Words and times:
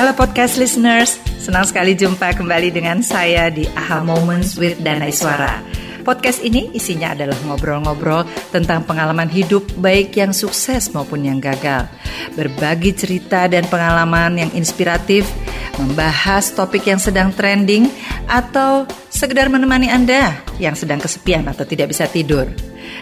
Halo 0.00 0.16
podcast 0.16 0.56
listeners, 0.56 1.20
senang 1.36 1.68
sekali 1.68 1.92
jumpa 1.92 2.32
kembali 2.32 2.72
dengan 2.72 3.04
saya 3.04 3.52
di 3.52 3.68
AHA 3.68 4.00
Moments 4.00 4.56
with 4.56 4.80
Dana 4.80 5.04
Iswara. 5.04 5.60
Podcast 6.00 6.40
ini 6.40 6.72
isinya 6.72 7.12
adalah 7.12 7.36
ngobrol-ngobrol 7.44 8.24
tentang 8.48 8.88
pengalaman 8.88 9.28
hidup 9.28 9.60
baik 9.76 10.16
yang 10.16 10.32
sukses 10.32 10.88
maupun 10.96 11.28
yang 11.28 11.36
gagal. 11.36 11.84
Berbagi 12.32 12.96
cerita 12.96 13.44
dan 13.44 13.68
pengalaman 13.68 14.40
yang 14.40 14.50
inspiratif, 14.56 15.28
membahas 15.76 16.48
topik 16.56 16.88
yang 16.88 16.96
sedang 16.96 17.28
trending, 17.36 17.92
atau 18.24 18.88
sekedar 19.12 19.52
menemani 19.52 19.92
Anda 19.92 20.32
yang 20.56 20.80
sedang 20.80 21.04
kesepian 21.04 21.44
atau 21.44 21.68
tidak 21.68 21.92
bisa 21.92 22.08
tidur. 22.08 22.48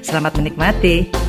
Selamat 0.02 0.34
menikmati. 0.34 1.27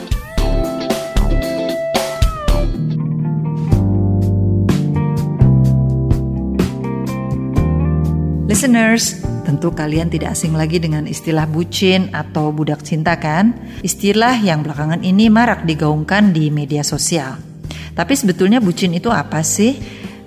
Listeners, 8.50 9.22
tentu 9.46 9.70
kalian 9.70 10.10
tidak 10.10 10.34
asing 10.34 10.58
lagi 10.58 10.82
dengan 10.82 11.06
istilah 11.06 11.46
bucin 11.46 12.10
atau 12.10 12.50
budak 12.50 12.82
cinta 12.82 13.14
kan? 13.22 13.54
Istilah 13.86 14.42
yang 14.42 14.66
belakangan 14.66 15.06
ini 15.06 15.30
marak 15.30 15.70
digaungkan 15.70 16.34
di 16.34 16.50
media 16.50 16.82
sosial. 16.82 17.38
Tapi 17.94 18.14
sebetulnya 18.18 18.58
bucin 18.58 18.98
itu 18.98 19.14
apa 19.14 19.46
sih? 19.46 19.78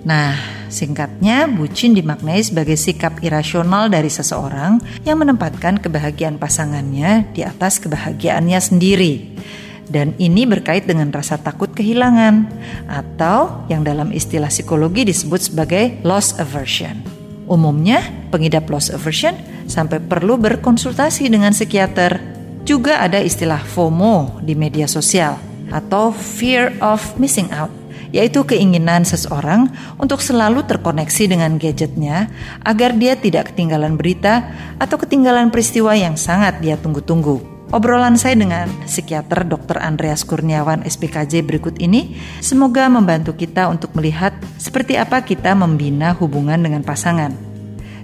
Nah, 0.07 0.39
singkatnya 0.71 1.51
bucin 1.51 1.91
dimaknai 1.91 2.39
sebagai 2.39 2.79
sikap 2.79 3.19
irasional 3.19 3.91
dari 3.91 4.07
seseorang 4.07 4.79
yang 5.03 5.19
menempatkan 5.19 5.83
kebahagiaan 5.83 6.39
pasangannya 6.39 7.27
di 7.35 7.43
atas 7.43 7.83
kebahagiaannya 7.83 8.59
sendiri. 8.63 9.35
Dan 9.83 10.15
ini 10.15 10.47
berkait 10.47 10.87
dengan 10.87 11.11
rasa 11.11 11.35
takut 11.35 11.75
kehilangan 11.75 12.47
atau 12.87 13.67
yang 13.67 13.83
dalam 13.83 14.15
istilah 14.15 14.47
psikologi 14.47 15.03
disebut 15.03 15.51
sebagai 15.51 15.99
loss 16.07 16.39
aversion. 16.39 17.22
Umumnya, 17.43 17.99
pengidap 18.31 18.71
loss 18.71 18.87
aversion 18.87 19.35
sampai 19.67 19.99
perlu 19.99 20.39
berkonsultasi 20.39 21.27
dengan 21.27 21.51
psikiater. 21.51 22.19
Juga 22.63 23.03
ada 23.03 23.19
istilah 23.19 23.59
FOMO 23.59 24.39
di 24.39 24.55
media 24.55 24.87
sosial 24.87 25.35
atau 25.67 26.15
fear 26.15 26.71
of 26.79 27.03
missing 27.19 27.51
out, 27.51 27.67
yaitu 28.15 28.47
keinginan 28.47 29.03
seseorang 29.03 29.67
untuk 29.99 30.23
selalu 30.23 30.63
terkoneksi 30.63 31.23
dengan 31.27 31.59
gadgetnya 31.59 32.31
agar 32.63 32.95
dia 32.95 33.19
tidak 33.19 33.51
ketinggalan 33.51 33.99
berita 33.99 34.47
atau 34.79 34.95
ketinggalan 34.95 35.51
peristiwa 35.51 35.91
yang 35.91 36.15
sangat 36.15 36.63
dia 36.63 36.79
tunggu-tunggu. 36.79 37.52
Obrolan 37.73 38.21
saya 38.21 38.37
dengan 38.37 38.69
psikiater 38.85 39.49
Dr. 39.49 39.81
Andreas 39.81 40.21
Kurniawan 40.21 40.85
SPKJ 40.85 41.41
berikut 41.41 41.81
ini 41.81 42.21
semoga 42.37 42.85
membantu 42.85 43.33
kita 43.33 43.65
untuk 43.65 43.97
melihat 43.97 44.29
seperti 44.61 44.93
apa 44.93 45.25
kita 45.25 45.57
membina 45.57 46.13
hubungan 46.13 46.61
dengan 46.61 46.85
pasangan. 46.85 47.33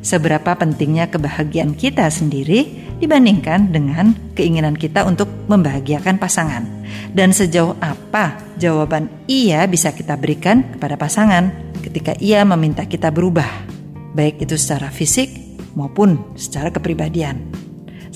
Seberapa 0.02 0.58
pentingnya 0.58 1.14
kebahagiaan 1.14 1.78
kita 1.78 2.10
sendiri 2.10 2.66
dibandingkan 2.98 3.70
dengan 3.70 4.18
keinginan 4.34 4.74
kita 4.74 5.06
untuk 5.06 5.30
membahagiakan 5.46 6.18
pasangan. 6.18 6.66
Dan 7.14 7.30
sejauh 7.30 7.78
apa 7.78 8.42
jawaban 8.58 9.06
iya 9.30 9.70
bisa 9.70 9.94
kita 9.94 10.18
berikan 10.18 10.66
kepada 10.66 10.98
pasangan 10.98 11.54
ketika 11.86 12.18
ia 12.18 12.42
meminta 12.42 12.90
kita 12.90 13.14
berubah, 13.14 13.70
baik 14.18 14.50
itu 14.50 14.58
secara 14.58 14.90
fisik 14.90 15.30
maupun 15.78 16.34
secara 16.34 16.74
kepribadian. 16.74 17.59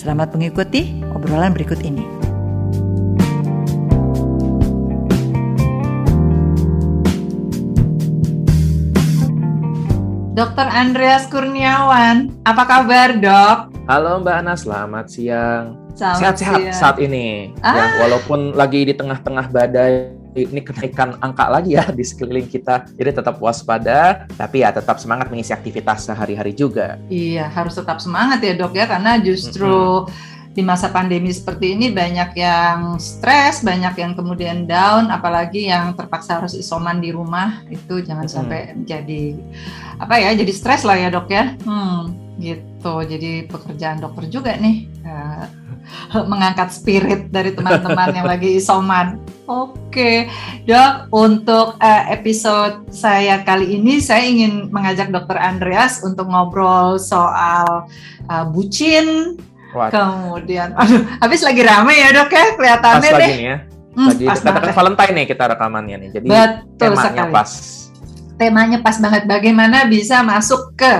Selamat 0.03 0.35
mengikuti 0.35 0.99
obrolan 1.15 1.55
berikut 1.55 1.79
ini. 1.79 2.03
Dokter 10.35 10.67
Andreas 10.67 11.31
Kurniawan, 11.31 12.35
apa 12.43 12.63
kabar 12.67 13.15
dok? 13.15 13.71
Halo 13.87 14.19
Mbak 14.19 14.35
Ana, 14.43 14.59
selamat 14.59 15.07
siang. 15.07 15.79
Sehat-sehat 15.95 16.75
saat 16.75 16.99
ini, 16.99 17.55
ya, 17.63 17.71
ah. 17.71 17.71
ya, 17.71 17.85
walaupun 18.03 18.59
lagi 18.59 18.83
di 18.83 18.91
tengah-tengah 18.99 19.55
badai 19.55 20.11
ini 20.35 20.61
kenaikan 20.65 21.15
angka 21.21 21.47
lagi 21.47 21.77
ya 21.77 21.85
di 21.89 22.01
sekeliling 22.01 22.49
kita. 22.49 22.89
Jadi 22.97 23.21
tetap 23.21 23.37
waspada, 23.37 24.25
tapi 24.33 24.65
ya 24.65 24.73
tetap 24.73 24.97
semangat 24.97 25.29
mengisi 25.29 25.53
aktivitas 25.53 26.09
sehari-hari 26.09 26.57
juga. 26.57 26.97
Iya, 27.07 27.47
harus 27.49 27.77
tetap 27.77 28.01
semangat 28.01 28.41
ya 28.41 28.57
dok 28.57 28.73
ya, 28.73 28.89
karena 28.89 29.21
justru 29.21 29.69
mm 29.69 30.05
-hmm 30.09 30.31
di 30.53 30.61
masa 30.61 30.93
pandemi 30.93 31.33
seperti 31.33 31.73
ini 31.73 31.89
banyak 31.89 32.37
yang 32.37 33.01
stres, 33.01 33.65
banyak 33.65 33.97
yang 33.97 34.13
kemudian 34.13 34.69
down, 34.69 35.09
apalagi 35.09 35.65
yang 35.65 35.97
terpaksa 35.97 36.37
harus 36.37 36.53
isoman 36.53 37.01
di 37.01 37.09
rumah 37.09 37.65
itu 37.73 38.05
jangan 38.05 38.29
hmm. 38.29 38.33
sampai 38.33 38.61
jadi 38.85 39.33
apa 39.97 40.15
ya, 40.21 40.29
jadi 40.37 40.53
stres 40.53 40.85
lah 40.85 40.97
ya 40.97 41.09
dok 41.09 41.27
ya. 41.33 41.57
Hmm, 41.65 42.13
gitu. 42.37 42.72
Jadi 42.83 43.47
pekerjaan 43.47 44.03
dokter 44.03 44.27
juga 44.27 44.59
nih 44.59 44.91
uh, 45.07 45.45
mengangkat 46.31 46.75
spirit 46.75 47.31
dari 47.31 47.55
teman-teman 47.55 48.11
yang 48.11 48.27
lagi 48.27 48.59
isoman. 48.59 49.21
Oke, 49.47 50.27
dok. 50.67 51.11
Untuk 51.11 51.75
uh, 51.79 52.03
episode 52.11 52.87
saya 52.91 53.43
kali 53.43 53.79
ini, 53.79 53.99
saya 53.99 54.23
ingin 54.23 54.71
mengajak 54.71 55.11
Dokter 55.11 55.35
Andreas 55.35 55.99
untuk 55.99 56.31
ngobrol 56.31 56.95
soal 56.95 57.91
uh, 58.31 58.45
bucin, 58.47 59.35
What? 59.73 59.89
Kemudian, 59.89 60.73
aduh, 60.79 61.01
habis 61.17 61.41
lagi 61.41 61.65
rame 61.65 61.97
ya 61.97 62.13
dok 62.13 62.29
ya 62.29 62.45
kelihatannya 62.55 63.09
pas 63.09 63.17
lagi 63.17 63.33
nih 63.33 63.41
ya. 63.49 63.57
Hmm, 63.93 64.09
lagi 64.09 64.25
pas 64.25 64.39
dekat 64.41 64.63
Valentine 64.73 65.13
nih 65.17 65.25
kita 65.25 65.43
rekamannya 65.49 65.95
nih. 65.97 66.09
Jadi 66.13 66.27
Betul 66.29 66.77
temanya 66.93 67.09
sekali. 67.25 67.33
pas. 67.33 67.49
Temanya 68.37 68.77
pas 68.85 68.95
banget. 69.01 69.23
Bagaimana 69.25 69.77
bisa 69.89 70.21
masuk 70.21 70.77
ke 70.77 70.93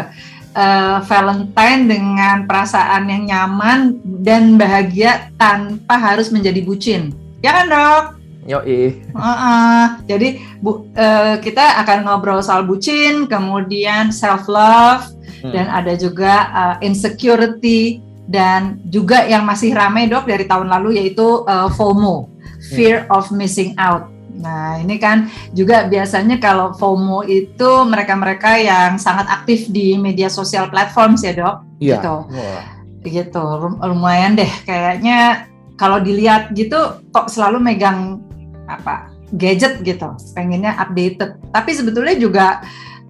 uh, 0.56 1.04
Valentine 1.06 1.82
dengan 1.90 2.36
perasaan 2.48 3.10
yang 3.10 3.24
nyaman 3.30 4.00
dan 4.24 4.56
bahagia 4.56 5.34
tanpa 5.38 6.00
harus 6.00 6.30
menjadi 6.30 6.62
bucin. 6.64 7.14
Ya 7.44 7.52
kan 7.52 7.68
dok? 7.70 8.04
Yo 8.44 8.60
uh 8.60 9.24
-uh. 9.24 9.84
Jadi 10.04 10.40
bu, 10.60 10.88
uh, 10.96 11.40
kita 11.40 11.80
akan 11.84 12.08
ngobrol 12.08 12.44
soal 12.44 12.68
bucin, 12.68 13.28
kemudian 13.28 14.12
self 14.12 14.48
love, 14.52 15.08
hmm. 15.44 15.52
dan 15.52 15.68
ada 15.72 15.96
juga 15.96 16.34
uh, 16.52 16.76
insecurity 16.84 18.04
dan 18.28 18.80
juga 18.88 19.28
yang 19.28 19.44
masih 19.44 19.76
ramai 19.76 20.08
dok 20.08 20.28
dari 20.28 20.48
tahun 20.48 20.72
lalu 20.72 21.00
yaitu 21.00 21.44
uh, 21.48 21.68
FOMO, 21.72 22.32
fear 22.72 23.04
yeah. 23.04 23.16
of 23.16 23.32
missing 23.32 23.76
out. 23.80 24.13
Nah 24.40 24.82
ini 24.82 24.98
kan 24.98 25.30
juga 25.54 25.86
biasanya 25.86 26.42
kalau 26.42 26.74
FOMO 26.74 27.26
itu 27.30 27.72
mereka-mereka 27.86 28.58
yang 28.58 28.98
sangat 28.98 29.30
aktif 29.30 29.70
di 29.70 29.98
media 30.00 30.32
sosial 30.32 30.70
platform 30.74 31.14
ya 31.22 31.34
dok, 31.38 31.56
yeah. 31.78 32.00
gitu, 32.00 32.16
wow. 32.26 32.60
gitu 33.06 33.46
lumayan 33.86 34.34
deh 34.34 34.50
kayaknya 34.66 35.46
kalau 35.78 36.02
dilihat 36.02 36.54
gitu 36.58 37.02
kok 37.14 37.30
selalu 37.30 37.62
megang 37.62 38.22
apa 38.66 39.12
gadget 39.34 39.82
gitu, 39.82 40.14
pengennya 40.38 40.78
updated. 40.78 41.42
Tapi 41.50 41.72
sebetulnya 41.74 42.16
juga 42.18 42.62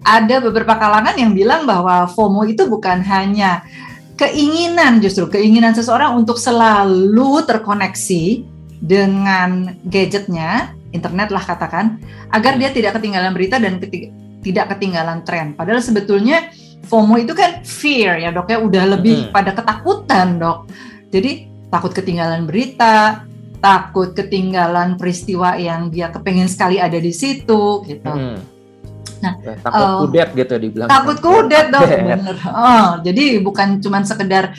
ada 0.04 0.36
beberapa 0.40 0.76
kalangan 0.76 1.16
yang 1.16 1.32
bilang 1.32 1.64
bahwa 1.64 2.08
FOMO 2.08 2.44
itu 2.48 2.68
bukan 2.68 3.00
hanya 3.04 3.64
keinginan 4.14 5.02
justru 5.02 5.26
keinginan 5.26 5.74
seseorang 5.74 6.14
untuk 6.14 6.38
selalu 6.38 7.44
terkoneksi 7.44 8.46
dengan 8.84 9.80
gadgetnya, 9.88 10.76
internet 10.94 11.34
lah 11.34 11.42
katakan, 11.42 11.98
agar 12.30 12.54
dia 12.54 12.70
tidak 12.70 12.96
ketinggalan 12.96 13.34
berita 13.34 13.58
dan 13.58 13.82
ketiga, 13.82 14.14
tidak 14.46 14.76
ketinggalan 14.76 15.26
tren. 15.26 15.58
Padahal 15.58 15.82
sebetulnya 15.82 16.54
FOMO 16.86 17.18
itu 17.18 17.34
kan 17.34 17.66
fear 17.66 18.22
ya 18.22 18.30
dok 18.30 18.48
ya, 18.48 18.62
udah 18.62 18.84
lebih 18.94 19.28
hmm. 19.28 19.32
pada 19.34 19.50
ketakutan 19.50 20.38
dok. 20.38 20.70
Jadi 21.10 21.50
takut 21.68 21.90
ketinggalan 21.90 22.46
berita, 22.46 23.26
takut 23.58 24.14
ketinggalan 24.14 24.94
peristiwa 24.94 25.58
yang 25.58 25.90
dia 25.90 26.14
kepengen 26.14 26.46
sekali 26.46 26.78
ada 26.78 26.96
di 26.96 27.10
situ 27.10 27.82
gitu. 27.82 28.14
Hmm 28.14 28.54
Nah, 29.24 29.32
ya, 29.40 29.54
takut 29.56 29.86
uh, 29.88 29.98
kudet 30.04 30.28
gitu 30.36 30.54
dibilang. 30.60 30.88
Takut 30.92 31.16
kudet 31.24 31.66
dong, 31.72 31.88
bener. 31.88 32.36
Oh, 32.44 32.88
jadi 33.00 33.40
bukan 33.40 33.80
cuma 33.80 34.04
sekedar 34.04 34.52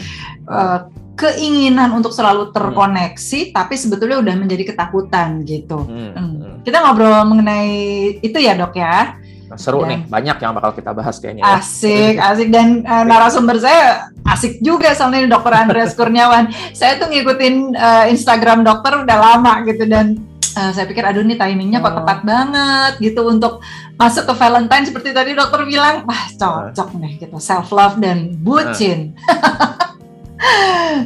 uh, 0.50 0.90
keinginan 1.16 1.96
untuk 1.96 2.12
selalu 2.12 2.52
terkoneksi, 2.52 3.40
hmm. 3.50 3.54
tapi 3.56 3.74
sebetulnya 3.80 4.20
udah 4.20 4.36
menjadi 4.36 4.76
ketakutan 4.76 5.48
gitu. 5.48 5.88
Hmm. 5.88 6.12
Hmm. 6.14 6.60
Kita 6.62 6.84
ngobrol 6.84 7.24
mengenai 7.28 7.74
itu 8.20 8.38
ya 8.38 8.54
dok 8.54 8.76
ya. 8.76 9.16
Nah, 9.46 9.58
seru 9.62 9.86
dan, 9.86 9.90
nih, 9.94 10.00
banyak 10.10 10.38
yang 10.42 10.54
bakal 10.58 10.72
kita 10.74 10.92
bahas 10.92 11.16
kayaknya. 11.22 11.46
Ya. 11.46 11.62
Asik, 11.62 12.16
asik 12.18 12.50
dan 12.52 12.82
uh, 12.84 13.06
narasumber 13.06 13.62
saya 13.62 14.10
asik 14.26 14.58
juga 14.60 14.92
soalnya 14.98 15.38
Dokter 15.38 15.54
Andreas 15.54 15.94
Kurniawan. 15.98 16.50
saya 16.74 16.98
tuh 16.98 17.14
ngikutin 17.14 17.78
uh, 17.78 18.06
Instagram 18.10 18.66
dokter 18.66 19.06
udah 19.06 19.18
lama 19.22 19.62
gitu 19.70 19.86
dan 19.86 20.18
uh, 20.58 20.72
saya 20.74 20.90
pikir 20.90 21.06
aduh 21.06 21.22
nih 21.22 21.38
timingnya 21.38 21.78
kok 21.84 21.94
oh. 21.94 21.98
tepat 22.02 22.20
banget 22.26 22.94
gitu 23.06 23.22
untuk 23.30 23.62
masuk 23.96 24.28
ke 24.28 24.34
Valentine 24.34 24.86
seperti 24.90 25.10
tadi 25.14 25.32
dokter 25.38 25.62
bilang 25.64 26.04
wah 26.10 26.24
cocok 26.36 26.90
nih 27.00 27.12
gitu 27.22 27.38
self 27.38 27.70
love 27.70 28.02
dan 28.02 28.34
bucin 28.42 29.14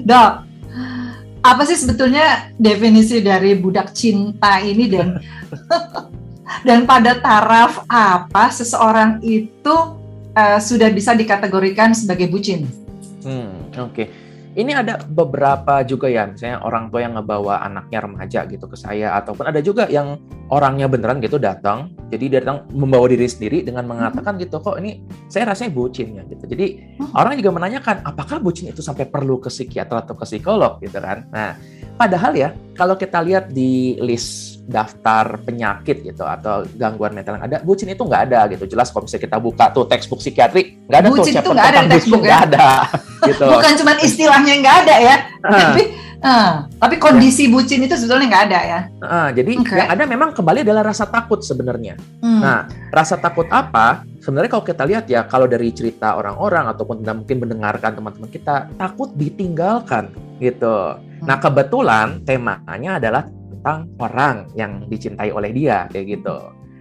dok 0.10 0.32
apa 1.40 1.62
sih 1.64 1.80
sebetulnya 1.80 2.52
definisi 2.60 3.24
dari 3.24 3.56
budak 3.56 3.96
cinta 3.96 4.60
ini 4.60 4.86
dan 4.92 5.08
Dan 6.66 6.90
pada 6.90 7.22
taraf 7.22 7.86
apa 7.86 8.50
seseorang 8.50 9.22
itu 9.22 9.76
uh, 10.34 10.58
sudah 10.58 10.90
bisa 10.90 11.14
dikategorikan 11.14 11.94
sebagai 11.94 12.26
bucin? 12.26 12.66
Hmm, 13.22 13.70
oke. 13.78 13.94
Okay 13.94 14.29
ini 14.60 14.76
ada 14.76 15.00
beberapa 15.08 15.80
juga 15.88 16.12
ya, 16.12 16.28
misalnya 16.28 16.60
orang 16.68 16.92
tua 16.92 17.00
yang 17.08 17.16
ngebawa 17.16 17.64
anaknya 17.64 18.00
remaja 18.04 18.40
gitu 18.52 18.68
ke 18.68 18.76
saya, 18.76 19.16
ataupun 19.16 19.48
ada 19.48 19.64
juga 19.64 19.88
yang 19.88 20.20
orangnya 20.52 20.92
beneran 20.92 21.24
gitu 21.24 21.40
datang, 21.40 21.96
jadi 22.12 22.44
datang 22.44 22.68
membawa 22.76 23.08
diri 23.08 23.24
sendiri 23.24 23.64
dengan 23.64 23.88
mengatakan 23.88 24.36
gitu, 24.36 24.60
kok 24.60 24.76
ini 24.84 25.00
saya 25.32 25.56
rasanya 25.56 25.72
bucin 25.72 26.20
ya 26.20 26.28
gitu. 26.28 26.44
Jadi 26.44 27.00
hmm. 27.00 27.16
orang 27.16 27.40
juga 27.40 27.56
menanyakan, 27.56 28.04
apakah 28.04 28.44
bucin 28.44 28.68
itu 28.68 28.84
sampai 28.84 29.08
perlu 29.08 29.40
ke 29.40 29.48
psikiater 29.48 30.04
atau 30.04 30.20
ke 30.20 30.28
psikolog 30.28 30.84
gitu 30.84 31.00
kan? 31.00 31.24
Nah, 31.32 31.56
padahal 31.96 32.36
ya 32.36 32.52
kalau 32.76 33.00
kita 33.00 33.24
lihat 33.24 33.56
di 33.56 33.96
list 34.04 34.59
daftar 34.70 35.42
penyakit 35.42 36.06
gitu 36.06 36.22
atau 36.22 36.62
gangguan 36.78 37.18
mental 37.18 37.42
yang 37.42 37.46
ada, 37.50 37.58
bucin 37.66 37.90
itu 37.90 38.06
nggak 38.06 38.22
ada 38.30 38.46
gitu. 38.54 38.70
Jelas 38.70 38.94
kalau 38.94 39.10
misalnya 39.10 39.26
kita 39.26 39.38
buka 39.42 39.66
tuh 39.74 39.90
textbook 39.90 40.22
psikiatri, 40.22 40.86
nggak 40.86 41.00
ada 41.02 41.10
bucin 41.10 41.34
tuh 41.34 41.42
itu 41.42 41.50
nggak 41.58 41.70
ada 41.74 41.80
di 41.82 41.90
textbook 41.90 42.24
ya? 42.24 42.38
ada. 42.46 42.68
gitu. 43.30 43.46
Bukan 43.50 43.72
cuma 43.82 43.92
istilahnya 43.98 44.54
nggak 44.62 44.76
ada 44.86 44.96
ya, 45.02 45.16
uh. 45.42 45.52
tapi 45.52 45.84
uh, 46.22 46.54
tapi 46.78 46.96
kondisi 47.02 47.50
bucin 47.50 47.82
itu 47.82 47.98
sebetulnya 47.98 48.28
nggak 48.30 48.46
ada 48.54 48.60
ya. 48.62 48.80
Uh, 49.02 49.30
jadi 49.34 49.52
okay. 49.58 49.78
yang 49.82 49.90
ada 49.90 50.04
memang 50.06 50.30
kembali 50.38 50.62
adalah 50.62 50.94
rasa 50.94 51.10
takut 51.10 51.42
sebenarnya. 51.42 51.98
Hmm. 52.22 52.40
Nah, 52.40 52.60
rasa 52.94 53.18
takut 53.18 53.50
apa? 53.50 54.06
Sebenarnya 54.22 54.52
kalau 54.54 54.66
kita 54.68 54.84
lihat 54.86 55.06
ya, 55.10 55.26
kalau 55.26 55.50
dari 55.50 55.74
cerita 55.74 56.14
orang-orang 56.14 56.70
ataupun 56.70 57.02
mungkin 57.02 57.38
mendengarkan 57.42 57.98
teman-teman 57.98 58.30
kita, 58.30 58.70
takut 58.78 59.10
ditinggalkan 59.18 60.14
gitu. 60.38 61.00
Nah, 61.26 61.36
hmm. 61.36 61.44
kebetulan 61.44 62.08
temanya 62.24 63.02
adalah 63.02 63.24
tentang 63.60 63.92
orang 64.00 64.48
yang 64.56 64.88
dicintai 64.88 65.36
oleh 65.36 65.52
dia 65.52 65.86
kayak 65.92 66.20
gitu. 66.20 66.38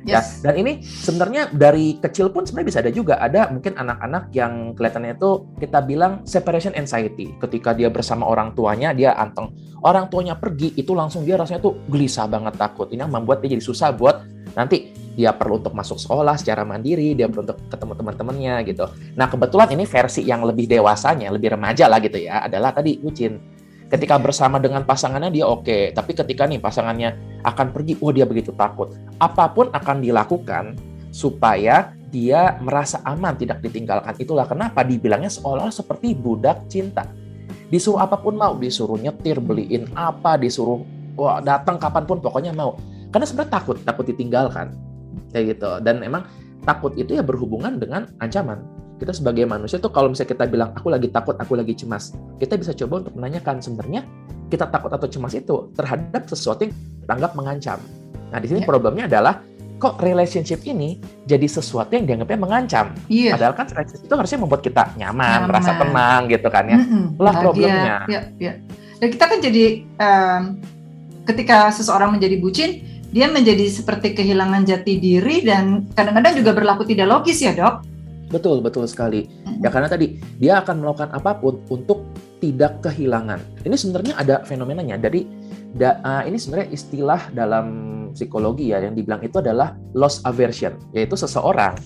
Ya, 0.07 0.23
yes. 0.23 0.41
Ya, 0.41 0.49
dan 0.49 0.55
ini 0.63 0.73
sebenarnya 0.87 1.51
dari 1.51 1.99
kecil 1.99 2.31
pun 2.31 2.47
sebenarnya 2.47 2.69
bisa 2.71 2.81
ada 2.81 2.93
juga 2.95 3.19
ada 3.19 3.51
mungkin 3.51 3.75
anak-anak 3.75 4.31
yang 4.31 4.73
kelihatannya 4.79 5.19
itu 5.19 5.31
kita 5.59 5.83
bilang 5.83 6.23
separation 6.23 6.73
anxiety. 6.79 7.35
Ketika 7.43 7.75
dia 7.75 7.91
bersama 7.91 8.25
orang 8.25 8.55
tuanya 8.55 8.95
dia 8.95 9.19
anteng. 9.19 9.51
Orang 9.83 10.07
tuanya 10.07 10.39
pergi 10.39 10.71
itu 10.79 10.95
langsung 10.95 11.27
dia 11.27 11.35
rasanya 11.35 11.61
tuh 11.61 11.83
gelisah 11.91 12.31
banget 12.31 12.55
takut. 12.55 12.89
Ini 12.95 13.05
yang 13.05 13.13
membuat 13.13 13.43
dia 13.43 13.59
jadi 13.59 13.65
susah 13.65 13.91
buat 13.91 14.23
nanti 14.55 14.95
dia 15.19 15.35
perlu 15.35 15.59
untuk 15.59 15.75
masuk 15.75 15.99
sekolah 15.99 16.39
secara 16.39 16.63
mandiri, 16.63 17.19
dia 17.19 17.27
perlu 17.27 17.43
untuk 17.51 17.59
ketemu 17.67 17.93
teman-temannya 17.99 18.55
gitu. 18.71 18.87
Nah, 19.19 19.27
kebetulan 19.27 19.69
ini 19.75 19.83
versi 19.83 20.23
yang 20.23 20.47
lebih 20.47 20.71
dewasanya, 20.71 21.35
lebih 21.35 21.59
remaja 21.59 21.91
lah 21.91 21.99
gitu 21.99 22.23
ya, 22.23 22.47
adalah 22.47 22.71
tadi 22.71 23.03
bucin 23.03 23.58
Ketika 23.89 24.21
bersama 24.21 24.61
dengan 24.61 24.85
pasangannya 24.85 25.33
dia 25.33 25.49
oke, 25.49 25.65
okay. 25.65 25.83
tapi 25.97 26.13
ketika 26.13 26.45
nih 26.45 26.61
pasangannya 26.61 27.41
akan 27.41 27.73
pergi, 27.73 27.97
oh 28.05 28.13
dia 28.13 28.29
begitu 28.29 28.53
takut. 28.53 28.93
Apa 29.17 29.49
pun 29.49 29.73
akan 29.73 30.05
dilakukan 30.05 30.77
supaya 31.09 31.97
dia 32.13 32.61
merasa 32.61 33.01
aman 33.09 33.33
tidak 33.41 33.65
ditinggalkan. 33.65 34.13
Itulah 34.21 34.45
kenapa 34.45 34.85
dibilangnya 34.85 35.33
seolah-olah 35.33 35.73
seperti 35.73 36.13
budak 36.13 36.69
cinta. 36.69 37.09
Disuruh 37.73 38.05
apa 38.05 38.21
pun 38.21 38.37
mau, 38.37 38.53
disuruh 38.61 39.01
nyetir, 39.01 39.41
beliin 39.41 39.89
apa, 39.97 40.37
disuruh 40.37 40.85
wah, 41.17 41.41
datang 41.41 41.81
kapan 41.81 42.05
pun 42.05 42.21
pokoknya 42.21 42.53
mau. 42.53 42.77
Karena 43.09 43.25
sebenarnya 43.25 43.53
takut, 43.57 43.77
takut 43.89 44.05
ditinggalkan. 44.05 44.77
Kayak 45.33 45.57
gitu. 45.57 45.71
Dan 45.81 46.05
emang 46.05 46.29
takut 46.69 46.93
itu 47.01 47.17
ya 47.17 47.25
berhubungan 47.25 47.81
dengan 47.81 48.05
ancaman 48.21 48.78
kita 48.99 49.15
sebagai 49.15 49.47
manusia 49.47 49.79
tuh 49.79 49.95
kalau 49.95 50.11
misalnya 50.11 50.35
kita 50.35 50.45
bilang 50.51 50.71
aku 50.75 50.91
lagi 50.91 51.09
takut, 51.09 51.39
aku 51.39 51.55
lagi 51.55 51.73
cemas, 51.79 52.13
kita 52.43 52.59
bisa 52.59 52.75
coba 52.75 53.07
untuk 53.07 53.15
menanyakan 53.15 53.63
sebenarnya 53.63 54.03
kita 54.51 54.67
takut 54.67 54.91
atau 54.91 55.07
cemas 55.07 55.33
itu 55.39 55.71
terhadap 55.79 56.27
sesuatu 56.27 56.67
yang 56.67 56.75
dianggap 57.07 57.33
mengancam. 57.39 57.79
Nah, 58.29 58.39
di 58.43 58.47
sini 58.51 58.61
yeah. 58.65 58.69
problemnya 58.69 59.05
adalah 59.07 59.41
kok 59.79 60.03
relationship 60.03 60.67
ini 60.67 60.99
jadi 61.25 61.47
sesuatu 61.47 61.95
yang 61.95 62.05
dianggapnya 62.05 62.39
mengancam. 62.43 62.87
Yeah. 63.07 63.39
Padahal 63.39 63.55
kan 63.55 63.67
relationship 63.71 64.11
itu 64.11 64.15
harusnya 64.19 64.39
membuat 64.43 64.63
kita 64.67 64.83
nyaman, 64.99 65.25
nyaman. 65.25 65.49
merasa 65.49 65.71
tenang 65.79 66.21
gitu 66.27 66.49
kan 66.51 66.65
ya. 66.67 66.79
Mm 66.83 66.87
-hmm. 66.87 67.05
Lah 67.23 67.35
problemnya. 67.39 67.97
Ya, 68.11 68.21
ya. 68.37 68.53
Dan 68.99 69.09
kita 69.15 69.25
kan 69.31 69.39
jadi 69.39 69.65
um, 70.03 70.43
ketika 71.23 71.71
seseorang 71.71 72.19
menjadi 72.19 72.37
bucin, 72.43 72.71
dia 73.09 73.31
menjadi 73.31 73.65
seperti 73.71 74.13
kehilangan 74.13 74.67
jati 74.69 75.01
diri 75.01 75.47
dan 75.47 75.89
kadang-kadang 75.95 76.35
juga 76.37 76.51
berlaku 76.53 76.83
tidak 76.85 77.07
logis 77.09 77.39
ya, 77.41 77.55
Dok. 77.55 77.98
Betul, 78.29 78.61
betul 78.61 78.85
sekali. 78.85 79.25
Ya 79.65 79.73
karena 79.73 79.89
tadi 79.89 80.21
dia 80.37 80.61
akan 80.61 80.85
melakukan 80.85 81.11
apa 81.17 81.37
pun 81.41 81.65
untuk 81.73 82.05
tidak 82.39 82.85
kehilangan. 82.85 83.41
Ini 83.65 83.77
sebenarnya 83.77 84.15
ada 84.21 84.37
fenomenanya. 84.45 85.01
Dari 85.01 85.27
da, 85.75 85.99
uh, 86.05 86.23
ini 86.29 86.39
sebenarnya 86.39 86.69
istilah 86.71 87.21
dalam 87.35 87.67
psikologi 88.13 88.71
ya 88.73 88.81
yang 88.85 88.95
dibilang 88.95 89.21
itu 89.25 89.41
adalah 89.41 89.75
loss 89.97 90.23
aversion, 90.25 90.77
yaitu 90.93 91.17
seseorang 91.17 91.77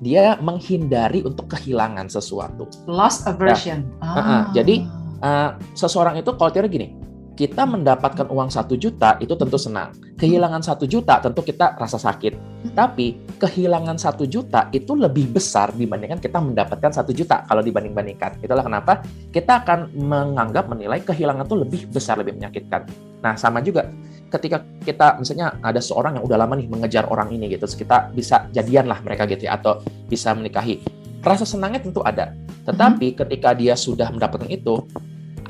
dia 0.00 0.40
menghindari 0.40 1.20
untuk 1.26 1.52
kehilangan 1.52 2.08
sesuatu. 2.08 2.64
Loss 2.88 3.28
aversion. 3.28 3.84
Nah, 4.00 4.08
ah. 4.08 4.16
uh, 4.16 4.20
uh, 4.20 4.42
jadi 4.56 4.74
uh, 5.20 5.50
seseorang 5.76 6.16
itu 6.16 6.32
kalau 6.36 6.48
tidak 6.48 6.72
gini, 6.72 6.96
kita 7.40 7.64
mendapatkan 7.64 8.28
uang 8.28 8.52
satu 8.52 8.76
juta 8.76 9.16
itu 9.16 9.32
tentu 9.32 9.56
senang. 9.56 9.96
Kehilangan 10.20 10.60
satu 10.60 10.84
juta 10.84 11.24
tentu 11.24 11.40
kita 11.40 11.72
rasa 11.80 11.96
sakit. 11.96 12.36
Tapi 12.76 13.16
kehilangan 13.40 13.96
satu 13.96 14.28
juta 14.28 14.68
itu 14.76 14.92
lebih 14.92 15.32
besar 15.32 15.72
dibandingkan 15.72 16.20
kita 16.20 16.36
mendapatkan 16.36 16.92
satu 16.92 17.16
juta 17.16 17.48
kalau 17.48 17.64
dibanding-bandingkan. 17.64 18.44
Itulah 18.44 18.60
kenapa 18.60 19.00
kita 19.32 19.64
akan 19.64 19.88
menganggap 19.96 20.68
menilai 20.68 21.00
kehilangan 21.00 21.48
itu 21.48 21.56
lebih 21.56 21.80
besar, 21.88 22.20
lebih 22.20 22.36
menyakitkan. 22.36 22.84
Nah 23.24 23.32
sama 23.40 23.64
juga 23.64 23.88
ketika 24.28 24.60
kita 24.84 25.16
misalnya 25.16 25.56
ada 25.64 25.80
seorang 25.80 26.20
yang 26.20 26.24
udah 26.28 26.36
lama 26.44 26.60
nih 26.60 26.68
mengejar 26.68 27.08
orang 27.08 27.32
ini 27.32 27.56
gitu, 27.56 27.64
kita 27.64 28.12
bisa 28.12 28.52
jadian 28.52 28.84
lah 28.84 29.00
mereka 29.00 29.24
gitu 29.24 29.48
ya, 29.48 29.56
atau 29.56 29.80
bisa 30.12 30.36
menikahi. 30.36 30.84
Rasa 31.24 31.48
senangnya 31.48 31.80
tentu 31.80 32.04
ada. 32.04 32.36
Tetapi 32.68 33.16
ketika 33.16 33.56
dia 33.56 33.72
sudah 33.80 34.12
mendapatkan 34.12 34.48
itu, 34.52 34.84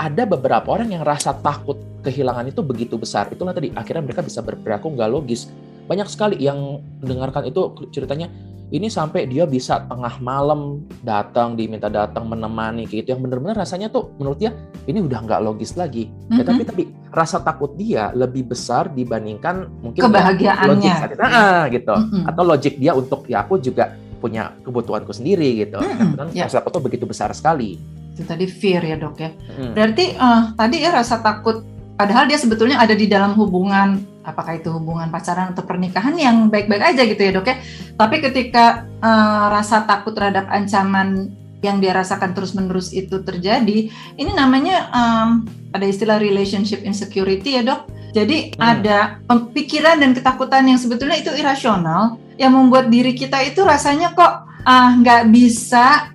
ada 0.00 0.24
beberapa 0.24 0.64
orang 0.72 0.96
yang 0.96 1.04
rasa 1.04 1.36
takut 1.44 1.76
kehilangan 2.00 2.48
itu 2.48 2.64
begitu 2.64 2.96
besar. 2.96 3.28
Itulah 3.28 3.52
tadi 3.52 3.68
akhirnya 3.76 4.00
mereka 4.00 4.24
bisa 4.24 4.40
berperilaku 4.40 4.96
nggak 4.96 5.10
logis. 5.12 5.52
Banyak 5.84 6.08
sekali 6.08 6.40
yang 6.40 6.80
mendengarkan 7.04 7.44
itu 7.44 7.68
ceritanya 7.92 8.32
ini 8.70 8.86
sampai 8.86 9.26
dia 9.26 9.44
bisa 9.44 9.82
tengah 9.90 10.16
malam 10.22 10.86
datang 11.02 11.58
diminta 11.58 11.90
datang 11.90 12.24
menemani 12.30 12.86
gitu 12.86 13.12
yang 13.12 13.20
benar-benar 13.20 13.58
rasanya 13.58 13.90
tuh 13.90 14.14
menurut 14.16 14.38
dia 14.38 14.54
ini 14.86 15.04
udah 15.04 15.20
nggak 15.20 15.40
logis 15.44 15.76
lagi. 15.76 16.08
Mm-hmm. 16.08 16.38
Ya, 16.40 16.42
tapi 16.48 16.62
tapi 16.64 16.82
rasa 17.12 17.42
takut 17.44 17.76
dia 17.76 18.08
lebih 18.16 18.48
besar 18.48 18.88
dibandingkan 18.88 19.68
mungkin 19.84 20.00
kebahagiaannya. 20.00 20.96
Logik, 21.12 21.20
ah, 21.20 21.68
gitu. 21.68 21.92
Mm-hmm. 21.92 22.24
Atau 22.24 22.42
logik 22.48 22.74
dia 22.80 22.92
untuk 22.96 23.28
ya 23.28 23.44
aku 23.44 23.60
juga 23.60 23.92
punya 24.16 24.56
kebutuhanku 24.64 25.12
sendiri 25.12 25.60
gitu. 25.60 25.76
Mm-hmm. 25.76 26.32
Yeah. 26.32 26.48
rasa 26.48 26.64
takut 26.64 26.80
tuh 26.80 26.82
begitu 26.88 27.04
besar 27.04 27.34
sekali 27.36 27.99
itu 28.14 28.22
tadi 28.26 28.46
fear 28.50 28.82
ya 28.84 28.96
dok 28.98 29.16
ya. 29.18 29.30
Hmm. 29.32 29.72
Berarti 29.72 30.04
uh, 30.18 30.52
tadi 30.54 30.76
ya 30.82 30.90
rasa 30.92 31.22
takut 31.22 31.62
padahal 31.96 32.26
dia 32.28 32.40
sebetulnya 32.40 32.80
ada 32.80 32.96
di 32.96 33.06
dalam 33.06 33.36
hubungan 33.36 34.00
apakah 34.24 34.60
itu 34.60 34.68
hubungan 34.72 35.08
pacaran 35.08 35.52
atau 35.56 35.64
pernikahan 35.64 36.12
yang 36.16 36.52
baik-baik 36.52 36.94
aja 36.94 37.02
gitu 37.08 37.20
ya 37.20 37.32
dok 37.32 37.46
ya. 37.48 37.56
Tapi 37.96 38.16
ketika 38.20 38.84
uh, 39.00 39.52
rasa 39.52 39.84
takut 39.88 40.12
terhadap 40.12 40.48
ancaman 40.52 41.32
yang 41.60 41.76
dia 41.76 41.92
rasakan 41.92 42.32
terus-menerus 42.32 42.92
itu 42.96 43.20
terjadi, 43.20 43.92
ini 44.16 44.32
namanya 44.32 44.88
um, 44.96 45.44
ada 45.76 45.84
istilah 45.84 46.16
relationship 46.16 46.80
insecurity 46.84 47.60
ya 47.60 47.62
dok. 47.64 47.88
Jadi 48.10 48.56
hmm. 48.56 48.58
ada 48.58 49.22
pikiran 49.54 50.02
dan 50.02 50.10
ketakutan 50.16 50.66
yang 50.66 50.80
sebetulnya 50.80 51.20
itu 51.20 51.30
irasional 51.30 52.18
yang 52.40 52.56
membuat 52.56 52.90
diri 52.90 53.14
kita 53.14 53.38
itu 53.44 53.62
rasanya 53.62 54.16
kok 54.16 54.50
ah, 54.66 54.96
nggak 54.98 55.22
uh, 55.24 55.30
bisa 55.30 56.10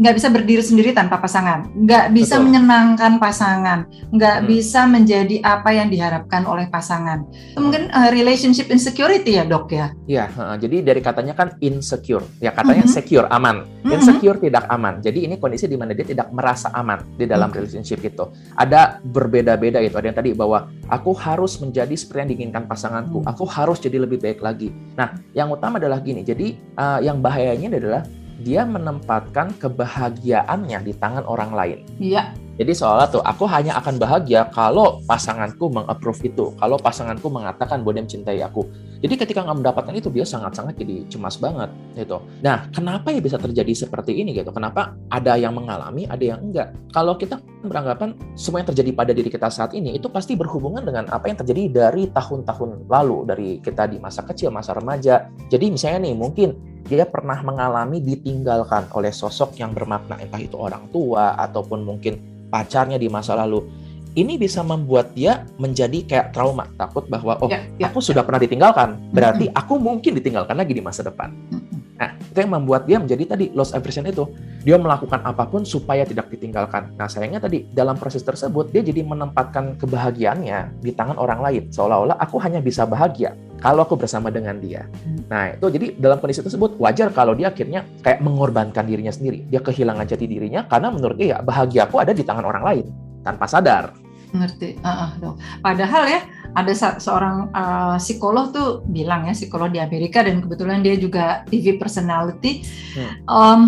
nggak 0.00 0.16
bisa 0.16 0.32
berdiri 0.32 0.64
sendiri 0.64 0.90
tanpa 0.96 1.20
pasangan, 1.20 1.68
nggak 1.76 2.16
bisa 2.16 2.40
Betul. 2.40 2.44
menyenangkan 2.48 3.20
pasangan, 3.20 3.84
nggak 4.08 4.36
hmm. 4.40 4.46
bisa 4.48 4.80
menjadi 4.88 5.36
apa 5.44 5.76
yang 5.76 5.92
diharapkan 5.92 6.48
oleh 6.48 6.72
pasangan. 6.72 7.28
Itu 7.52 7.60
mungkin 7.60 7.92
uh, 7.92 8.08
relationship 8.08 8.72
insecurity 8.72 9.36
ya 9.36 9.44
dok 9.44 9.68
ya? 9.68 9.92
Iya, 10.08 10.24
uh, 10.40 10.56
jadi 10.56 10.80
dari 10.80 11.04
katanya 11.04 11.36
kan 11.36 11.52
insecure, 11.60 12.24
ya 12.40 12.48
katanya 12.56 12.88
mm 12.88 12.88
-hmm. 12.88 12.96
secure 12.96 13.26
aman, 13.28 13.56
mm 13.60 13.68
-hmm. 13.68 13.92
insecure 13.92 14.38
tidak 14.40 14.64
aman. 14.72 15.04
Jadi 15.04 15.28
ini 15.28 15.36
kondisi 15.36 15.68
di 15.68 15.76
mana 15.76 15.92
dia 15.92 16.08
tidak 16.08 16.32
merasa 16.32 16.72
aman 16.72 17.04
di 17.20 17.28
dalam 17.28 17.52
mm 17.52 17.52
-hmm. 17.52 17.58
relationship 17.60 18.00
itu. 18.00 18.24
Ada 18.56 19.04
berbeda-beda 19.04 19.84
itu. 19.84 20.00
Ada 20.00 20.06
yang 20.08 20.18
tadi 20.18 20.30
bahwa 20.32 20.64
aku 20.88 21.12
harus 21.12 21.60
menjadi 21.60 21.92
seperti 21.92 22.24
yang 22.24 22.30
diinginkan 22.32 22.64
pasanganku, 22.64 23.20
mm 23.20 23.24
-hmm. 23.28 23.32
aku 23.36 23.44
harus 23.44 23.76
jadi 23.76 24.00
lebih 24.00 24.16
baik 24.16 24.40
lagi. 24.40 24.72
Nah, 24.96 25.12
yang 25.36 25.52
utama 25.52 25.76
adalah 25.76 26.00
gini. 26.00 26.24
Jadi 26.24 26.56
uh, 26.80 27.04
yang 27.04 27.20
bahayanya 27.20 27.68
adalah 27.76 28.02
dia 28.40 28.64
menempatkan 28.64 29.54
kebahagiaannya 29.60 30.78
di 30.82 30.92
tangan 30.96 31.24
orang 31.28 31.52
lain. 31.52 31.78
Iya. 32.00 32.32
Jadi 32.60 32.76
soalnya 32.76 33.08
tuh 33.08 33.24
aku 33.24 33.48
hanya 33.48 33.72
akan 33.80 33.96
bahagia 33.96 34.44
kalau 34.52 35.00
pasanganku 35.08 35.72
mengapprove 35.72 36.28
itu, 36.28 36.52
kalau 36.60 36.76
pasanganku 36.76 37.32
mengatakan 37.32 37.80
bahwa 37.80 37.96
dia 37.96 38.04
mencintai 38.04 38.40
aku. 38.44 38.68
Jadi 39.00 39.16
ketika 39.16 39.40
nggak 39.40 39.64
mendapatkan 39.64 39.96
itu 39.96 40.12
dia 40.12 40.28
sangat-sangat 40.28 40.76
jadi 40.76 41.08
cemas 41.08 41.40
banget 41.40 41.72
gitu. 41.96 42.20
Nah, 42.44 42.68
kenapa 42.68 43.16
ya 43.16 43.24
bisa 43.24 43.40
terjadi 43.40 43.72
seperti 43.72 44.12
ini 44.12 44.36
gitu? 44.36 44.52
Kenapa 44.52 44.92
ada 45.08 45.40
yang 45.40 45.56
mengalami, 45.56 46.04
ada 46.04 46.20
yang 46.20 46.36
enggak? 46.44 46.76
Kalau 46.92 47.16
kita 47.16 47.40
beranggapan 47.64 48.12
semua 48.36 48.60
yang 48.60 48.68
terjadi 48.68 48.90
pada 48.92 49.12
diri 49.16 49.32
kita 49.32 49.48
saat 49.48 49.72
ini 49.72 49.96
itu 49.96 50.12
pasti 50.12 50.36
berhubungan 50.36 50.84
dengan 50.84 51.08
apa 51.08 51.32
yang 51.32 51.40
terjadi 51.40 51.64
dari 51.72 52.12
tahun-tahun 52.12 52.92
lalu, 52.92 53.24
dari 53.24 53.48
kita 53.64 53.88
di 53.88 53.96
masa 53.96 54.20
kecil, 54.20 54.52
masa 54.52 54.76
remaja. 54.76 55.32
Jadi 55.48 55.72
misalnya 55.72 56.12
nih, 56.12 56.12
mungkin 56.12 56.69
dia 56.86 57.04
pernah 57.06 57.38
mengalami 57.44 58.00
ditinggalkan 58.00 58.88
oleh 58.96 59.12
sosok 59.12 59.58
yang 59.60 59.74
bermakna 59.74 60.16
entah 60.18 60.40
itu 60.40 60.56
orang 60.56 60.88
tua 60.88 61.36
ataupun 61.36 61.84
mungkin 61.84 62.18
pacarnya 62.50 62.98
di 62.98 63.06
masa 63.06 63.38
lalu. 63.38 63.62
Ini 64.10 64.42
bisa 64.42 64.66
membuat 64.66 65.14
dia 65.14 65.46
menjadi 65.54 66.02
kayak 66.02 66.26
trauma 66.34 66.66
takut 66.74 67.06
bahwa 67.06 67.38
oh 67.38 67.46
ya, 67.46 67.62
ya, 67.78 67.94
aku 67.94 68.02
sudah 68.02 68.26
pernah 68.26 68.42
ditinggalkan 68.42 68.98
berarti 69.14 69.46
mm 69.46 69.54
-hmm. 69.54 69.60
aku 69.62 69.74
mungkin 69.78 70.18
ditinggalkan 70.18 70.58
lagi 70.58 70.74
di 70.74 70.82
masa 70.82 71.06
depan. 71.06 71.30
Mm 71.30 71.58
-hmm. 71.62 71.78
nah 71.94 72.10
itu 72.18 72.38
yang 72.42 72.52
membuat 72.58 72.82
dia 72.90 72.98
menjadi 72.98 73.22
tadi 73.38 73.54
loss 73.54 73.70
aversion 73.70 74.02
itu. 74.10 74.26
Dia 74.66 74.82
melakukan 74.82 75.22
apa 75.22 75.46
pun 75.46 75.62
supaya 75.62 76.02
tidak 76.02 76.26
ditinggalkan. 76.26 76.90
Nah 76.98 77.06
sayangnya 77.06 77.38
tadi 77.38 77.70
dalam 77.70 77.94
proses 77.94 78.26
tersebut 78.26 78.74
dia 78.74 78.82
jadi 78.82 79.06
menempatkan 79.06 79.78
kebahagiaannya 79.78 80.82
di 80.82 80.90
tangan 80.90 81.14
orang 81.14 81.38
lain. 81.38 81.70
Seolah-olah 81.70 82.18
aku 82.18 82.42
hanya 82.42 82.58
bisa 82.58 82.82
bahagia 82.82 83.38
kalau 83.60 83.84
aku 83.84 83.94
bersama 84.00 84.32
dengan 84.32 84.56
dia. 84.58 84.88
Mm. 85.04 85.20
Nah, 85.28 85.44
itu 85.54 85.66
jadi 85.68 85.86
dalam 86.00 86.18
kondisi 86.18 86.40
tersebut 86.40 86.80
wajar 86.80 87.12
kalau 87.12 87.36
dia 87.36 87.52
akhirnya 87.52 87.84
kayak 88.00 88.24
mengorbankan 88.24 88.88
dirinya 88.88 89.12
sendiri. 89.12 89.44
Dia 89.46 89.60
kehilangan 89.60 90.08
jati 90.08 90.24
dirinya 90.24 90.64
karena 90.66 90.88
menurut 90.88 91.16
dia 91.20 91.36
ya 91.36 91.38
bahagia 91.44 91.86
aku 91.86 92.00
ada 92.00 92.16
di 92.16 92.24
tangan 92.24 92.48
orang 92.48 92.64
lain 92.64 92.86
tanpa 93.22 93.44
sadar. 93.44 93.92
Ngerti, 94.30 94.78
uh, 94.80 95.10
uh. 95.18 95.34
Padahal 95.58 96.06
ya 96.06 96.20
ada 96.54 96.72
seorang 96.74 97.50
uh, 97.50 97.96
psikolog 97.98 98.54
tuh 98.54 98.68
bilang 98.86 99.26
ya 99.26 99.34
psikolog 99.34 99.70
di 99.70 99.82
Amerika 99.82 100.22
dan 100.22 100.42
kebetulan 100.42 100.82
dia 100.82 100.94
juga 100.98 101.42
TV 101.50 101.76
personality. 101.76 102.62
Hmm. 102.94 103.12
Um, 103.26 103.60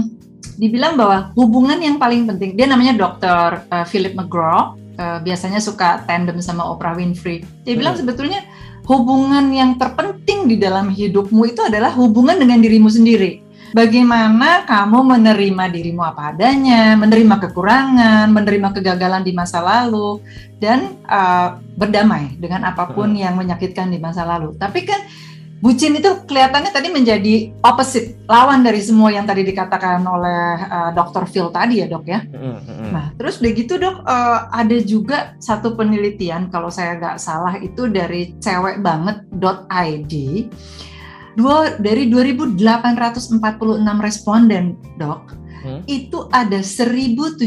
dibilang 0.56 0.98
bahwa 1.00 1.32
hubungan 1.38 1.78
yang 1.80 1.96
paling 1.96 2.28
penting 2.28 2.54
dia 2.54 2.68
namanya 2.68 2.94
Dr. 2.94 3.66
Uh, 3.72 3.86
Philip 3.88 4.12
McGraw 4.14 4.76
uh, 4.98 5.18
biasanya 5.22 5.58
suka 5.62 6.04
tandem 6.06 6.38
sama 6.38 6.66
Oprah 6.66 6.94
Winfrey. 6.94 7.42
Dia 7.66 7.74
bilang 7.74 7.98
hmm. 7.98 8.02
sebetulnya 8.06 8.40
hubungan 8.86 9.50
yang 9.54 9.78
terpenting 9.78 10.50
di 10.50 10.56
dalam 10.58 10.90
hidupmu 10.90 11.46
itu 11.46 11.62
adalah 11.62 11.94
hubungan 11.94 12.38
dengan 12.38 12.58
dirimu 12.58 12.90
sendiri 12.90 13.42
bagaimana 13.72 14.68
kamu 14.68 14.98
menerima 15.16 15.64
dirimu 15.72 16.04
apa 16.04 16.36
adanya, 16.36 16.94
menerima 16.94 17.40
kekurangan, 17.48 18.28
menerima 18.30 18.68
kegagalan 18.78 19.24
di 19.24 19.32
masa 19.32 19.64
lalu, 19.64 20.20
dan 20.60 21.00
uh, 21.08 21.58
berdamai 21.74 22.36
dengan 22.38 22.68
apa 22.68 22.92
pun 22.92 23.16
hmm. 23.16 23.20
yang 23.20 23.34
menyakitkan 23.34 23.88
di 23.90 23.98
masa 23.98 24.22
lalu. 24.28 24.54
Tapi 24.60 24.84
kan 24.86 25.00
bucin 25.62 25.94
itu 25.94 26.10
kelihatannya 26.26 26.74
tadi 26.74 26.90
menjadi 26.90 27.54
opposite, 27.62 28.18
lawan 28.26 28.66
dari 28.66 28.82
semua 28.82 29.14
yang 29.14 29.22
tadi 29.22 29.46
dikatakan 29.46 30.02
oleh 30.02 30.58
uh, 30.58 30.90
Dr. 30.90 31.30
Phil 31.30 31.54
tadi 31.54 31.78
ya 31.80 31.86
dok 31.86 32.04
ya. 32.04 32.20
Hmm, 32.26 32.58
hmm. 32.58 32.90
Nah 32.90 33.14
terus 33.14 33.38
begitu 33.38 33.78
dok, 33.78 34.02
uh, 34.02 34.50
ada 34.50 34.76
juga 34.82 35.38
satu 35.38 35.78
penelitian 35.78 36.50
kalau 36.50 36.66
saya 36.66 36.98
nggak 36.98 37.16
salah 37.22 37.54
itu 37.62 37.86
dari 37.86 38.34
cewek 38.42 38.82
banget.id 38.82 40.12
dua 41.32 41.80
dari 41.80 42.12
2.846 42.12 43.40
responden 44.04 44.76
dok 45.00 45.32
hmm? 45.64 45.80
itu 45.88 46.28
ada 46.28 46.60
1.787 46.60 47.40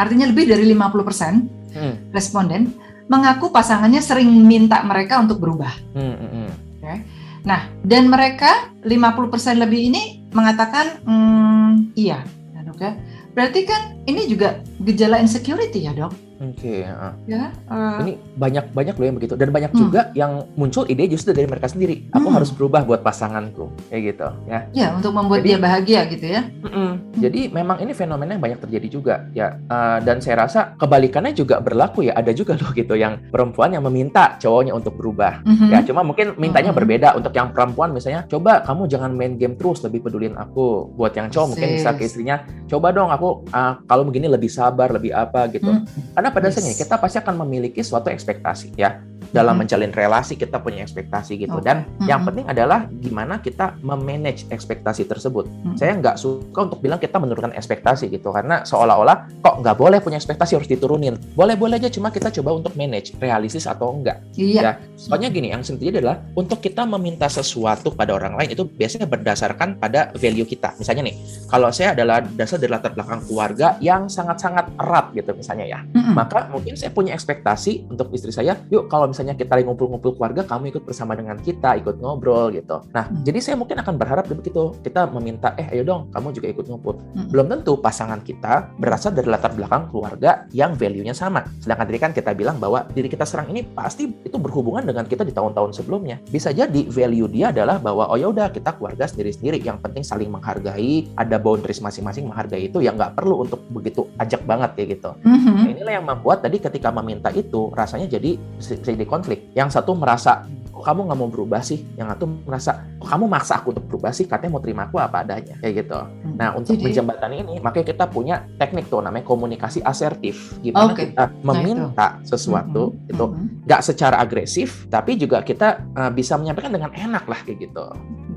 artinya 0.00 0.26
lebih 0.28 0.44
dari 0.48 0.64
50 0.72 1.08
persen 1.08 1.52
hmm. 1.76 2.16
responden 2.16 2.72
mengaku 3.10 3.50
pasangannya 3.50 4.02
sering 4.02 4.28
minta 4.46 4.82
mereka 4.82 5.18
untuk 5.22 5.38
berubah. 5.42 5.72
Hmm, 5.94 6.14
hmm, 6.16 6.30
hmm. 6.30 6.50
Okay. 6.78 6.98
Nah 7.42 7.70
dan 7.82 8.10
mereka 8.10 8.70
50 8.82 9.32
persen 9.32 9.58
lebih 9.58 9.90
ini 9.90 10.22
mengatakan 10.32 11.02
mm, 11.04 11.94
iya, 11.98 12.22
nah, 12.54 12.62
dok 12.66 12.78
ya. 12.80 12.92
Berarti 13.32 13.60
kan 13.64 13.96
ini 14.04 14.28
juga 14.28 14.60
gejala 14.82 15.18
insecurity 15.22 15.88
ya 15.88 15.92
dok? 15.96 16.31
Oke, 16.42 16.82
okay, 16.82 16.90
uh. 16.90 17.14
ya. 17.30 17.54
Uh, 17.70 18.02
ini 18.02 18.12
banyak 18.34 18.74
banyak 18.74 18.94
loh 18.98 19.06
yang 19.06 19.14
begitu 19.14 19.38
dan 19.38 19.54
banyak 19.54 19.70
hmm. 19.70 19.78
juga 19.78 20.10
yang 20.18 20.42
muncul 20.58 20.82
ide 20.90 21.06
justru 21.06 21.30
dari 21.30 21.46
mereka 21.46 21.70
sendiri. 21.70 22.10
Aku 22.10 22.26
hmm. 22.26 22.34
harus 22.34 22.50
berubah 22.50 22.82
buat 22.82 23.06
pasanganku, 23.06 23.70
kayak 23.86 24.02
gitu, 24.10 24.28
ya. 24.50 24.58
Ya, 24.74 24.86
untuk 24.90 25.14
membuat 25.14 25.46
jadi, 25.46 25.54
dia 25.54 25.58
bahagia 25.62 26.00
gitu 26.10 26.26
ya. 26.26 26.42
Mm 26.66 26.70
-mm. 26.74 26.90
Jadi 27.22 27.40
memang 27.54 27.78
ini 27.78 27.94
fenomena 27.94 28.34
yang 28.34 28.42
banyak 28.42 28.58
terjadi 28.58 28.86
juga, 28.90 29.14
ya. 29.30 29.54
Uh, 29.70 30.02
dan 30.02 30.18
saya 30.18 30.42
rasa 30.42 30.74
kebalikannya 30.82 31.30
juga 31.30 31.62
berlaku 31.62 32.10
ya. 32.10 32.18
Ada 32.18 32.34
juga 32.34 32.58
loh 32.58 32.74
gitu 32.74 32.98
yang 32.98 33.22
perempuan 33.30 33.70
yang 33.70 33.86
meminta 33.86 34.34
cowoknya 34.42 34.74
untuk 34.74 34.98
berubah. 34.98 35.46
Mm 35.46 35.54
-hmm. 35.54 35.68
Ya, 35.70 35.78
cuma 35.86 36.02
mungkin 36.02 36.34
mintanya 36.42 36.74
mm 36.74 36.74
-hmm. 36.74 36.78
berbeda. 36.82 37.08
Untuk 37.14 37.32
yang 37.38 37.54
perempuan 37.54 37.94
misalnya, 37.94 38.26
coba 38.26 38.66
kamu 38.66 38.90
jangan 38.90 39.14
main 39.14 39.38
game 39.38 39.54
terus, 39.54 39.78
lebih 39.86 40.02
pedulin 40.02 40.34
aku. 40.34 40.90
Buat 40.98 41.14
yang 41.14 41.30
cowok 41.30 41.54
mungkin 41.54 41.68
bisa 41.78 41.94
ke 41.94 42.10
istrinya, 42.10 42.42
coba 42.66 42.90
dong 42.90 43.14
aku 43.14 43.46
uh, 43.54 43.78
kalau 43.86 44.02
begini 44.02 44.26
lebih 44.26 44.50
sabar, 44.50 44.90
lebih 44.90 45.14
apa 45.14 45.46
gitu. 45.54 45.70
Mm 45.70 45.86
-hmm. 45.86 46.18
Karena 46.18 46.31
pada 46.32 46.48
yes. 46.48 46.74
kita 46.74 46.96
pasti 46.98 47.20
akan 47.20 47.44
memiliki 47.44 47.80
suatu 47.84 48.08
ekspektasi 48.08 48.74
ya 48.74 48.98
dalam 49.32 49.56
hmm. 49.56 49.60
menjalin 49.64 49.92
relasi 49.96 50.36
kita 50.36 50.60
punya 50.60 50.84
ekspektasi 50.84 51.40
gitu 51.40 51.58
okay. 51.58 51.66
dan 51.72 51.76
hmm. 51.88 52.06
yang 52.06 52.20
penting 52.22 52.44
adalah 52.44 52.86
gimana 53.00 53.40
kita 53.40 53.80
memanage 53.80 54.44
ekspektasi 54.52 55.08
tersebut 55.08 55.48
hmm. 55.48 55.74
saya 55.80 55.96
nggak 55.96 56.20
suka 56.20 56.68
untuk 56.68 56.84
bilang 56.84 57.00
kita 57.00 57.16
menurunkan 57.16 57.56
ekspektasi 57.56 58.12
gitu 58.12 58.30
karena 58.30 58.62
seolah-olah 58.68 59.40
kok 59.40 59.56
nggak 59.64 59.76
boleh 59.80 59.98
punya 60.04 60.20
ekspektasi 60.20 60.60
harus 60.60 60.68
diturunin 60.68 61.16
boleh-boleh 61.32 61.80
aja 61.80 61.88
cuma 61.88 62.12
kita 62.12 62.28
coba 62.40 62.60
untuk 62.60 62.76
manage 62.76 63.16
realistis 63.18 63.64
atau 63.64 63.96
enggak 63.96 64.20
iya. 64.36 64.60
ya 64.60 64.72
soalnya 65.00 65.32
gini 65.32 65.50
yang 65.50 65.64
sendiri 65.64 65.98
adalah 65.98 66.20
untuk 66.36 66.60
kita 66.60 66.84
meminta 66.84 67.26
sesuatu 67.26 67.90
pada 67.96 68.12
orang 68.12 68.36
lain 68.36 68.52
itu 68.52 68.68
biasanya 68.68 69.08
berdasarkan 69.08 69.80
pada 69.80 70.12
value 70.20 70.44
kita 70.44 70.76
misalnya 70.76 71.08
nih 71.08 71.16
kalau 71.48 71.72
saya 71.72 71.96
adalah 71.96 72.20
dasar 72.36 72.60
dari 72.60 72.70
latar 72.70 72.92
belakang 72.92 73.24
keluarga 73.24 73.80
yang 73.80 74.12
sangat-sangat 74.12 74.68
erat 74.76 75.08
gitu 75.16 75.32
misalnya 75.32 75.66
ya 75.66 75.80
hmm. 75.80 76.11
Maka 76.12 76.48
mungkin 76.52 76.76
saya 76.76 76.92
punya 76.92 77.16
ekspektasi 77.16 77.88
untuk 77.88 78.12
istri 78.12 78.32
saya 78.32 78.56
yuk 78.68 78.88
kalau 78.88 79.08
misalnya 79.08 79.36
kita 79.36 79.58
lagi 79.58 79.66
ngumpul-ngumpul 79.68 80.16
keluarga, 80.16 80.42
kamu 80.44 80.72
ikut 80.72 80.82
bersama 80.84 81.16
dengan 81.16 81.36
kita, 81.40 81.80
ikut 81.80 81.98
ngobrol 81.98 82.52
gitu. 82.52 82.84
Nah, 82.92 83.08
hmm. 83.08 83.24
jadi 83.24 83.38
saya 83.40 83.56
mungkin 83.56 83.80
akan 83.80 83.94
berharap 83.96 84.28
begitu. 84.28 84.76
Kita 84.84 85.08
meminta, 85.10 85.56
eh 85.56 85.68
ayo 85.72 85.82
dong, 85.84 86.12
kamu 86.12 86.32
juga 86.36 86.46
ikut 86.52 86.64
ngumpul. 86.68 86.94
Hmm. 87.16 87.28
Belum 87.32 87.46
tentu 87.48 87.76
pasangan 87.80 88.20
kita 88.20 88.72
berasal 88.76 89.16
dari 89.16 89.28
latar 89.28 89.52
belakang 89.56 89.88
keluarga 89.88 90.44
yang 90.52 90.76
value-nya 90.76 91.16
sama. 91.16 91.44
Sedangkan 91.60 91.88
tadi 91.88 91.98
kan 92.00 92.12
kita 92.12 92.30
bilang 92.36 92.60
bahwa 92.60 92.84
diri 92.92 93.08
kita 93.08 93.24
serang 93.24 93.48
ini 93.50 93.64
pasti 93.64 94.08
itu 94.08 94.36
berhubungan 94.36 94.84
dengan 94.84 95.08
kita 95.08 95.24
di 95.24 95.32
tahun-tahun 95.32 95.76
sebelumnya. 95.76 96.20
Bisa 96.28 96.52
jadi 96.52 96.84
value 96.88 97.28
dia 97.32 97.50
adalah 97.50 97.80
bahwa 97.80 98.08
oh 98.12 98.18
ya 98.18 98.28
udah 98.28 98.52
kita 98.52 98.76
keluarga 98.76 99.08
sendiri-sendiri, 99.08 99.60
yang 99.64 99.80
penting 99.80 100.04
saling 100.04 100.28
menghargai, 100.28 101.08
ada 101.16 101.36
boundaries 101.40 101.80
masing-masing 101.80 102.28
menghargai 102.28 102.68
itu 102.68 102.84
yang 102.84 102.96
nggak 102.96 103.16
perlu 103.16 103.48
untuk 103.48 103.60
begitu 103.72 104.04
ajak 104.20 104.44
banget 104.44 104.70
ya 104.76 104.84
gitu. 104.96 105.10
Mm 105.24 105.38
-hmm. 105.38 105.54
nah, 105.56 105.68
inilah 105.72 105.92
yang 106.00 106.01
membuat 106.02 106.42
tadi 106.42 106.58
ketika 106.58 106.90
meminta 106.90 107.30
itu 107.32 107.70
rasanya 107.72 108.10
jadi 108.10 108.36
jadi 108.58 109.04
konflik. 109.06 109.50
Yang 109.54 109.80
satu 109.80 109.94
merasa 109.94 110.44
kok 110.82 110.90
kamu 110.90 111.06
nggak 111.06 111.18
mau 111.22 111.30
berubah 111.30 111.62
sih? 111.62 111.86
Yang 111.94 112.18
satu 112.18 112.24
merasa 112.42 112.82
kok 112.98 113.06
kamu 113.06 113.24
maksa 113.30 113.62
aku 113.62 113.70
untuk 113.70 113.86
berubah 113.86 114.10
sih? 114.10 114.26
Katanya 114.26 114.58
mau 114.58 114.62
terima 114.62 114.90
aku 114.90 114.98
apa 114.98 115.22
adanya 115.22 115.54
kayak 115.62 115.86
gitu. 115.86 116.00
Hmm. 116.02 116.34
Nah 116.34 116.48
untuk 116.58 116.74
Jadi, 116.74 116.90
menjembatani 116.90 117.36
ini 117.46 117.54
makanya 117.62 117.86
kita 117.94 118.04
punya 118.10 118.42
teknik 118.58 118.90
tuh 118.90 118.98
namanya 118.98 119.22
komunikasi 119.22 119.78
asertif. 119.86 120.58
Gimana 120.58 120.90
okay. 120.90 121.14
kita 121.14 121.30
meminta 121.46 121.94
nah, 121.94 122.12
sesuatu 122.26 122.90
hmm. 122.90 123.12
itu 123.14 123.24
hmm. 123.30 123.46
nggak 123.70 123.80
hmm. 123.80 123.88
secara 123.94 124.16
agresif 124.18 124.90
tapi 124.90 125.14
juga 125.14 125.46
kita 125.46 125.78
uh, 125.94 126.10
bisa 126.10 126.34
menyampaikan 126.34 126.74
dengan 126.74 126.90
enak 126.90 127.30
lah 127.30 127.38
kayak 127.46 127.70
gitu 127.70 127.86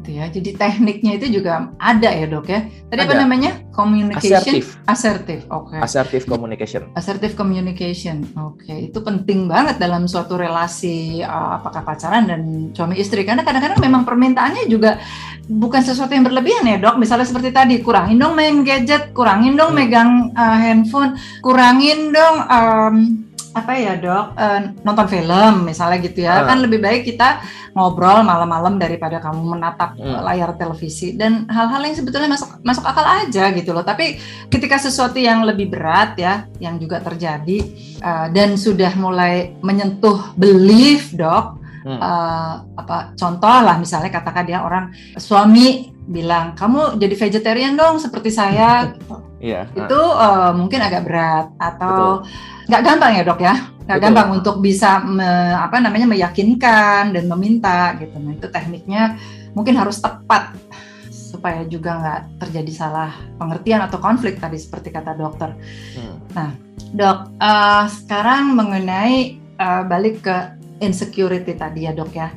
gitu 0.06 0.22
ya. 0.22 0.25
Jadi 0.30 0.50
tekniknya 0.54 1.12
itu 1.18 1.42
juga 1.42 1.74
ada 1.82 2.10
ya 2.14 2.25
dok 2.28 2.46
ya. 2.46 2.70
Tadi 2.94 3.02
ada. 3.02 3.10
apa 3.10 3.16
namanya? 3.18 3.52
Communication. 3.72 4.38
Assertive. 4.38 4.68
Assertive. 4.86 5.42
Oke. 5.50 5.74
Okay. 5.74 5.80
Assertive 5.82 6.25
communication. 6.30 6.82
Assertive 6.94 7.34
communication. 7.34 8.18
Oke, 8.38 8.70
okay. 8.70 8.78
itu 8.94 9.00
penting 9.02 9.48
banget 9.50 9.82
dalam 9.82 10.06
suatu 10.06 10.38
relasi 10.38 11.25
uh, 11.25 11.60
apakah 11.60 11.82
pacaran 11.82 12.30
dan 12.30 12.35
suami 12.74 12.96
istri. 13.00 13.24
Karena 13.24 13.42
kadang-kadang 13.46 13.80
memang 13.80 14.04
permintaannya 14.04 14.65
juga 14.68 14.98
bukan 15.46 15.82
sesuatu 15.86 16.12
yang 16.13 16.25
berlebihan 16.25 16.65
ya 16.65 16.77
dok. 16.82 16.98
Misalnya 16.98 17.27
seperti 17.30 17.54
tadi, 17.54 17.80
kurangin 17.86 18.18
dong 18.18 18.34
main 18.34 18.65
gadget, 18.65 19.13
kurangin 19.13 19.54
dong 19.54 19.74
hmm. 19.74 19.80
megang 19.80 20.12
uh, 20.34 20.58
handphone, 20.58 21.15
kurangin 21.42 22.12
dong 22.12 22.36
um, 22.50 22.96
apa 23.56 23.72
ya 23.80 23.96
dok 23.96 24.36
uh, 24.36 24.60
nonton 24.84 25.08
film 25.08 25.63
misalnya 25.63 26.04
gitu 26.04 26.27
ya 26.27 26.44
uh. 26.44 26.51
kan 26.51 26.60
lebih 26.60 26.84
baik 26.84 27.08
kita 27.08 27.39
ngobrol 27.72 28.20
malam-malam 28.27 28.75
daripada 28.75 29.24
kamu 29.24 29.56
menatap 29.56 29.96
uh. 29.96 30.20
layar 30.27 30.60
televisi 30.60 31.15
dan 31.15 31.48
hal-hal 31.48 31.80
yang 31.88 31.96
sebetulnya 31.96 32.36
masuk 32.36 32.60
masuk 32.68 32.84
akal 32.84 33.08
aja 33.08 33.56
gitu 33.56 33.72
loh 33.72 33.88
tapi 33.88 34.20
ketika 34.51 34.75
sesuatu 34.75 35.15
yang 35.15 35.48
lebih 35.48 35.72
berat 35.72 36.20
ya 36.20 36.51
yang 36.60 36.75
juga 36.75 37.00
terjadi 37.00 37.63
uh, 38.04 38.27
dan 38.36 38.60
sudah 38.60 38.92
mulai 39.00 39.56
menyentuh 39.63 40.36
belief 40.36 41.15
dok 41.15 41.64
hmm. 41.86 42.00
uh, 42.01 42.54
apa 42.82 43.13
contoh 43.13 43.58
lah 43.62 43.77
misalnya 43.77 44.10
katakan 44.10 44.44
dia 44.50 44.65
orang 44.65 44.92
suami 45.15 45.94
bilang 46.06 46.58
kamu 46.58 46.98
jadi 46.98 47.15
vegetarian 47.18 47.74
dong 47.77 48.01
seperti 48.01 48.30
saya 48.34 48.86
gitu 48.94 49.15
yeah. 49.39 49.65
itu 49.74 50.01
uh, 50.01 50.51
mungkin 50.58 50.82
agak 50.82 51.06
berat 51.06 51.48
atau 51.62 52.25
nggak 52.65 52.82
gampang 52.82 53.13
ya 53.13 53.24
dok 53.24 53.39
ya, 53.42 53.56
nggak 53.86 54.00
gampang 54.01 54.30
untuk 54.42 54.58
bisa 54.58 54.98
me, 55.06 55.54
apa 55.54 55.77
namanya 55.77 56.10
meyakinkan 56.10 57.13
dan 57.13 57.25
meminta 57.30 57.94
gitu. 58.01 58.18
Nah 58.18 58.34
itu 58.34 58.48
tekniknya 58.50 59.22
mungkin 59.54 59.77
harus 59.77 60.01
tepat 60.01 60.58
supaya 61.13 61.62
juga 61.70 62.00
nggak 62.01 62.22
terjadi 62.42 62.72
salah 62.74 63.12
pengertian 63.38 63.86
atau 63.86 64.01
konflik 64.01 64.42
tadi 64.42 64.58
seperti 64.58 64.89
kata 64.89 65.13
dokter. 65.13 65.54
Hmm. 65.94 66.18
Nah 66.34 66.50
dok, 66.98 67.38
uh, 67.38 67.86
sekarang 67.86 68.58
mengenai 68.58 69.38
uh, 69.62 69.86
balik 69.86 70.25
ke 70.25 70.58
insecurity 70.84 71.55
tadi 71.55 71.88
ya 71.88 71.96
dok 71.96 72.12
ya 72.12 72.29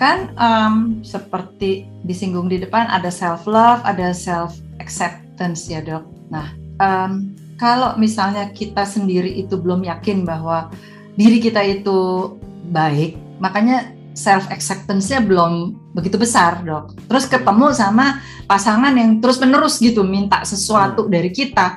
kan 0.00 0.32
um, 0.40 1.04
seperti 1.04 1.84
disinggung 2.08 2.48
di 2.48 2.56
depan 2.56 2.88
ada 2.88 3.12
self 3.12 3.44
love, 3.44 3.84
ada 3.84 4.16
self 4.16 4.56
acceptance 4.80 5.68
ya 5.68 5.84
dok. 5.84 6.08
Nah 6.32 6.56
um, 6.80 7.36
kalau 7.60 8.00
misalnya 8.00 8.48
kita 8.56 8.88
sendiri 8.88 9.28
itu 9.28 9.60
belum 9.60 9.84
yakin 9.84 10.24
bahwa 10.24 10.72
diri 11.20 11.36
kita 11.36 11.60
itu 11.60 12.32
baik, 12.72 13.20
makanya 13.44 13.92
self 14.16 14.48
acceptance-nya 14.48 15.20
belum 15.20 15.76
begitu 15.92 16.16
besar 16.16 16.64
dok. 16.64 16.96
Terus 17.04 17.28
ketemu 17.28 17.76
sama 17.76 18.24
pasangan 18.48 18.96
yang 18.96 19.20
terus 19.20 19.36
menerus 19.36 19.76
gitu 19.84 20.00
minta 20.00 20.40
sesuatu 20.48 21.04
hmm. 21.04 21.12
dari 21.12 21.28
kita, 21.28 21.76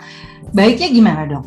baiknya 0.56 0.88
gimana 0.96 1.22
dok? 1.28 1.46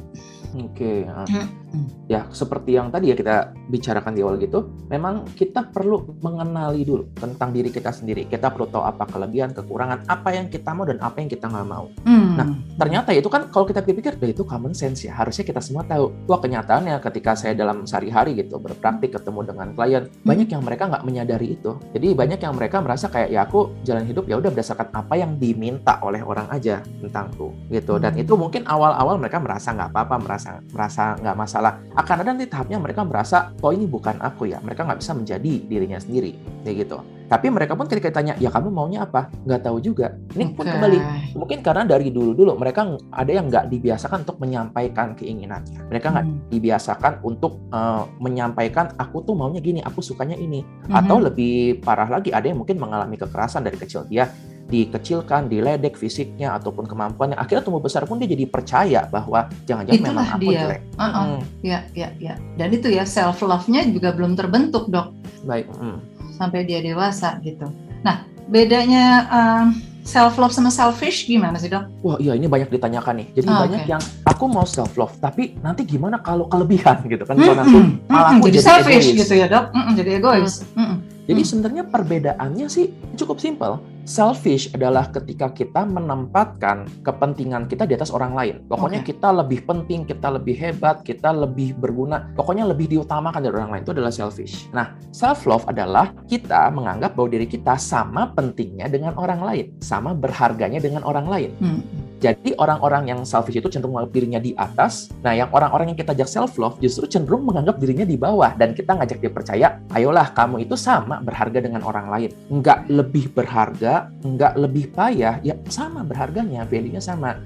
Oke. 0.60 1.08
Okay. 1.08 1.32
Hmm 1.32 1.65
ya 2.06 2.26
seperti 2.30 2.78
yang 2.78 2.88
tadi 2.88 3.10
ya 3.10 3.16
kita 3.18 3.50
bicarakan 3.68 4.14
di 4.14 4.22
awal 4.22 4.38
gitu, 4.38 4.70
memang 4.86 5.26
kita 5.34 5.66
perlu 5.74 6.16
mengenali 6.22 6.86
dulu 6.86 7.10
tentang 7.18 7.50
diri 7.50 7.68
kita 7.68 7.90
sendiri. 7.90 8.30
Kita 8.30 8.50
perlu 8.54 8.70
tahu 8.70 8.82
apa 8.86 9.04
kelebihan, 9.10 9.50
kekurangan, 9.52 10.06
apa 10.06 10.28
yang 10.34 10.46
kita 10.46 10.70
mau 10.72 10.86
dan 10.86 11.02
apa 11.02 11.18
yang 11.18 11.28
kita 11.30 11.50
nggak 11.50 11.66
mau. 11.66 11.90
Hmm. 12.06 12.38
Nah, 12.38 12.46
ternyata 12.78 13.10
itu 13.12 13.26
kan 13.26 13.50
kalau 13.50 13.66
kita 13.66 13.82
pikir, 13.82 14.18
itu 14.22 14.42
common 14.46 14.72
sense 14.72 15.06
ya. 15.06 15.18
Harusnya 15.18 15.42
kita 15.42 15.58
semua 15.58 15.82
tahu. 15.86 16.14
Wah 16.30 16.38
kenyataannya 16.38 16.98
ketika 17.02 17.34
saya 17.34 17.52
dalam 17.58 17.84
sehari-hari 17.84 18.38
gitu 18.38 18.58
berpraktik 18.62 19.14
ketemu 19.18 19.40
dengan 19.50 19.68
klien, 19.74 20.04
hmm. 20.06 20.26
banyak 20.26 20.48
yang 20.50 20.62
mereka 20.62 20.86
nggak 20.86 21.04
menyadari 21.04 21.58
itu. 21.58 21.74
Jadi 21.92 22.14
banyak 22.14 22.40
yang 22.40 22.54
mereka 22.54 22.78
merasa 22.80 23.10
kayak 23.10 23.30
ya 23.34 23.42
aku 23.42 23.74
jalan 23.82 24.06
hidup 24.06 24.24
ya 24.30 24.38
udah 24.38 24.50
berdasarkan 24.54 24.88
apa 24.94 25.14
yang 25.18 25.34
diminta 25.36 25.98
oleh 26.06 26.22
orang 26.22 26.46
aja 26.54 26.80
tentangku 27.02 27.50
gitu. 27.74 27.98
Dan 27.98 28.14
hmm. 28.14 28.22
itu 28.22 28.32
mungkin 28.38 28.62
awal-awal 28.70 29.18
mereka 29.18 29.42
merasa 29.42 29.74
nggak 29.74 29.90
apa-apa, 29.90 30.16
merasa 30.22 30.50
merasa 30.70 31.18
nggak 31.18 31.36
masalah 31.36 31.55
akan 31.96 32.16
ada 32.22 32.30
nanti 32.34 32.46
tahapnya 32.48 32.78
mereka 32.80 33.02
merasa 33.06 33.52
oh 33.62 33.72
ini 33.72 33.88
bukan 33.88 34.20
aku 34.20 34.48
ya. 34.50 34.60
Mereka 34.60 34.84
nggak 34.84 35.00
bisa 35.00 35.12
menjadi 35.16 35.52
dirinya 35.64 35.98
sendiri 36.00 36.36
kayak 36.64 36.86
gitu. 36.86 36.98
Tapi 37.26 37.50
mereka 37.50 37.74
pun 37.74 37.90
ketika 37.90 38.14
ditanya 38.14 38.38
ya 38.38 38.54
kamu 38.54 38.70
maunya 38.70 39.02
apa? 39.02 39.26
Nggak 39.42 39.66
tahu 39.66 39.82
juga. 39.82 40.14
Ini 40.38 40.46
okay. 40.46 40.54
pun 40.54 40.64
kembali 40.70 40.98
mungkin 41.34 41.58
karena 41.58 41.82
dari 41.82 42.14
dulu 42.14 42.32
dulu 42.38 42.54
mereka 42.54 42.86
ada 43.10 43.30
yang 43.30 43.50
nggak 43.50 43.66
dibiasakan 43.66 44.22
untuk 44.22 44.38
menyampaikan 44.38 45.18
keinginan. 45.18 45.66
Mereka 45.90 46.06
nggak 46.14 46.26
hmm. 46.26 46.38
dibiasakan 46.54 47.12
untuk 47.26 47.58
uh, 47.74 48.06
menyampaikan 48.22 48.94
aku 48.94 49.26
tuh 49.26 49.34
maunya 49.34 49.58
gini 49.58 49.82
aku 49.82 50.02
sukanya 50.02 50.38
ini. 50.38 50.62
Hmm. 50.86 51.02
atau 51.02 51.18
lebih 51.18 51.82
parah 51.82 52.06
lagi 52.06 52.30
ada 52.30 52.46
yang 52.46 52.62
mungkin 52.62 52.78
mengalami 52.78 53.18
kekerasan 53.18 53.66
dari 53.66 53.74
kecil. 53.74 54.06
Dia 54.06 54.30
dikecilkan, 54.66 55.46
diledek 55.46 55.94
fisiknya 55.94 56.58
ataupun 56.58 56.90
kemampuannya, 56.90 57.38
akhirnya 57.38 57.62
tumbuh 57.62 57.82
besar 57.82 58.02
pun 58.02 58.18
dia 58.18 58.26
jadi 58.26 58.44
percaya 58.50 59.06
bahwa 59.06 59.46
jangan-jangan 59.64 60.02
memang 60.02 60.26
aku 60.34 60.50
dia. 60.50 60.60
jelek. 60.66 60.80
Uh 60.98 61.02
-uh. 61.02 61.12
Hmm. 61.14 61.40
Ya, 61.62 61.78
ya, 61.94 62.08
ya. 62.18 62.34
Dan 62.58 62.68
itu 62.74 62.90
ya 62.90 63.06
self 63.06 63.38
love-nya 63.42 63.86
juga 63.86 64.10
belum 64.10 64.34
terbentuk 64.34 64.90
dok. 64.90 65.14
Baik. 65.46 65.70
Hmm. 65.78 66.02
Sampai 66.34 66.66
dia 66.66 66.82
dewasa 66.82 67.38
gitu. 67.46 67.70
Nah, 68.02 68.26
bedanya 68.50 69.04
uh, 69.30 69.66
self 70.06 70.38
love 70.38 70.54
sama 70.54 70.70
selfish 70.70 71.26
gimana 71.26 71.58
sih 71.58 71.66
dok? 71.66 71.90
Wah 72.06 72.16
iya 72.22 72.38
ini 72.38 72.46
banyak 72.46 72.70
ditanyakan 72.70 73.22
nih. 73.22 73.26
Jadi 73.42 73.48
oh, 73.50 73.58
banyak 73.66 73.82
okay. 73.82 73.92
yang 73.92 74.02
aku 74.22 74.44
mau 74.46 74.62
self 74.62 74.94
love 74.94 75.12
tapi 75.18 75.58
nanti 75.60 75.82
gimana 75.82 76.22
kalau 76.22 76.46
kelebihan 76.46 77.02
gitu 77.10 77.26
kan? 77.26 77.34
Mm 77.34 77.42
-hmm. 77.42 77.46
Kalau 77.50 77.58
nanti 77.58 77.78
malah 78.06 78.30
mm 78.30 78.38
-hmm. 78.38 78.46
jadi, 78.46 78.58
jadi 78.62 78.66
selfish 78.70 79.06
egois. 79.10 79.20
gitu 79.26 79.34
ya 79.34 79.46
dok? 79.50 79.64
Mm 79.74 79.82
-hmm. 79.82 79.94
Jadi 79.98 80.10
egois. 80.14 80.54
Mm 80.78 80.86
-hmm. 80.86 80.96
Jadi 81.26 81.42
hmm. 81.42 81.50
sebenarnya 81.50 81.84
perbedaannya 81.90 82.66
sih 82.70 82.94
cukup 83.18 83.42
simpel. 83.42 83.82
Selfish 84.06 84.70
adalah 84.70 85.10
ketika 85.10 85.50
kita 85.50 85.82
menempatkan 85.82 86.86
kepentingan 87.02 87.66
kita 87.66 87.90
di 87.90 87.98
atas 87.98 88.14
orang 88.14 88.38
lain. 88.38 88.62
Pokoknya 88.70 89.02
okay. 89.02 89.10
kita 89.10 89.34
lebih 89.34 89.66
penting, 89.66 90.06
kita 90.06 90.30
lebih 90.30 90.54
hebat, 90.54 91.02
kita 91.02 91.34
lebih 91.34 91.74
berguna. 91.74 92.30
Pokoknya 92.38 92.70
lebih 92.70 92.86
diutamakan 92.86 93.42
dari 93.42 93.54
orang 93.58 93.74
lain. 93.74 93.82
Itu 93.82 93.98
adalah 93.98 94.14
selfish. 94.14 94.70
Nah, 94.70 94.94
self 95.10 95.42
love 95.50 95.66
adalah 95.66 96.14
kita 96.30 96.70
menganggap 96.70 97.18
bahwa 97.18 97.34
diri 97.34 97.50
kita 97.50 97.74
sama 97.74 98.30
pentingnya 98.30 98.86
dengan 98.86 99.18
orang 99.18 99.42
lain, 99.42 99.74
sama 99.82 100.14
berharganya 100.14 100.78
dengan 100.78 101.02
orang 101.02 101.26
lain. 101.26 101.50
Hmm. 101.58 102.05
Jadi 102.16 102.56
orang-orang 102.56 103.12
yang 103.12 103.20
selfish 103.28 103.60
itu 103.60 103.68
cenderung 103.68 103.92
menganggap 103.96 104.14
dirinya 104.16 104.40
di 104.40 104.52
atas. 104.56 105.12
Nah, 105.20 105.36
yang 105.36 105.52
orang-orang 105.52 105.92
yang 105.92 105.98
kita 106.00 106.16
ajak 106.16 106.28
self 106.28 106.56
love 106.56 106.80
justru 106.80 107.04
cenderung 107.04 107.44
menganggap 107.44 107.76
dirinya 107.76 108.08
di 108.08 108.16
bawah 108.16 108.56
dan 108.56 108.72
kita 108.72 108.96
ngajak 108.96 109.20
dia 109.20 109.32
percaya, 109.32 109.66
ayolah 109.92 110.32
kamu 110.32 110.64
itu 110.64 110.74
sama 110.80 111.20
berharga 111.20 111.60
dengan 111.60 111.84
orang 111.84 112.08
lain. 112.08 112.30
Enggak 112.48 112.88
lebih 112.88 113.28
berharga, 113.36 114.08
enggak 114.24 114.56
lebih 114.56 114.88
payah, 114.96 115.38
ya 115.44 115.54
sama 115.68 116.00
berharganya, 116.00 116.64
value-nya 116.64 117.04
sama. 117.04 117.36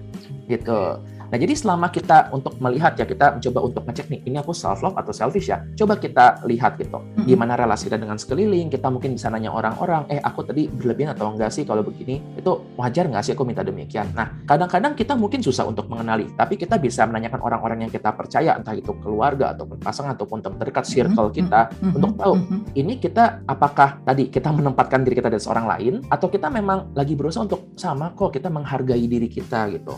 Gitu. 0.47 1.03
Nah, 1.31 1.39
jadi 1.39 1.55
selama 1.55 1.95
kita 1.95 2.35
untuk 2.35 2.59
melihat 2.59 2.99
ya 2.99 3.07
kita 3.07 3.39
mencoba 3.39 3.59
untuk 3.63 3.83
ngecek 3.87 4.07
nih, 4.11 4.21
ini 4.27 4.37
aku 4.43 4.51
self 4.51 4.83
love 4.83 4.99
atau 4.99 5.15
selfish 5.15 5.47
ya. 5.47 5.63
Coba 5.79 5.97
kita 5.97 6.43
lihat 6.47 6.77
gitu. 6.77 6.99
Gimana 7.23 7.55
relasi 7.55 7.87
kita 7.87 7.99
dengan 8.03 8.19
sekeliling, 8.19 8.67
kita 8.67 8.91
mungkin 8.91 9.15
bisa 9.15 9.31
nanya 9.31 9.55
orang-orang, 9.55 10.11
"Eh, 10.11 10.19
aku 10.19 10.43
tadi 10.43 10.67
berlebihan 10.67 11.15
atau 11.15 11.31
enggak 11.31 11.55
sih 11.55 11.63
kalau 11.63 11.87
begini?" 11.87 12.19
Itu 12.35 12.75
wajar 12.75 13.07
nggak 13.07 13.23
sih 13.23 13.33
aku 13.39 13.47
minta 13.47 13.63
demikian? 13.63 14.11
Nah, 14.13 14.43
kadang-kadang 14.43 14.99
kita 14.99 15.15
mungkin 15.15 15.39
susah 15.39 15.67
untuk 15.71 15.87
mengenali, 15.87 16.27
tapi 16.35 16.59
kita 16.59 16.77
bisa 16.83 17.07
menanyakan 17.07 17.41
orang-orang 17.41 17.87
yang 17.87 17.93
kita 17.93 18.11
percaya, 18.11 18.59
entah 18.59 18.75
itu 18.75 18.91
keluarga 18.99 19.55
ataupun 19.55 19.79
pasangan 19.79 20.19
ataupun 20.19 20.43
teman 20.43 20.59
terdekat 20.59 20.85
circle 20.85 21.31
kita 21.31 21.73
untuk 21.81 22.13
tahu 22.19 22.35
ini 22.75 22.99
kita 23.01 23.43
apakah 23.47 24.03
tadi 24.05 24.29
kita 24.29 24.51
menempatkan 24.59 25.03
diri 25.07 25.19
kita 25.19 25.31
dari 25.33 25.43
seorang 25.43 25.67
lain 25.67 25.95
atau 26.11 26.27
kita 26.29 26.53
memang 26.53 26.93
lagi 26.93 27.15
berusaha 27.15 27.47
untuk 27.47 27.73
sama 27.79 28.13
kok 28.13 28.35
kita 28.35 28.53
menghargai 28.53 29.05
diri 29.07 29.31
kita 29.31 29.71
gitu. 29.73 29.95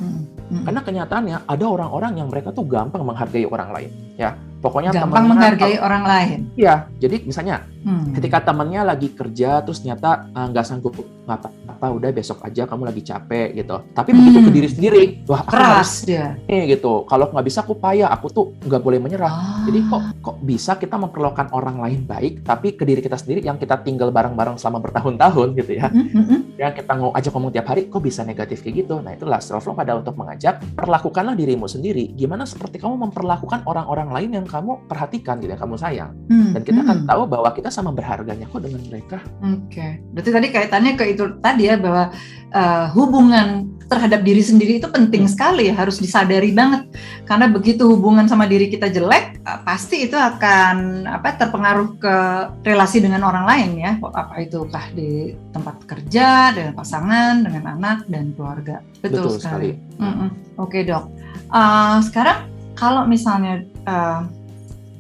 Karena 0.63 0.81
kenyataan 0.85 1.22
kenyataannya 1.23 1.49
ada 1.49 1.67
orang-orang 1.71 2.13
yang 2.19 2.29
mereka 2.29 2.51
tuh 2.51 2.67
gampang 2.67 3.07
menghargai 3.07 3.47
orang 3.47 3.71
lain 3.71 3.91
ya 4.19 4.35
Pokoknya 4.63 4.95
gampang 4.95 5.27
menghargai 5.27 5.75
atau, 5.75 5.87
orang 5.91 6.05
lain. 6.07 6.39
Iya, 6.55 6.87
jadi 7.03 7.27
misalnya 7.27 7.67
hmm. 7.83 8.15
ketika 8.15 8.47
temannya 8.47 8.87
lagi 8.87 9.11
kerja 9.11 9.59
terus 9.67 9.83
ternyata 9.83 10.31
eh, 10.31 10.47
nggak 10.55 10.63
uh, 10.63 10.69
sanggup 10.71 10.95
nggak 11.27 11.39
apa-apa, 11.39 11.87
udah 11.99 12.09
besok 12.15 12.39
aja 12.47 12.63
kamu 12.71 12.87
lagi 12.87 13.03
capek 13.03 13.59
gitu. 13.59 13.83
Tapi 13.91 14.11
hmm. 14.15 14.19
begitu 14.23 14.39
ke 14.39 14.51
diri 14.55 14.69
sendiri, 14.71 15.03
wah 15.27 15.43
keras 15.43 16.07
dia. 16.07 16.39
Eh 16.47 16.71
gitu, 16.71 17.03
kalau 17.11 17.27
nggak 17.35 17.43
bisa 17.43 17.67
aku 17.67 17.75
payah, 17.75 18.07
aku 18.15 18.27
tuh 18.31 18.47
nggak 18.63 18.83
boleh 18.83 19.03
menyerah. 19.03 19.35
Ah. 19.35 19.67
Jadi 19.67 19.83
kok 19.91 20.03
kok 20.23 20.37
bisa 20.47 20.79
kita 20.79 20.95
memperlakukan 20.95 21.51
orang 21.51 21.83
lain 21.83 22.07
baik, 22.07 22.47
tapi 22.47 22.79
ke 22.79 22.87
diri 22.87 23.03
kita 23.03 23.19
sendiri 23.19 23.43
yang 23.43 23.59
kita 23.59 23.83
tinggal 23.83 24.15
bareng-bareng 24.15 24.63
selama 24.63 24.79
bertahun-tahun 24.79 25.59
gitu 25.59 25.73
ya, 25.75 25.91
hmm. 25.91 26.07
hmm, 26.07 26.25
hmm. 26.31 26.41
yang 26.55 26.71
kita 26.71 26.93
aja 26.95 27.29
ngomong 27.35 27.51
tiap 27.51 27.67
hari, 27.67 27.91
kok 27.91 27.99
bisa 27.99 28.23
negatif 28.23 28.63
kayak 28.63 28.87
gitu? 28.87 29.03
Nah 29.03 29.11
itulah 29.19 29.43
self 29.43 29.67
love 29.67 29.83
adalah 29.83 30.07
untuk 30.07 30.15
mengajak 30.15 30.63
perlakukanlah 30.79 31.35
dirimu 31.35 31.67
sendiri. 31.67 32.15
Gimana 32.15 32.47
seperti 32.47 32.79
kamu 32.79 33.11
memperlakukan 33.11 33.67
orang-orang 33.67 34.15
lain 34.15 34.31
yang 34.39 34.47
kamu 34.53 34.85
perhatikan 34.85 35.41
gitu 35.41 35.57
ya 35.57 35.59
kamu 35.59 35.81
sayang 35.81 36.13
hmm. 36.29 36.53
dan 36.53 36.61
kita 36.61 36.81
hmm. 36.81 36.85
akan 36.85 36.99
tahu 37.09 37.23
bahwa 37.25 37.49
kita 37.57 37.73
sama 37.73 37.89
berharganya 37.97 38.45
kok 38.45 38.61
dengan 38.61 38.85
mereka. 38.93 39.19
Oke, 39.41 39.73
okay. 39.73 39.91
berarti 40.13 40.31
tadi 40.31 40.49
kaitannya 40.53 40.93
ke 41.01 41.05
itu 41.17 41.25
tadi 41.41 41.73
ya 41.73 41.81
bahwa 41.81 42.13
uh, 42.53 42.87
hubungan 42.93 43.73
terhadap 43.89 44.25
diri 44.25 44.41
sendiri 44.41 44.81
itu 44.81 44.89
penting 44.89 45.25
hmm. 45.29 45.33
sekali 45.33 45.69
ya 45.69 45.75
harus 45.77 46.01
disadari 46.01 46.53
banget 46.53 46.89
karena 47.29 47.49
begitu 47.49 47.85
hubungan 47.89 48.25
sama 48.25 48.49
diri 48.49 48.69
kita 48.69 48.89
jelek 48.89 49.41
uh, 49.45 49.61
pasti 49.65 50.09
itu 50.09 50.17
akan 50.17 51.09
apa 51.09 51.37
terpengaruh 51.37 51.97
ke 52.01 52.17
relasi 52.65 53.05
dengan 53.05 53.25
orang 53.25 53.45
lain 53.45 53.71
ya 53.81 53.93
apa 54.01 54.41
itu 54.41 54.65
kah 54.69 54.89
di 54.93 55.37
tempat 55.53 55.85
kerja 55.85 56.57
dengan 56.57 56.73
pasangan 56.77 57.45
dengan 57.45 57.77
anak 57.77 58.09
dan 58.09 58.33
keluarga 58.37 58.81
betul, 59.01 59.29
betul 59.29 59.41
sekali. 59.41 59.71
sekali. 59.77 60.01
Mm 60.01 60.13
-mm. 60.13 60.29
Oke 60.61 60.81
okay, 60.81 60.83
dok. 60.89 61.05
Uh, 61.53 62.01
sekarang 62.05 62.49
kalau 62.73 63.05
misalnya 63.05 63.65
uh, 63.85 64.25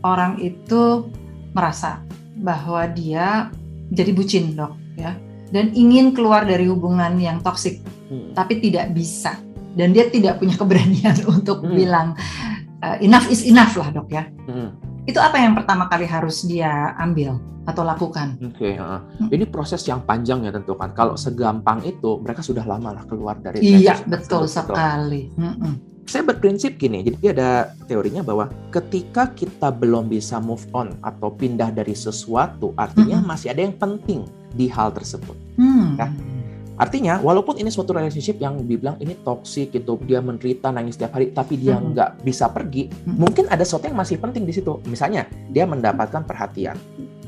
orang 0.02 0.38
itu 0.42 1.08
merasa 1.54 2.02
bahwa 2.38 2.84
dia 2.90 3.48
jadi 3.92 4.10
bucin 4.12 4.56
dok 4.56 4.74
ya 4.98 5.14
dan 5.52 5.70
ingin 5.76 6.16
keluar 6.16 6.48
dari 6.48 6.66
hubungan 6.66 7.20
yang 7.20 7.38
toksik 7.44 7.84
hmm. 8.08 8.32
tapi 8.32 8.58
tidak 8.58 8.90
bisa 8.96 9.36
dan 9.76 9.92
dia 9.92 10.08
tidak 10.08 10.40
punya 10.40 10.56
keberanian 10.56 11.16
untuk 11.34 11.62
hmm. 11.62 11.72
bilang 11.76 12.08
uh, 12.80 12.96
enough 13.04 13.28
is 13.28 13.44
enough 13.44 13.76
lah 13.76 13.92
dok 13.92 14.08
ya 14.10 14.24
hmm. 14.48 14.72
itu 15.06 15.20
apa 15.20 15.38
yang 15.38 15.54
pertama 15.54 15.86
kali 15.86 16.08
harus 16.08 16.44
dia 16.48 16.96
ambil 16.98 17.36
atau 17.62 17.86
lakukan 17.86 18.40
oke 18.42 18.58
okay, 18.58 18.74
uh. 18.80 18.98
hmm. 19.22 19.28
ini 19.30 19.44
proses 19.46 19.84
yang 19.86 20.02
panjang 20.02 20.42
ya 20.42 20.50
tentu 20.50 20.74
kan 20.74 20.90
kalau 20.96 21.14
segampang 21.14 21.84
itu 21.86 22.18
mereka 22.18 22.42
sudah 22.42 22.66
lama 22.66 22.96
lah 22.96 23.04
keluar 23.06 23.38
dari 23.38 23.62
iya 23.62 24.00
betul 24.08 24.50
sekali 24.50 25.30
hmm 25.36 25.91
saya 26.06 26.22
berprinsip 26.26 26.76
gini, 26.76 27.06
jadi 27.06 27.32
ada 27.32 27.50
teorinya 27.86 28.26
bahwa 28.26 28.50
ketika 28.74 29.30
kita 29.30 29.70
belum 29.70 30.10
bisa 30.10 30.42
move 30.42 30.66
on 30.74 30.92
atau 31.00 31.30
pindah 31.30 31.70
dari 31.70 31.94
sesuatu, 31.94 32.74
artinya 32.74 33.18
mm 33.18 33.22
-hmm. 33.22 33.30
masih 33.32 33.48
ada 33.54 33.60
yang 33.62 33.76
penting 33.78 34.26
di 34.52 34.66
hal 34.66 34.90
tersebut. 34.92 35.34
Mm. 35.56 35.96
Ya. 35.96 36.08
Artinya, 36.80 37.20
walaupun 37.20 37.60
ini 37.60 37.68
suatu 37.68 37.92
relationship 37.92 38.40
yang 38.40 38.58
dibilang 38.64 38.96
ini 38.98 39.14
toxic 39.22 39.70
gitu, 39.70 40.00
dia 40.08 40.24
menderita 40.24 40.72
nangis 40.72 40.96
setiap 40.96 41.14
hari, 41.20 41.30
tapi 41.30 41.60
dia 41.60 41.76
Hmm. 41.76 41.92
nggak 41.92 42.24
bisa 42.24 42.48
pergi, 42.48 42.88
Hmm. 42.88 43.22
mungkin 43.22 43.44
ada 43.52 43.62
sesuatu 43.62 43.86
yang 43.92 44.00
masih 44.00 44.16
penting 44.18 44.48
di 44.48 44.56
situ. 44.56 44.80
Misalnya, 44.88 45.28
dia 45.52 45.68
mendapatkan 45.68 46.24
perhatian, 46.24 46.74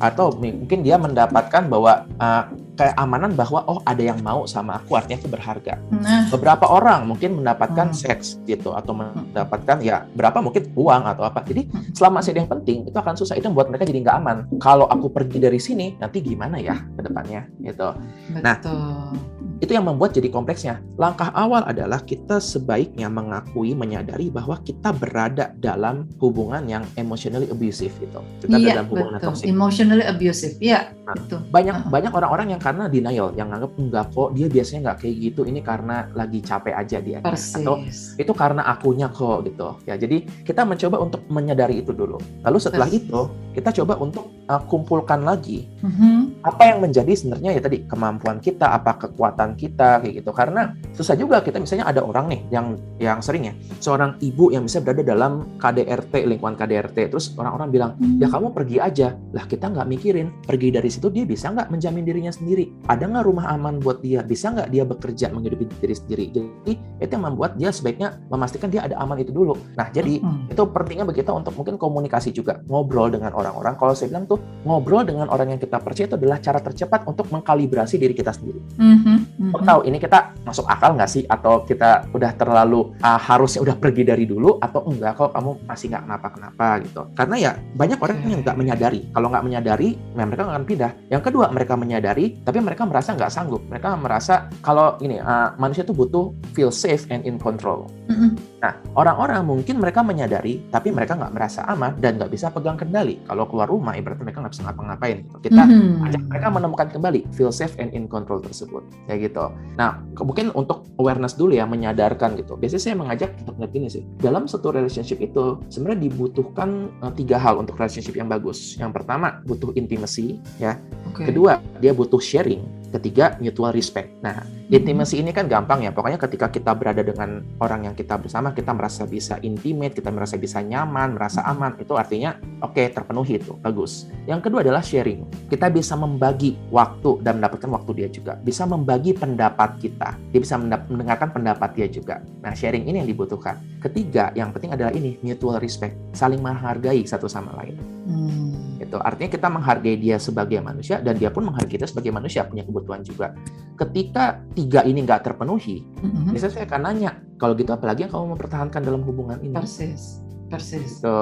atau 0.03 0.35
mungkin 0.35 0.83
dia 0.83 0.99
mendapatkan 0.99 1.71
bahwa 1.71 2.07
uh, 2.19 2.45
keamanan 2.75 3.39
bahwa 3.39 3.63
oh 3.71 3.79
ada 3.87 4.03
yang 4.03 4.19
mau 4.19 4.51
sama 4.51 4.83
aku, 4.83 4.99
artinya 4.99 5.23
itu 5.23 5.31
berharga. 5.31 5.79
Nah, 5.95 6.27
Beberapa 6.35 6.67
orang 6.67 7.07
mungkin 7.07 7.39
mendapatkan 7.39 7.95
Hmm. 7.95 7.97
seks 7.97 8.43
gitu, 8.51 8.75
atau 8.75 8.91
mendapatkan 8.91 9.79
ya 9.79 10.03
berapa 10.11 10.43
mungkin 10.43 10.75
uang 10.75 11.03
atau 11.07 11.23
apa. 11.23 11.47
Jadi 11.47 11.71
Hmm. 11.71 11.95
selama 11.95 12.19
masih 12.19 12.35
ada 12.35 12.41
yang 12.43 12.51
penting, 12.51 12.79
itu 12.91 12.97
akan 12.99 13.15
susah. 13.15 13.39
Itu 13.39 13.47
buat 13.55 13.71
mereka 13.71 13.87
jadi 13.87 14.03
nggak 14.03 14.17
aman. 14.19 14.37
Kalau 14.59 14.91
aku 14.91 15.07
pergi 15.15 15.39
dari 15.39 15.63
sini, 15.63 15.95
nanti 16.03 16.19
gimana 16.19 16.59
ya 16.59 16.75
ke 16.75 17.01
depannya 17.07 17.47
gitu. 17.63 17.95
Nah, 18.43 18.59
betul. 18.59 19.34
Itu 19.59 19.71
yang 19.71 19.85
membuat 19.85 20.13
jadi 20.13 20.29
kompleksnya. 20.29 20.83
Langkah 20.95 21.31
awal 21.31 21.63
adalah 21.65 22.01
kita 22.01 22.39
sebaiknya 22.39 23.07
mengakui, 23.07 23.73
menyadari 23.73 24.29
bahwa 24.29 24.59
kita 24.61 24.91
berada 24.91 25.55
dalam 25.57 26.07
hubungan 26.19 26.63
yang 26.65 26.83
emotionally 26.95 27.47
abusive 27.47 27.95
gitu. 27.97 28.21
Kita 28.41 28.55
Iya, 28.55 28.73
dalam 28.79 28.87
hubungan 28.89 29.15
betul. 29.17 29.27
toxic. 29.31 29.47
Emotionally 29.47 30.05
abusive. 30.05 30.55
Iya, 30.59 30.95
Nah, 31.05 31.13
betul. 31.21 31.41
Banyak 31.53 31.75
Uh-uh. 31.77 31.91
banyak 31.93 32.13
orang-orang 32.13 32.47
yang 32.49 32.63
karena 32.63 32.85
denial, 32.89 33.29
yang 33.37 33.53
nganggap 33.53 33.73
enggak 33.77 34.07
kok 34.11 34.29
dia 34.33 34.47
biasanya 34.49 34.81
nggak 34.89 34.99
kayak 35.05 35.17
gitu. 35.21 35.41
Ini 35.45 35.61
karena 35.61 35.97
lagi 36.13 36.39
capek 36.41 36.75
aja 36.75 36.99
dia. 36.99 37.19
Atau 37.21 37.37
Persis. 37.85 38.17
itu 38.17 38.33
karena 38.33 38.63
akunya 38.65 39.13
kok 39.13 39.45
gitu. 39.45 39.69
Ya, 39.85 40.01
jadi 40.01 40.25
kita 40.43 40.65
mencoba 40.65 40.97
untuk 40.99 41.21
menyadari 41.29 41.85
itu 41.85 41.93
dulu. 41.93 42.17
Lalu 42.41 42.57
setelah 42.57 42.89
Persis. 42.89 43.05
itu 43.05 43.21
kita 43.53 43.71
coba 43.83 44.01
untuk 44.01 44.33
uh, 44.49 44.63
kumpulkan 44.65 45.23
lagi 45.23 45.69
Mhm. 45.85 46.41
apa 46.41 46.63
yang 46.65 46.79
menjadi 46.81 47.13
sebenarnya 47.13 47.51
ya 47.53 47.61
tadi 47.61 47.85
kemampuan 47.85 48.41
kita, 48.41 48.73
apa 48.73 48.97
kekuatan 48.97 49.44
kita 49.53 50.01
kayak 50.01 50.25
gitu. 50.25 50.33
Karena 50.33 50.73
susah 50.97 51.13
juga 51.13 51.45
kita 51.45 51.61
misalnya 51.61 51.85
ada 51.93 52.01
orang 52.01 52.33
nih 52.33 52.41
yang 52.49 52.67
yang 52.97 53.19
sering 53.21 53.53
ya, 53.53 53.55
seorang 53.85 54.17
ibu 54.25 54.49
yang 54.49 54.65
bisa 54.65 54.81
berada 54.81 55.05
dalam 55.05 55.61
KDRT, 55.61 56.25
lingkungan 56.25 56.57
KDRT, 56.57 57.13
terus 57.13 57.37
orang-orang 57.37 57.69
bilang, 57.69 57.91
"Ya 58.17 58.33
kamu 58.33 58.57
pergi 58.57 58.81
aja." 58.81 59.13
Lah 59.37 59.45
kita 59.45 59.69
nggak 59.69 59.85
mikirin, 59.85 60.33
pergi 60.49 60.73
dari 60.73 60.89
situ 60.89 61.13
dia 61.13 61.29
bisa 61.29 61.53
nggak 61.53 61.69
menjamin 61.69 62.09
dirinya 62.09 62.33
sendiri? 62.33 62.73
Ada 62.89 63.05
nggak 63.05 63.25
rumah 63.29 63.53
aman 63.53 63.85
buat 63.85 64.01
dia? 64.01 64.25
Bisa 64.25 64.49
nggak 64.57 64.73
dia 64.73 64.89
bekerja 64.89 65.29
menghidupi 65.29 65.69
diri 65.85 65.93
sendiri? 65.93 66.25
Jadi 66.33 66.73
itu 67.05 67.13
yang 67.13 67.25
membuat 67.29 67.61
dia 67.61 67.69
sebaiknya 67.69 68.17
memastikan 68.33 68.73
dia 68.73 68.89
ada 68.89 68.97
aman 68.97 69.21
itu 69.21 69.35
dulu. 69.35 69.53
Nah, 69.77 69.93
jadi 69.93 70.23
Mhm. 70.23 70.55
itu 70.57 70.63
pentingnya 70.71 71.05
bagi 71.05 71.27
kita 71.27 71.35
untuk 71.35 71.57
mungkin 71.59 71.75
komunikasi 71.75 72.31
juga 72.31 72.61
ngobrol 72.71 73.11
dengan 73.11 73.33
orang-orang 73.35 73.75
kalau 73.81 73.97
saya 73.97 74.13
bilang 74.13 74.29
tuh 74.29 74.39
ngobrol 74.69 75.03
dengan 75.09 75.27
orang 75.33 75.57
yang 75.57 75.61
kita 75.61 75.81
percaya 75.81 76.07
itu 76.07 76.17
adalah 76.21 76.39
cara 76.39 76.61
tercepat 76.61 77.09
untuk 77.09 77.33
mengkalibrasi 77.33 77.97
diri 77.97 78.13
kita 78.13 78.31
sendiri 78.31 78.61
Mhm. 78.77 78.93
Mhm. 78.95 79.17
Kok 79.53 79.63
tahu 79.67 79.81
ini 79.89 79.99
kita 80.01 80.35
masuk 80.45 80.69
akal 80.69 80.95
nggak 80.95 81.11
sih 81.11 81.25
atau 81.27 81.65
kita 81.65 82.07
udah 82.13 82.31
terlalu 82.37 82.95
ah, 83.01 83.17
harusnya 83.19 83.65
udah 83.65 83.77
pergi 83.81 84.05
dari 84.05 84.25
dulu 84.29 84.61
atau 84.61 84.85
enggak 84.87 85.17
kok 85.17 85.33
kamu 85.33 85.51
masih 85.65 85.87
nggak 85.91 86.05
kenapa-kenapa 86.05 86.67
gitu 86.85 87.03
karena 87.17 87.37
ya 87.41 87.53
banyak 87.75 87.99
orang 87.99 88.17
Oke. 88.21 88.29
yang 88.29 88.41
nggak 88.45 88.59
menyadari 88.61 89.01
kalau 89.11 89.27
nggak 89.33 89.45
menyadari 89.45 89.89
ya 89.97 90.25
mereka 90.29 90.43
nggak 90.45 90.57
akan 90.61 90.67
pindah 90.69 90.91
yang 91.09 91.23
kedua 91.25 91.47
mereka 91.51 91.75
menyadari 91.75 92.27
tapi 92.45 92.59
mereka 92.61 92.83
merasa 92.85 93.17
nggak 93.17 93.33
sanggup 93.33 93.63
mereka 93.67 93.97
merasa 93.97 94.35
kalau 94.61 95.01
ini 95.01 95.17
ah, 95.19 95.57
manusia 95.57 95.83
tuh 95.83 95.97
butuh 95.97 96.31
feel 96.53 96.71
safe 96.71 97.09
and 97.09 97.25
in 97.25 97.41
control 97.41 97.89
Mhm. 98.05 98.61
Nah, 98.61 98.73
orang-orang 98.97 99.45
mungkin 99.45 99.77
mereka 99.81 100.01
menyadari, 100.01 100.61
tapi 100.73 100.89
mereka 100.93 101.17
nggak 101.17 101.33
merasa 101.37 101.65
aman 101.69 101.97
dan 102.01 102.17
nggak 102.17 102.33
bisa 102.33 102.49
pegang 102.49 102.77
kendali. 102.77 103.21
Kalau 103.29 103.45
keluar 103.49 103.69
rumah, 103.69 103.97
ibaratnya 103.97 104.25
mereka 104.25 104.41
nggak 104.45 104.55
bisa 104.57 104.65
ngapa-ngapain. 104.65 105.19
Gitu. 105.25 105.37
Kita 105.51 105.63
Mhm. 105.65 106.05
ajak 106.09 106.23
mereka 106.29 106.47
menemukan 106.49 106.89
kembali 106.93 107.21
feel 107.37 107.53
safe 107.53 107.77
and 107.81 107.93
in 107.93 108.05
control 108.09 108.41
tersebut, 108.41 108.85
kayak 109.09 109.33
gitu. 109.33 109.34
Nah, 109.75 109.99
ke- 110.15 110.23
mungkin 110.23 110.55
untuk 110.55 110.87
awareness 111.03 111.35
dulu 111.35 111.59
ya, 111.59 111.67
menyadarkan 111.67 112.39
gitu. 112.39 112.55
Biasanya 112.55 112.83
saya 112.83 112.97
mengajak 112.97 113.31
untuk 113.43 113.55
ngeliat 113.59 113.73
gini 113.75 113.89
sih. 113.91 114.03
Dalam 114.23 114.47
satu 114.47 114.71
relationship 114.71 115.19
itu 115.19 115.59
sebenarnya 115.67 116.07
dibutuhkan 116.07 116.93
eh, 117.03 117.13
tiga 117.19 117.37
hal 117.43 117.59
untuk 117.59 117.75
relationship 117.75 118.15
yang 118.15 118.31
bagus. 118.31 118.79
Yang 118.79 119.03
pertama 119.03 119.43
butuh 119.43 119.75
intimacy, 119.75 120.39
ya. 120.63 120.79
Oke. 121.11 121.27
Kedua 121.27 121.59
dia 121.83 121.91
butuh 121.91 122.23
sharing. 122.23 122.84
Ketiga 122.95 123.35
mutual 123.43 123.75
respect. 123.75 124.23
Nah, 124.23 124.47
Intimacy 124.65 125.21
ini 125.21 125.29
kan 125.29 125.45
gampang 125.45 125.85
ya. 125.85 125.93
Pokoknya 125.93 126.17
ketika 126.17 126.49
kita 126.49 126.73
berada 126.73 127.05
dengan 127.05 127.45
orang 127.61 127.85
yang 127.85 127.95
kita 127.95 128.17
bersama, 128.17 128.57
kita 128.57 128.73
merasa 128.73 129.05
bisa 129.05 129.37
intimate, 129.45 129.93
kita 129.93 130.09
merasa 130.09 130.41
bisa 130.41 130.65
nyaman, 130.65 131.21
merasa 131.21 131.45
aman. 131.45 131.77
Itu 131.77 132.01
artinya 132.01 132.33
oke 132.65 132.81
terpenuhi 132.89 133.37
itu, 133.37 133.61
bagus. 133.61 134.09
Yang 134.25 134.49
kedua 134.49 134.65
adalah 134.65 134.81
sharing. 134.81 135.53
Kita 135.53 135.69
bisa 135.69 136.01
membagi 136.01 136.57
waktu 136.73 137.21
dan 137.21 137.45
mendapatkan 137.45 137.69
waktu 137.77 137.91
dia 137.93 138.09
juga. 138.09 138.41
Bisa 138.41 138.65
membagi 138.65 139.13
pendapat 139.13 139.85
kita. 139.85 140.17
Dia 140.33 140.41
bisa 140.41 140.57
mendengarkan 140.57 141.29
pendapat 141.29 141.77
dia 141.77 141.87
juga. 141.93 142.25
Nah, 142.41 142.57
sharing 142.57 142.89
ini 142.89 143.05
yang 143.05 143.09
dibutuhkan. 143.09 143.61
Ketiga, 143.85 144.33
yang 144.33 144.49
penting 144.49 144.73
adalah 144.73 144.97
ini 144.97 145.21
mutual 145.21 145.61
respect, 145.61 145.93
saling 146.17 146.41
menghargai 146.41 147.05
satu 147.05 147.29
sama 147.29 147.53
lain. 147.61 147.77
Hmm. 148.05 148.77
Itu 148.77 149.01
artinya 149.01 149.31
kita 149.33 149.49
menghargai 149.49 149.97
dia 149.97 150.21
sebagai 150.21 150.61
manusia 150.61 151.01
dan 151.01 151.17
dia 151.17 151.33
pun 151.33 151.49
menghargai 151.49 151.81
kita 151.81 151.89
sebagai 151.89 152.13
manusia 152.13 152.45
punya 152.45 152.61
kebutuhan 152.61 153.01
juga. 153.01 153.33
Ketika 153.81 154.45
tiga 154.53 154.85
ini 154.85 155.03
nggak 155.03 155.25
terpenuhi, 155.25 155.83
Mhm. 156.05 156.37
biasanya 156.37 156.53
saya 156.53 156.65
akan 156.69 156.81
nanya, 156.85 157.11
kalau 157.41 157.57
gitu 157.57 157.73
apalagi 157.73 158.05
yang 158.05 158.13
kamu 158.13 158.37
mempertahankan 158.37 158.81
dalam 158.85 159.01
hubungan 159.03 159.41
ini? 159.41 159.57
Persis. 159.57 160.21
Persis. 160.53 161.01
Gitu. 161.01 161.21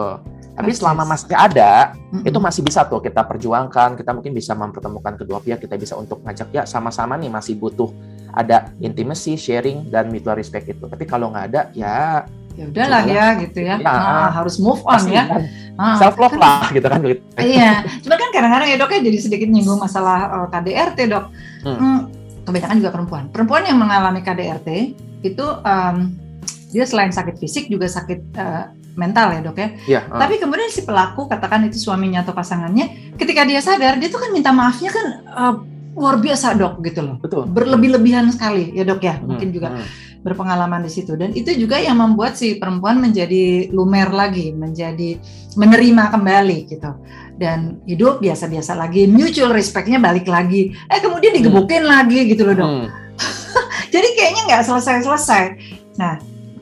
Tapi 0.53 0.69
Persis. 0.69 0.83
selama 0.83 1.07
masih 1.07 1.33
ada, 1.33 1.95
Mhm. 2.13 2.29
itu 2.29 2.39
masih 2.43 2.63
bisa 2.67 2.85
tuh 2.85 3.01
kita 3.01 3.23
perjuangkan, 3.25 3.95
kita 3.97 4.11
mungkin 4.11 4.35
bisa 4.35 4.53
mempertemukan 4.53 5.15
kedua 5.17 5.39
pihak, 5.39 5.63
kita 5.63 5.79
bisa 5.79 5.95
untuk 5.97 6.21
ngajak 6.27 6.51
ya 6.51 6.63
sama-sama 6.67 7.15
nih 7.17 7.31
masih 7.31 7.57
butuh 7.57 7.89
ada 8.33 8.73
intimacy, 8.81 9.37
sharing, 9.37 9.93
dan 9.93 10.09
mutual 10.09 10.37
respect 10.37 10.65
itu. 10.69 10.85
Tapi 10.89 11.05
kalau 11.05 11.33
nggak 11.33 11.47
ada, 11.53 11.61
ya 11.77 12.25
ya 12.55 12.65
udahlah 12.67 13.03
ya 13.05 13.27
gitu 13.39 13.59
ya, 13.61 13.75
Ya, 13.77 13.87
Ah, 13.87 13.97
ah. 13.97 14.31
harus 14.35 14.57
move 14.57 14.81
on 14.81 14.93
pasti 14.95 15.13
ya 15.13 15.25
kan 15.25 15.43
Ah, 15.73 15.97
self 15.97 16.17
love 16.17 16.31
kan- 16.31 16.43
lah 16.43 16.61
gitu 16.69 16.85
kan. 16.85 17.01
gitu. 17.01 17.23
iya 17.39 17.81
cuma 18.05 18.15
kan 18.15 18.29
kadang-kadang 18.31 18.69
ya 18.69 18.77
dok 18.77 18.91
ya 18.91 19.01
jadi 19.01 19.19
sedikit 19.19 19.49
nyinggung 19.49 19.79
masalah 19.79 20.19
eh, 20.35 20.47
KDRT 20.49 20.99
dok 21.09 21.25
Hmm. 21.63 21.79
Hmm, 21.79 21.99
kebanyakan 22.43 22.77
juga 22.77 22.91
perempuan 22.91 23.25
perempuan 23.29 23.63
yang 23.63 23.77
mengalami 23.77 24.19
KDRT 24.19 24.69
itu 25.23 25.47
em, 25.63 26.19
dia 26.69 26.83
selain 26.83 27.09
sakit 27.09 27.37
fisik 27.37 27.67
juga 27.67 27.87
sakit 27.87 28.21
eh, 28.33 28.65
mental 28.93 29.31
ya 29.31 29.41
dok 29.41 29.57
ya 29.57 29.69
Ya, 29.89 30.01
ah. 30.05 30.19
tapi 30.19 30.37
kemudian 30.37 30.69
si 30.69 30.83
pelaku 30.83 31.25
katakan 31.25 31.65
itu 31.65 31.79
suaminya 31.79 32.21
atau 32.21 32.33
pasangannya 32.33 33.15
ketika 33.15 33.43
dia 33.43 33.59
sadar 33.59 33.95
dia 33.95 34.09
tuh 34.09 34.19
kan 34.19 34.29
minta 34.29 34.51
maafnya 34.51 34.91
kan 34.91 35.07
eh, 35.23 35.55
luar 35.93 36.17
biasa 36.19 36.53
dok 36.53 36.81
gitu 36.83 37.01
loh 37.01 37.17
betul. 37.17 37.45
berlebih-lebihan 37.47 38.27
sekali 38.29 38.73
ya 38.73 38.83
dok 38.83 39.01
ya 39.01 39.15
Hmm, 39.15 39.29
mungkin 39.31 39.49
juga 39.49 39.69
hmm. 39.71 39.85
Berpengalaman 40.23 40.87
di 40.87 40.91
situ. 40.91 41.19
Dan 41.19 41.35
itu 41.35 41.53
juga 41.59 41.77
yang 41.83 41.99
membuat 41.99 42.39
si 42.39 42.57
perempuan 42.57 43.03
menjadi 43.03 43.69
lumer 43.75 44.09
lagi 44.15 44.55
menjadi 44.55 45.19
menerima 45.59 46.15
kembali 46.15 46.59
gitu. 46.71 46.91
Dan 47.37 47.83
hidup 47.85 48.23
biasa-biasa 48.23 48.79
lagi 48.79 49.11
mutual 49.11 49.53
respectnya 49.53 49.99
balik 49.99 50.31
lagi. 50.31 50.73
Eh 50.89 51.03
kemudian 51.03 51.35
digebukin 51.35 51.83
lagi 51.85 52.31
gitu 52.31 52.47
loh 52.47 52.55
dok. 52.55 52.71
Hmm. 52.71 52.87
jadi 53.95 54.09
kayaknya 54.15 54.43
nggak 54.49 54.65
selesai-selesai. 54.65 55.45
Nah 55.99 56.17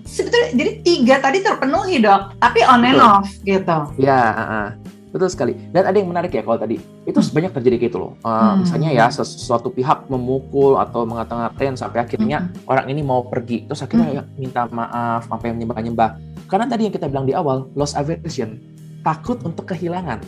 sebetulnya 0.09 0.49
jadi 0.57 0.73
tiga 0.83 1.15
tadi 1.23 1.39
terpenuhi 1.45 2.03
dok 2.03 2.35
tapi 2.41 2.61
on 2.67 2.83
and 2.83 2.99
off 2.99 3.29
gitu. 3.45 3.79
Ya, 4.01 4.21
ah. 4.35 4.69
Betul 5.11 5.29
sekali. 5.31 5.53
Dan 5.75 5.87
ada 5.87 5.97
yang 5.99 6.09
menarik 6.11 6.31
ya 6.31 6.43
kalau 6.43 6.59
tadi 6.59 6.79
itu 6.79 7.19
Hmm. 7.19 7.35
banyak 7.35 7.53
terjadi 7.55 7.77
gitu 7.91 7.97
loh. 7.99 8.13
Uh, 8.23 8.55
Hmm. 8.55 8.65
Misalnya 8.65 8.91
ya 8.95 9.07
sesuatu 9.11 9.69
pihak 9.71 10.07
memukul 10.07 10.79
atau 10.79 11.03
mengata-ngatain 11.05 11.75
sampai 11.75 12.07
akhirnya 12.07 12.47
Hmm. 12.47 12.71
orang 12.71 12.87
ini 12.91 13.03
mau 13.03 13.27
pergi, 13.27 13.67
terus 13.67 13.83
akhirnya 13.83 14.09
ya 14.11 14.23
minta 14.39 14.71
maaf, 14.71 15.27
sampai 15.27 15.53
menyembah-nyembah. 15.55 16.11
Karena 16.47 16.67
tadi 16.67 16.87
yang 16.87 16.95
kita 16.95 17.07
bilang 17.07 17.27
di 17.27 17.35
awal, 17.35 17.71
loss 17.79 17.95
aversion, 17.95 18.59
takut 19.07 19.39
untuk 19.47 19.71
kehilangan. 19.71 20.19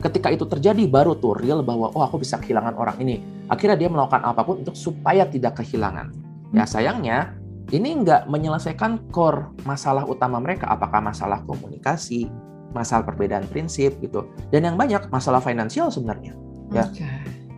Ketika 0.00 0.32
itu 0.32 0.48
terjadi 0.48 0.88
baru 0.88 1.12
tuh 1.12 1.36
real 1.36 1.60
bahwa 1.60 1.92
oh 1.92 2.00
aku 2.00 2.24
bisa 2.24 2.40
kehilangan 2.40 2.72
orang 2.72 2.96
ini. 3.04 3.20
Akhirnya 3.52 3.76
dia 3.76 3.88
melakukan 3.92 4.24
apa 4.24 4.40
pun 4.40 4.64
untuk 4.64 4.72
supaya 4.72 5.28
tidak 5.28 5.60
kehilangan. 5.60 6.08
Ya 6.56 6.64
sayangnya 6.64 7.36
ini 7.68 8.00
nggak 8.00 8.26
menyelesaikan 8.26 9.12
core 9.12 9.52
masalah 9.68 10.08
utama 10.08 10.40
mereka. 10.40 10.72
Apakah 10.72 11.04
masalah 11.04 11.44
komunikasi, 11.44 12.32
masalah 12.70 13.06
perbedaan 13.06 13.46
prinsip 13.46 13.98
gitu. 14.00 14.30
Dan 14.50 14.66
yang 14.66 14.76
banyak 14.78 15.10
masalah 15.10 15.42
finansial 15.42 15.90
sebenarnya. 15.90 16.34
Ya. 16.70 16.86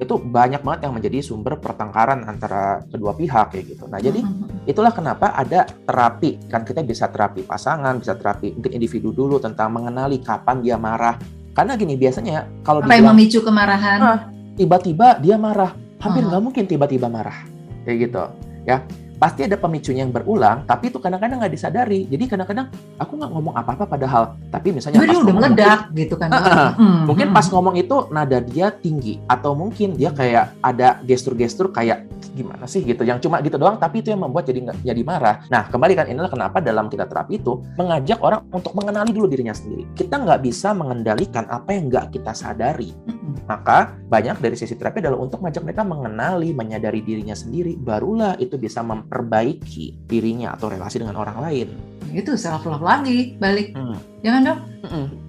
Itu 0.01 0.18
banyak 0.18 0.64
banget 0.66 0.88
yang 0.88 0.94
menjadi 0.98 1.18
sumber 1.22 1.61
pertengkaran 1.62 2.27
antara 2.27 2.83
kedua 2.90 3.14
pihak 3.14 3.55
kayak 3.55 3.64
gitu. 3.77 3.85
Nah, 3.87 4.03
jadi 4.03 4.25
Mhm. 4.25 4.66
itulah 4.66 4.90
kenapa 4.90 5.31
ada 5.37 5.68
terapi. 5.68 6.42
Kan 6.51 6.66
kita 6.66 6.83
bisa 6.83 7.07
terapi 7.07 7.46
pasangan, 7.46 8.01
bisa 8.03 8.18
terapi 8.18 8.57
mungkin 8.57 8.72
individu 8.75 9.14
dulu 9.14 9.38
tentang 9.38 9.70
mengenali 9.70 10.18
kapan 10.18 10.59
dia 10.64 10.75
marah. 10.75 11.20
Karena 11.53 11.77
gini 11.77 11.94
biasanya 11.94 12.48
kalau 12.64 12.81
apa 12.81 12.96
yang 12.96 13.12
memicu 13.12 13.44
kemarahan 13.44 13.98
Ah. 14.01 14.18
tiba-tiba 14.57 15.20
dia 15.20 15.37
marah, 15.37 15.77
hampir 16.01 16.25
Ah. 16.25 16.29
nggak 16.35 16.42
mungkin 16.42 16.64
tiba-tiba 16.64 17.07
marah. 17.12 17.37
Kayak 17.85 17.96
gitu. 18.09 18.25
Ya. 18.64 18.81
Pasti 19.22 19.46
ada 19.46 19.54
pemicunya 19.54 20.02
yang 20.02 20.11
berulang, 20.11 20.66
tapi 20.66 20.90
itu 20.90 20.98
kadang-kadang 20.98 21.38
nggak 21.38 21.54
disadari. 21.54 22.11
Jadi 22.11 22.26
kadang-kadang 22.26 22.66
aku 22.98 23.12
nggak 23.14 23.30
ngomong 23.30 23.54
apa-apa 23.54 23.87
padahal, 23.87 24.35
tapi 24.50 24.74
misalnya 24.74 24.98
Jadi 24.98 25.14
pas 25.14 25.22
udah 25.22 25.35
meledak 25.38 25.80
gitu 25.94 26.14
kan. 26.18 26.30
Heeh. 26.35 26.68
Hmm, 26.74 27.00
mungkin 27.06 27.30
hmm. 27.30 27.37
pas 27.38 27.46
ngomong 27.46 27.78
itu 27.78 27.96
nada 28.11 28.42
dia 28.42 28.74
tinggi 28.74 29.22
atau 29.30 29.54
mungkin 29.54 29.94
dia 29.94 30.11
kayak 30.11 30.58
ada 30.58 30.98
gestur-gestur 31.06 31.70
kayak 31.70 32.02
gimana 32.32 32.64
sih 32.64 32.80
gitu 32.82 33.04
yang 33.04 33.20
cuma 33.20 33.44
gitu 33.44 33.61
doang 33.61 33.76
tapi 33.76 34.00
itu 34.00 34.08
yang 34.08 34.24
membuat 34.24 34.48
jadi 34.48 34.70
nggak 34.70 34.78
jadi 34.80 35.02
marah 35.04 35.37
nah 35.52 35.68
kembali 35.68 35.92
kan 35.92 36.06
inilah 36.08 36.30
kenapa 36.32 36.64
dalam 36.64 36.88
kita 36.88 37.04
terapi 37.04 37.37
itu 37.38 37.61
mengajak 37.76 38.18
orang 38.24 38.40
untuk 38.48 38.72
mengenali 38.72 39.12
dulu 39.12 39.28
dirinya 39.28 39.52
sendiri 39.52 39.85
kita 39.92 40.16
nggak 40.16 40.40
bisa 40.40 40.72
mengendalikan 40.72 41.44
apa 41.52 41.76
yang 41.76 41.92
nggak 41.92 42.14
kita 42.16 42.32
sadari 42.32 42.96
Mm-mm. 43.04 43.44
maka 43.44 43.92
banyak 44.08 44.40
dari 44.40 44.56
sesi 44.56 44.74
terapi 44.78 45.04
adalah 45.04 45.20
untuk 45.20 45.44
mengajak 45.44 45.62
mereka 45.62 45.82
mengenali 45.85 46.50
menyadari 46.56 47.04
dirinya 47.04 47.37
sendiri 47.37 47.76
barulah 47.76 48.40
itu 48.40 48.56
bisa 48.56 48.80
memperbaiki 49.12 50.09
dirinya 50.09 50.57
atau 50.57 50.72
relasi 50.72 50.96
dengan 50.96 51.20
orang 51.20 51.37
lain 51.38 51.68
Itu 52.11 52.37
self 52.37 52.64
love 52.64 52.81
lagi 52.83 53.37
balik. 53.37 53.72
Hmm. 53.72 53.96
Jangan 54.20 54.40
dong. 54.44 54.61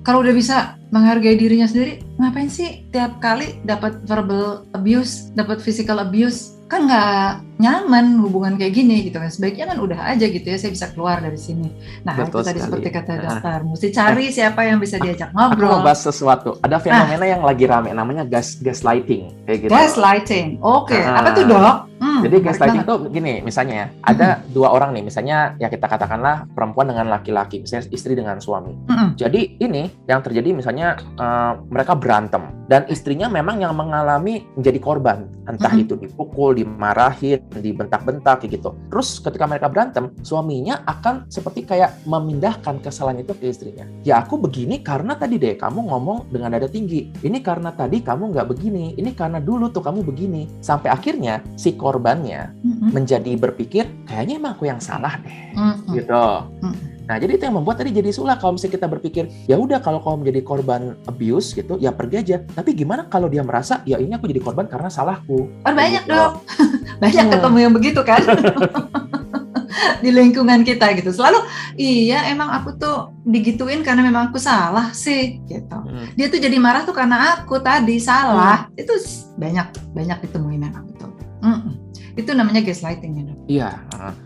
Kalau 0.03 0.19
udah 0.19 0.35
bisa 0.35 0.57
menghargai 0.89 1.39
dirinya 1.39 1.63
sendiri, 1.63 2.03
ngapain 2.17 2.51
sih 2.51 2.83
tiap 2.91 3.23
kali 3.23 3.63
dapat 3.63 4.03
verbal 4.03 4.67
abuse, 4.71 5.31
dapat 5.31 5.63
physical 5.63 6.03
abuse? 6.03 6.59
Kan 6.67 6.91
nggak 6.91 7.39
nyaman 7.55 8.19
hubungan 8.19 8.59
kayak 8.59 8.75
gini 8.75 9.07
gitu 9.07 9.15
kan. 9.15 9.31
Sebaiknya 9.31 9.71
kan 9.71 9.79
udah 9.79 10.11
aja 10.11 10.25
gitu 10.25 10.43
ya, 10.43 10.57
saya 10.57 10.75
bisa 10.75 10.91
keluar 10.91 11.23
dari 11.23 11.37
sini. 11.37 11.71
Nah, 12.03 12.19
Betul 12.19 12.41
itu 12.41 12.47
tadi 12.51 12.59
sekali. 12.59 12.65
seperti 12.67 12.89
kata 12.91 13.11
Nah. 13.13 13.21
dokter, 13.23 13.59
mesti 13.63 13.87
cari 13.89 14.25
siapa 14.27 14.61
yang 14.61 14.77
bisa 14.77 14.95
diajak 14.97 15.29
Aku 15.29 15.37
mau 15.37 15.47
ngobrol. 15.47 15.79
bahas 15.79 16.01
sesuatu. 16.01 16.59
Ada 16.59 16.77
fenomena 16.77 17.23
yang 17.23 17.47
lagi 17.47 17.63
rame, 17.63 17.95
namanya 17.95 18.25
gas 18.25 18.59
gaslighting, 18.59 19.31
kayak 19.45 19.59
gitu. 19.61 19.71
Gaslighting. 19.71 20.59
Oke, 20.59 20.99
Ah. 20.99 21.21
apa 21.21 21.29
tuh, 21.31 21.45
Dok? 21.45 21.75
Hmm, 21.95 22.12
Jadi 22.21 22.35
menarik 22.37 22.47
gaslighting 22.53 22.83
banget. 22.85 22.91
tuh 22.91 22.99
gini, 23.09 23.33
misalnya 23.41 23.73
ya, 23.73 23.87
ada 24.05 24.27
dua 24.53 24.67
orang 24.69 24.93
nih, 24.93 25.03
misalnya 25.09 25.37
ya 25.57 25.67
kita 25.71 25.85
katakanlah 25.89 26.45
perempuan 26.53 26.91
dengan 26.91 27.09
laki-laki, 27.09 27.65
misalnya 27.65 27.89
istri 27.89 28.13
dengan 28.13 28.37
suami. 28.37 28.77
Mm-mm. 28.85 29.17
Jadi 29.17 29.57
ini 29.57 29.89
yang 30.05 30.21
terjadi 30.21 30.49
misalnya 30.53 30.99
eh, 31.17 31.53
mereka 31.73 31.97
berantem 31.97 32.43
dan 32.69 32.85
istrinya 32.91 33.31
memang 33.31 33.57
yang 33.63 33.73
mengalami 33.73 34.45
menjadi 34.53 34.79
korban, 34.83 35.25
entah 35.49 35.73
Mm-mm. 35.73 35.83
itu 35.87 35.93
dipukul, 35.97 36.53
dimarahin, 36.53 37.41
dibentak-bentak 37.55 38.45
kayak 38.45 38.61
gitu. 38.61 38.75
Terus 38.91 39.17
ketika 39.23 39.49
mereka 39.49 39.71
berantem, 39.71 40.13
suaminya 40.21 40.83
akan 40.85 41.31
seperti 41.31 41.65
kayak 41.65 42.03
memindahkan 42.05 42.83
kesalahan 42.83 43.23
itu 43.23 43.33
ke 43.33 43.49
istrinya. 43.49 43.87
Ya 44.03 44.19
aku 44.19 44.35
begini 44.37 44.83
karena 44.83 45.15
tadi 45.15 45.39
deh 45.39 45.55
kamu 45.55 45.87
ngomong 45.89 46.29
dengan 46.29 46.51
nada 46.53 46.67
tinggi. 46.67 47.09
Ini 47.23 47.39
karena 47.39 47.71
tadi 47.71 48.03
kamu 48.03 48.35
nggak 48.35 48.47
begini. 48.49 48.97
Ini 48.99 49.15
karena 49.15 49.39
dulu 49.39 49.71
tuh 49.71 49.85
kamu 49.85 50.03
begini. 50.03 50.49
Sampai 50.59 50.91
akhirnya 50.91 51.39
si 51.55 51.75
korbannya 52.03 52.51
Mm-mm. 52.59 52.91
menjadi 52.91 53.31
berpikir 53.39 53.87
kayaknya 54.03 54.35
emang 54.35 54.59
aku 54.59 54.67
yang 54.67 54.83
salah 54.83 55.15
deh 55.23 55.55
Mm-mm. 55.55 55.95
gitu. 55.95 56.25
Mm. 56.59 56.75
Nah, 57.03 57.19
jadi 57.19 57.35
itu 57.35 57.43
yang 57.43 57.59
membuat 57.59 57.79
tadi 57.79 57.91
jadi 57.91 58.11
sulah 58.11 58.35
kalau 58.35 58.55
misalnya 58.55 58.75
kita 58.75 58.87
berpikir, 58.87 59.23
ya 59.43 59.59
udah 59.59 59.79
kalau 59.79 59.99
kamu 59.99 60.23
menjadi 60.23 60.39
korban 60.41 60.81
abuse 61.03 61.51
gitu, 61.51 61.75
ya 61.75 61.91
pergi 61.91 62.15
aja. 62.15 62.37
Tapi 62.39 62.71
gimana 62.71 63.03
kalau 63.05 63.27
dia 63.27 63.43
merasa, 63.43 63.83
ya 63.83 63.99
ini 63.99 64.15
aku 64.15 64.23
jadi 64.23 64.39
korban 64.39 64.71
karena 64.71 64.87
salahku. 64.87 65.51
Oh, 65.51 65.73
banyak 65.73 65.99
Gitu. 65.99 66.15
dong. 66.15 66.39
banyak 67.03 67.23
Hmm. 67.27 67.33
ketemu 67.35 67.57
yang 67.59 67.73
begitu 67.75 67.99
kan. 68.03 68.23
di 70.03 70.15
lingkungan 70.15 70.63
kita 70.63 70.95
gitu. 70.95 71.11
Selalu 71.11 71.43
iya 71.75 72.23
emang 72.31 72.47
aku 72.53 72.71
tuh 72.73 73.11
digituin 73.21 73.83
karena 73.83 73.99
memang 73.99 74.31
aku 74.31 74.39
salah 74.39 74.95
sih 74.95 75.43
gitu. 75.43 75.75
Hmm. 75.75 76.07
Dia 76.15 76.31
tuh 76.31 76.39
jadi 76.39 76.55
marah 76.55 76.87
tuh 76.87 76.95
karena 76.95 77.35
aku 77.35 77.59
tadi 77.59 77.99
salah. 77.99 78.71
Itu 78.79 78.95
s- 78.95 79.27
banyak 79.35 79.91
banyak 79.91 80.23
ditemuin 80.23 80.59
memang 80.61 80.87
betul. 80.87 81.11
Mm-mm. 81.43 81.82
Itu 82.13 82.31
namanya 82.31 82.61
gaslighting 82.61 83.11
ya 83.17 83.23
dok. 83.25 83.37
Iya, 83.43 83.69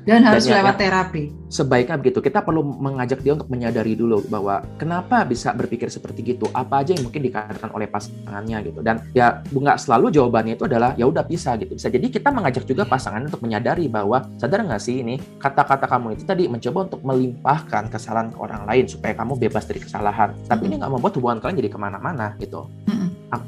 Dan 0.04 0.28
harus 0.28 0.43
ya- 0.43 0.60
lewat 0.60 0.76
terapi. 0.76 1.23
sebaiknya 1.47 1.95
begitu. 1.95 2.19
Kita 2.19 2.43
perlu 2.43 2.60
mengajak 2.60 3.23
dia 3.23 3.32
untuk 3.32 3.47
menyadari 3.47 3.95
dulu 3.95 4.19
bahwa 4.28 4.60
kenapa 4.76 5.23
bisa 5.23 5.56
berpikir 5.56 5.88
seperti 5.88 6.19
gitu. 6.36 6.52
Apa 6.52 6.84
aja 6.84 6.91
yang 6.91 7.08
mungkin 7.08 7.23
dikatakan 7.23 7.71
oleh 7.71 7.88
pasangannya 7.88 8.67
gitu. 8.67 8.84
Dan 8.84 9.00
ya 9.15 9.39
nggak 9.47 9.80
selalu 9.80 10.12
jawabannya 10.12 10.60
itu 10.60 10.67
adalah 10.67 10.91
ya 11.00 11.08
udah 11.08 11.23
pisah 11.23 11.56
gitu. 11.56 11.80
Bisa 11.80 11.88
jadi 11.88 12.04
kita 12.04 12.28
mengajak 12.28 12.67
juga 12.67 12.84
pasangan 12.84 13.23
untuk 13.23 13.39
menyadari 13.39 13.88
bahwa 13.88 14.28
sadar 14.36 14.67
nggak 14.67 14.82
sih 14.84 15.00
ini 15.00 15.15
kata-kata 15.39 15.88
kamu 15.88 16.19
itu 16.19 16.28
tadi 16.28 16.52
mencoba 16.52 16.91
untuk 16.91 17.02
melimpahkan 17.02 17.88
kesalahan 17.88 18.36
ke 18.36 18.38
orang 18.38 18.67
lain 18.67 18.84
supaya 18.86 19.15
kamu 19.15 19.39
bebas 19.39 19.63
dari 19.63 19.80
kesalahan. 19.80 20.36
Tapi 20.45 20.67
ini 20.67 20.76
nggak 20.76 20.91
membuat 20.91 21.15
hubungan 21.15 21.39
kalian 21.39 21.63
jadi 21.63 21.71
ke 21.71 21.80
mana-mana 21.80 22.36
gitu. 22.38 22.67
Mm-mm. 22.91 22.96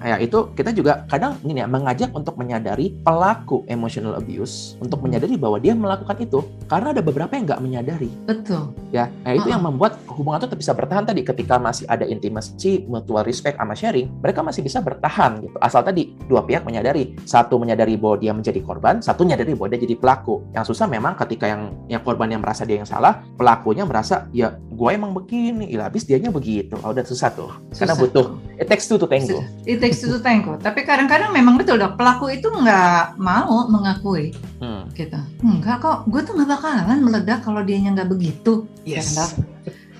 Ya 0.03 0.19
itu 0.19 0.51
kita 0.59 0.75
juga 0.75 1.07
kadang 1.07 1.39
ini 1.47 1.63
ya 1.63 1.67
mengajak 1.67 2.11
untuk 2.11 2.35
menyadari 2.35 2.99
pelaku 2.99 3.63
emotional 3.71 4.19
abuse 4.19 4.75
untuk 4.83 4.99
menyadari 4.99 5.39
bahwa 5.39 5.55
dia 5.55 5.71
melakukan 5.71 6.19
itu 6.19 6.43
karena 6.67 6.91
ada 6.91 6.99
beberapa 6.99 7.31
yang 7.31 7.47
nggak 7.47 7.61
menyadari. 7.63 8.11
Betul. 8.27 8.75
ya 8.89 9.07
nah 9.23 9.37
itu 9.37 9.45
Uh-uh. 9.47 9.53
yang 9.53 9.61
membuat 9.63 10.01
hubungan 10.11 10.41
itu 10.41 10.45
tetap 10.51 10.59
bisa 10.59 10.73
bertahan 10.75 11.05
tadi. 11.07 11.21
Ketika 11.23 11.55
masih 11.61 11.87
ada 11.87 12.03
intimasi 12.03 12.83
mutual 12.91 13.23
respect 13.23 13.55
sama 13.55 13.71
sharing 13.77 14.11
mereka 14.19 14.43
masih 14.43 14.65
bisa 14.67 14.83
bertahan 14.83 15.39
gitu. 15.47 15.55
Asal 15.63 15.85
tadi 15.87 16.11
dua 16.27 16.43
pihak 16.43 16.67
menyadari. 16.67 17.15
Satu 17.23 17.55
menyadari 17.55 17.95
bahwa 17.95 18.19
dia 18.19 18.35
menjadi 18.35 18.59
korban 18.59 18.99
satu 18.99 19.23
menyadari 19.23 19.55
bahwa 19.55 19.71
dia 19.71 19.79
jadi 19.79 19.95
pelaku. 19.95 20.43
Yang 20.51 20.75
susah 20.75 20.91
memang 20.91 21.15
ketika 21.15 21.47
yang 21.47 21.71
yang 21.87 22.03
korban 22.03 22.27
yang 22.27 22.43
merasa 22.43 22.67
dia 22.67 22.83
yang 22.83 22.89
salah 22.89 23.23
pelakunya 23.39 23.87
merasa 23.87 24.27
ya 24.35 24.59
gue 24.59 24.89
emang 24.91 25.15
begini. 25.15 25.71
Ya 25.71 25.87
habis 25.87 26.03
dianya 26.03 26.33
begitu. 26.33 26.75
Oh, 26.83 26.91
udah 26.91 27.05
susah 27.07 27.31
tuh. 27.31 27.51
Karena 27.71 27.95
Susah 27.95 27.95
butuh 27.95 28.25
tuh. 28.35 28.59
it 28.59 28.67
takes 28.67 28.83
two 28.89 28.99
to 28.99 29.07
tango 29.07 29.39
It 29.69 29.77
takes 29.77 30.01
two 30.01 30.09
to 30.09 30.17
tango. 30.17 30.57
Tapi 30.57 30.81
kadang-kadang 30.81 31.29
memang 31.29 31.53
betul 31.53 31.77
dok, 31.77 31.93
pelaku 31.93 32.33
itu 32.33 32.49
nggak 32.49 33.21
mau 33.21 33.69
mengakui 33.69 34.33
Hmm. 34.57 34.89
gitu. 34.97 35.21
Enggak 35.45 35.85
kok, 35.85 36.09
gue 36.09 36.25
tuh 36.25 36.33
nggak 36.33 36.49
bakalan 36.49 36.99
meledak 37.05 37.45
kalau 37.45 37.61
dianya 37.61 37.93
nggak 37.93 38.09
begitu. 38.09 38.65
Yes. 38.81 39.13
Ya? 39.13 39.29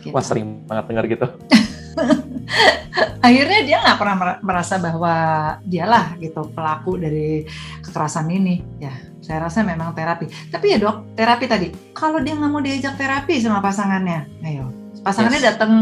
Gitu. 0.01 0.09
Wah 0.09 0.25
sering 0.25 0.65
banget 0.65 0.89
dengar 0.89 1.05
gitu. 1.05 1.27
Akhirnya 3.21 3.59
dia 3.61 3.77
nggak 3.77 3.97
pernah 3.99 4.15
mer- 4.17 4.41
merasa 4.41 4.81
bahwa 4.81 5.13
dialah 5.61 6.17
gitu 6.17 6.49
pelaku 6.49 6.97
dari 6.97 7.45
kekerasan 7.85 8.25
ini. 8.31 8.63
Ya, 8.79 8.95
saya 9.21 9.45
rasa 9.45 9.61
memang 9.61 9.93
terapi. 9.93 10.49
Tapi 10.49 10.65
ya 10.73 10.77
dok, 10.81 11.13
terapi 11.13 11.45
tadi. 11.45 11.67
Kalau 11.93 12.23
dia 12.23 12.33
nggak 12.33 12.49
mau 12.49 12.63
diajak 12.63 12.97
terapi 12.97 13.37
sama 13.37 13.61
pasangannya, 13.61 14.25
ayo. 14.41 14.78
Pasangannya 14.99 15.39
Yes. 15.39 15.47
datang 15.55 15.73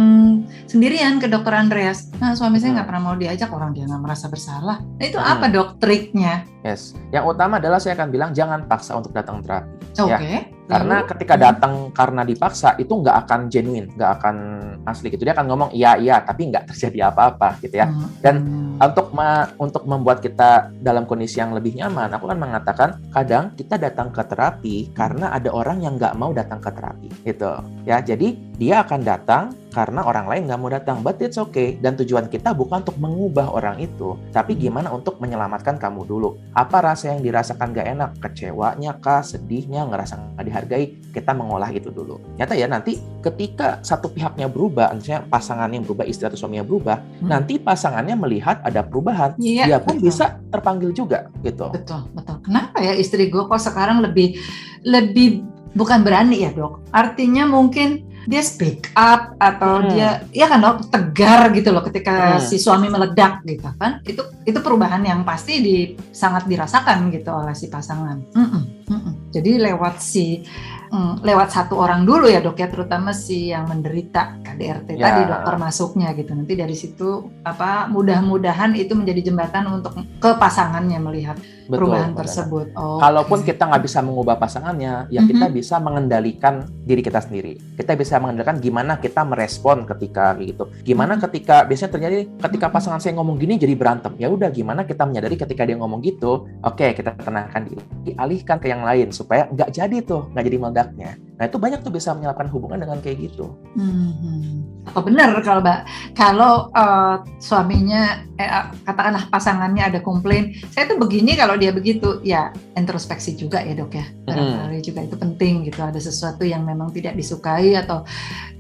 sendirian 0.70 1.18
ke 1.18 1.26
dokter 1.26 1.50
Andreas. 1.52 2.14
Nah, 2.22 2.38
suami 2.38 2.62
saya 2.62 2.78
nggak 2.78 2.86
Hmm. 2.86 2.92
pernah 2.94 3.04
mau 3.12 3.16
diajak, 3.18 3.50
orang 3.50 3.74
dia 3.74 3.90
nggak 3.90 4.04
merasa 4.04 4.30
bersalah. 4.30 4.78
Nah, 4.78 5.06
itu 5.06 5.18
Hmm. 5.18 5.32
apa 5.34 5.46
dok 5.50 5.82
triknya? 5.82 6.46
Yes. 6.68 6.92
Yang 7.16 7.32
utama 7.32 7.64
adalah 7.64 7.80
saya 7.80 7.96
akan 7.96 8.12
bilang 8.12 8.36
jangan 8.36 8.68
paksa 8.68 9.00
untuk 9.00 9.16
datang 9.16 9.40
terapi. 9.40 9.72
Oke. 9.96 10.12
Ya, 10.12 10.20
Karena 10.68 11.00
Lalu? 11.00 11.10
ketika 11.16 11.36
datang 11.40 11.74
karena 11.96 12.28
dipaksa 12.28 12.76
itu 12.76 12.92
nggak 12.92 13.24
akan 13.24 13.48
genuine, 13.48 13.88
nggak 13.96 14.12
akan 14.20 14.36
asli 14.84 15.08
gitu. 15.08 15.24
Dia 15.24 15.32
akan 15.32 15.48
ngomong 15.48 15.70
iya 15.72 15.96
iya 15.96 16.20
tapi 16.20 16.52
nggak 16.52 16.68
terjadi 16.76 17.08
apa-apa 17.08 17.56
gitu 17.64 17.80
ya. 17.80 17.88
Hmm. 17.88 18.12
Dan 18.20 18.36
Untuk 18.78 19.10
ma- 19.10 19.50
untuk 19.58 19.90
membuat 19.90 20.22
kita 20.22 20.70
dalam 20.86 21.10
kondisi 21.10 21.42
yang 21.42 21.50
lebih 21.50 21.74
nyaman, 21.82 22.14
aku 22.14 22.30
kan 22.30 22.38
mengatakan 22.38 22.90
kadang 23.10 23.50
kita 23.58 23.74
datang 23.74 24.14
ke 24.14 24.22
terapi 24.22 24.94
karena 24.94 25.34
ada 25.34 25.50
orang 25.50 25.82
yang 25.82 25.98
nggak 25.98 26.14
mau 26.14 26.30
datang 26.30 26.62
ke 26.62 26.70
terapi 26.70 27.10
gitu 27.26 27.58
ya. 27.90 27.98
Jadi 28.06 28.38
dia 28.54 28.86
akan 28.86 29.02
datang 29.02 29.50
karena 29.78 30.02
orang 30.02 30.26
lain 30.26 30.50
nggak 30.50 30.58
mau 30.58 30.74
datang, 30.74 31.06
but 31.06 31.22
it's 31.22 31.38
okay. 31.38 31.78
Dan 31.78 31.94
tujuan 32.02 32.26
kita 32.34 32.50
bukan 32.58 32.82
untuk 32.82 32.98
mengubah 32.98 33.54
orang 33.54 33.78
itu, 33.78 34.18
tapi 34.34 34.58
gimana 34.58 34.90
untuk 34.90 35.22
menyelamatkan 35.22 35.78
kamu 35.78 36.02
dulu. 36.10 36.34
Apa 36.58 36.82
rasa 36.82 37.14
yang 37.14 37.22
dirasakan 37.22 37.78
gak 37.78 37.86
enak? 37.86 38.10
Kecewanya 38.18 38.98
kah? 38.98 39.22
Sedihnya? 39.22 39.86
Ngerasa 39.86 40.34
nggak 40.34 40.46
dihargai? 40.50 40.86
Kita 41.14 41.38
mengolah 41.38 41.70
itu 41.70 41.94
dulu. 41.94 42.18
Nyata 42.42 42.58
ya 42.58 42.66
nanti 42.66 42.98
ketika 43.22 43.78
satu 43.86 44.10
pihaknya 44.10 44.50
berubah, 44.50 44.90
misalnya 44.98 45.30
pasangan 45.30 45.70
yang 45.70 45.86
berubah, 45.86 46.10
istri 46.10 46.26
atau 46.26 46.42
suaminya 46.42 46.66
berubah, 46.66 46.98
Hmm. 47.22 47.30
nanti 47.30 47.62
pasangannya 47.62 48.18
melihat 48.18 48.58
ada 48.66 48.82
perubahan, 48.82 49.38
Iya, 49.38 49.70
dia 49.70 49.78
pun 49.78 50.02
betul. 50.02 50.10
bisa 50.10 50.42
terpanggil 50.50 50.90
juga 50.90 51.30
gitu. 51.46 51.70
Betul, 51.70 52.02
betul. 52.18 52.42
Kenapa 52.42 52.82
ya 52.82 52.98
istri 52.98 53.30
gue 53.30 53.46
kok 53.46 53.62
sekarang 53.62 54.02
lebih 54.02 54.42
lebih 54.82 55.46
bukan 55.78 56.02
berani 56.02 56.50
ya 56.50 56.52
dok? 56.56 56.82
Artinya 56.90 57.46
mungkin 57.46 58.10
dia 58.28 58.44
speak 58.44 58.92
up 58.94 59.40
atau 59.40 59.80
Hmm. 59.82 59.90
dia 59.90 60.10
ya 60.36 60.52
kan 60.52 60.60
dok 60.60 60.92
tegar 60.92 61.48
gitu 61.56 61.72
loh 61.72 61.80
ketika 61.88 62.38
Hmm. 62.38 62.44
si 62.44 62.60
suami 62.60 62.92
meledak 62.92 63.42
gitu 63.48 63.72
kan? 63.80 64.04
Itu 64.04 64.28
itu 64.44 64.60
perubahan 64.60 65.00
yang 65.02 65.24
pasti 65.24 65.64
di 65.64 65.78
sangat 66.12 66.44
dirasakan 66.46 67.08
gitu 67.10 67.32
oleh 67.32 67.56
si 67.56 67.72
pasangan. 67.72 68.20
Mm-mm, 68.36 68.64
mm-mm. 68.92 69.14
Jadi 69.32 69.52
lewat 69.64 70.04
si 70.04 70.44
mm, 70.88 71.24
lewat 71.24 71.52
satu 71.52 71.76
orang 71.80 72.08
dulu 72.08 72.28
ya 72.32 72.40
dok 72.40 72.60
ya 72.60 72.68
terutama 72.72 73.12
si 73.12 73.52
yang 73.52 73.68
menderita 73.68 74.40
KDRT 74.44 74.96
ya. 74.96 75.04
tadi 75.04 75.22
dokter 75.28 75.56
masuknya 75.60 76.16
gitu 76.16 76.32
nanti 76.32 76.54
dari 76.56 76.76
situ 76.76 77.28
apa 77.44 77.92
mudah-mudahan 77.92 78.72
itu 78.76 78.96
menjadi 78.96 79.32
jembatan 79.32 79.68
untuk 79.68 79.96
ke 80.20 80.30
pasangannya 80.40 81.00
melihat 81.00 81.36
Betul, 81.68 81.92
perubahan 81.92 82.12
benar. 82.16 82.20
tersebut. 82.24 82.66
Oh, 82.74 82.98
Kalaupun 82.98 83.40
okay. 83.44 83.54
kita 83.54 83.64
nggak 83.68 83.84
bisa 83.84 84.00
mengubah 84.00 84.36
pasangannya, 84.40 85.12
ya 85.12 85.20
mm 85.20 85.28
-hmm. 85.28 85.30
kita 85.30 85.46
bisa 85.52 85.76
mengendalikan 85.84 86.64
diri 86.88 87.04
kita 87.04 87.20
sendiri. 87.20 87.60
Kita 87.76 87.94
bisa 88.00 88.18
mengendalikan 88.24 88.58
gimana 88.64 88.98
kita 88.98 89.28
merespon 89.28 89.84
ketika 89.84 90.34
gitu. 90.40 90.72
Gimana 90.82 91.16
mm 91.16 91.20
-hmm. 91.20 91.26
ketika 91.30 91.56
biasanya 91.68 91.92
terjadi 91.92 92.18
ketika 92.50 92.68
pasangan 92.72 93.04
saya 93.04 93.20
ngomong 93.20 93.36
gini 93.36 93.60
jadi 93.60 93.76
berantem. 93.76 94.16
Ya 94.16 94.32
udah 94.32 94.48
gimana 94.50 94.88
kita 94.88 95.04
menyadari 95.04 95.36
ketika 95.36 95.68
dia 95.68 95.76
ngomong 95.76 96.00
gitu, 96.02 96.48
oke 96.64 96.80
okay, 96.80 96.96
kita 96.96 97.14
tenangkan 97.20 97.68
diri, 97.68 97.84
dialihkan 98.08 98.58
ke 98.58 98.72
yang 98.72 98.88
lain 98.88 99.12
supaya 99.12 99.52
nggak 99.52 99.70
jadi 99.76 99.98
tuh, 100.02 100.32
nggak 100.32 100.44
jadi 100.48 100.58
meledaknya. 100.58 101.12
Nah 101.38 101.46
itu 101.46 101.58
banyak 101.62 101.86
tuh 101.86 101.94
bisa 101.94 102.18
menyalakan 102.18 102.50
hubungan 102.50 102.82
dengan 102.82 102.98
kayak 102.98 103.30
gitu. 103.30 103.54
Hmm. 103.78 104.66
Apa 104.90 105.06
benar 105.06 105.38
kalau 105.46 105.62
mbak 105.62 105.86
kalau 106.18 106.54
uh, 106.74 107.22
suaminya 107.38 108.26
eh, 108.42 108.50
katakanlah 108.84 109.30
pasangannya 109.30 109.86
ada 109.86 110.00
komplain, 110.02 110.58
saya 110.74 110.90
tuh 110.90 110.98
begini 110.98 111.38
kalau 111.38 111.54
dia 111.54 111.70
begitu 111.70 112.18
ya 112.26 112.50
introspeksi 112.74 113.38
juga 113.38 113.62
ya 113.62 113.78
dok 113.78 113.94
ya 113.94 114.06
barangkali 114.26 114.78
hmm. 114.82 114.88
juga 114.88 115.00
itu 115.06 115.16
penting 115.16 115.54
gitu 115.70 115.80
ada 115.86 116.02
sesuatu 116.02 116.42
yang 116.42 116.66
memang 116.66 116.90
tidak 116.90 117.14
disukai 117.14 117.78
atau 117.78 118.02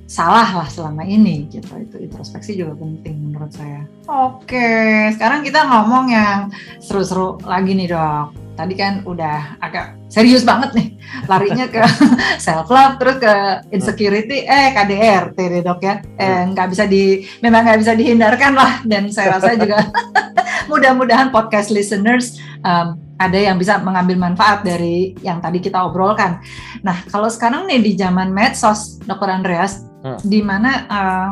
salah 0.08 0.64
lah 0.64 0.68
selama 0.72 1.04
ini 1.04 1.52
gitu 1.52 1.68
itu 1.76 2.00
introspeksi 2.00 2.56
juga 2.56 2.80
penting 2.80 3.28
menurut 3.28 3.52
saya 3.52 3.84
oke 4.08 4.72
sekarang 5.20 5.44
kita 5.44 5.68
ngomong 5.68 6.08
yang 6.08 6.48
seru-seru 6.80 7.36
lagi 7.44 7.76
nih 7.76 7.92
dok 7.92 8.32
tadi 8.56 8.74
kan 8.74 9.06
udah 9.06 9.60
agak 9.60 10.00
serius 10.08 10.48
banget 10.48 10.74
nih 10.74 10.88
larinya 11.28 11.68
ke 11.68 11.84
self 12.46 12.72
love 12.72 12.96
terus 12.98 13.20
ke 13.20 13.34
insecurity 13.76 14.48
eh 14.48 14.72
KDR 14.74 15.36
deh 15.36 15.62
dok 15.62 15.84
ya 15.84 16.00
eh 16.16 16.26
hmm. 16.26 16.56
nggak 16.56 16.68
bisa 16.72 16.88
di 16.88 17.28
memang 17.44 17.68
nggak 17.68 17.80
bisa 17.84 17.94
dihindarkan 17.94 18.56
lah 18.56 18.82
dan 18.88 19.12
saya 19.12 19.38
rasa 19.38 19.60
juga 19.60 19.92
mudah-mudahan 20.72 21.36
podcast 21.36 21.68
listeners 21.68 22.40
um, 22.64 22.96
ada 23.18 23.38
yang 23.38 23.58
bisa 23.58 23.82
mengambil 23.82 24.18
manfaat 24.18 24.62
dari 24.62 25.18
yang 25.26 25.42
tadi 25.42 25.58
kita 25.58 25.82
obrolkan. 25.82 26.38
Nah, 26.86 27.02
kalau 27.10 27.26
sekarang 27.34 27.66
nih 27.66 27.82
di 27.82 27.92
zaman 27.98 28.30
medsos, 28.30 29.02
Dr. 29.10 29.42
Andreas, 29.42 29.87
hmm. 30.04 30.20
di 30.26 30.40
mana 30.42 30.72
uh, 30.90 31.30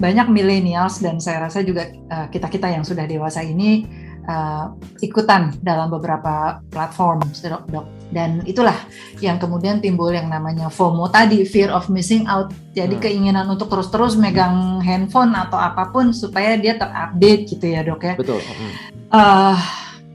banyak 0.00 0.32
millennials 0.32 1.04
dan 1.04 1.20
saya 1.20 1.44
rasa 1.44 1.60
juga 1.60 1.92
uh, 2.08 2.26
kita-kita 2.32 2.72
yang 2.72 2.82
sudah 2.82 3.04
dewasa 3.04 3.44
ini 3.44 3.84
uh, 4.24 4.72
ikutan 5.04 5.52
dalam 5.60 5.92
beberapa 5.92 6.64
platform, 6.72 7.20
dok. 7.68 7.86
Dan 8.10 8.42
itulah 8.42 8.74
yang 9.22 9.38
kemudian 9.38 9.78
timbul 9.78 10.10
yang 10.10 10.26
namanya 10.26 10.66
FOMO 10.66 11.06
tadi, 11.12 11.46
fear 11.46 11.70
of 11.70 11.86
missing 11.92 12.26
out. 12.26 12.50
Jadi 12.74 12.98
hmm. 12.98 13.04
keinginan 13.04 13.46
untuk 13.46 13.70
terus-terus 13.70 14.18
megang 14.18 14.82
handphone 14.82 15.36
atau 15.36 15.60
apa 15.60 15.92
pun 15.94 16.10
supaya 16.10 16.58
dia 16.58 16.74
terupdate 16.74 17.46
gitu 17.46 17.66
ya 17.70 17.86
dok 17.86 18.02
ya. 18.02 18.14
Betul. 18.18 18.40
Hmm. 18.42 18.72
Uh, 19.10 19.58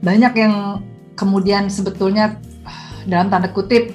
banyak 0.04 0.32
yang 0.36 0.84
kemudian 1.16 1.72
sebetulnya 1.72 2.36
dalam 3.08 3.32
tanda 3.32 3.48
kutip 3.48 3.94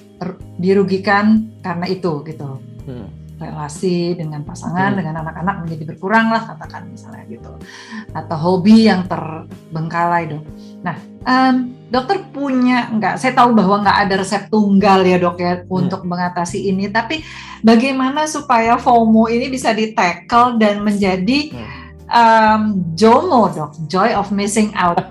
dirugikan 0.57 1.51
karena 1.61 1.85
itu 1.85 2.25
gitu. 2.25 2.57
Hmm. 2.87 3.20
Relasi 3.41 4.13
dengan 4.13 4.45
pasangan 4.45 4.93
hmm. 4.93 4.97
dengan 5.01 5.15
anak-anak 5.25 5.55
menjadi 5.65 5.83
berkurang 5.89 6.29
lah 6.29 6.45
katakan 6.53 6.85
misalnya 6.93 7.25
gitu 7.25 7.51
atau 8.13 8.37
hobi 8.37 8.85
yang 8.85 9.09
terbengkalai 9.09 10.29
dok. 10.29 10.45
Nah 10.85 10.97
um, 11.25 11.73
dokter 11.89 12.21
punya 12.29 12.93
nggak? 12.93 13.17
Saya 13.17 13.33
tahu 13.33 13.57
bahwa 13.57 13.81
nggak 13.81 13.97
ada 14.05 14.15
resep 14.21 14.45
tunggal 14.53 15.01
ya 15.01 15.17
dok 15.17 15.41
ya 15.41 15.65
hmm. 15.65 15.73
untuk 15.73 16.05
mengatasi 16.05 16.69
ini. 16.69 16.87
Tapi 16.93 17.25
bagaimana 17.65 18.29
supaya 18.29 18.77
FOMO 18.77 19.25
ini 19.33 19.49
bisa 19.49 19.73
di 19.73 19.97
tackle 19.97 20.61
dan 20.61 20.85
menjadi 20.85 21.49
hmm 21.49 21.81
um, 22.11 22.61
JOMO 22.93 23.55
dok, 23.55 23.71
joy 23.87 24.11
of 24.13 24.29
missing 24.29 24.75
out. 24.75 24.99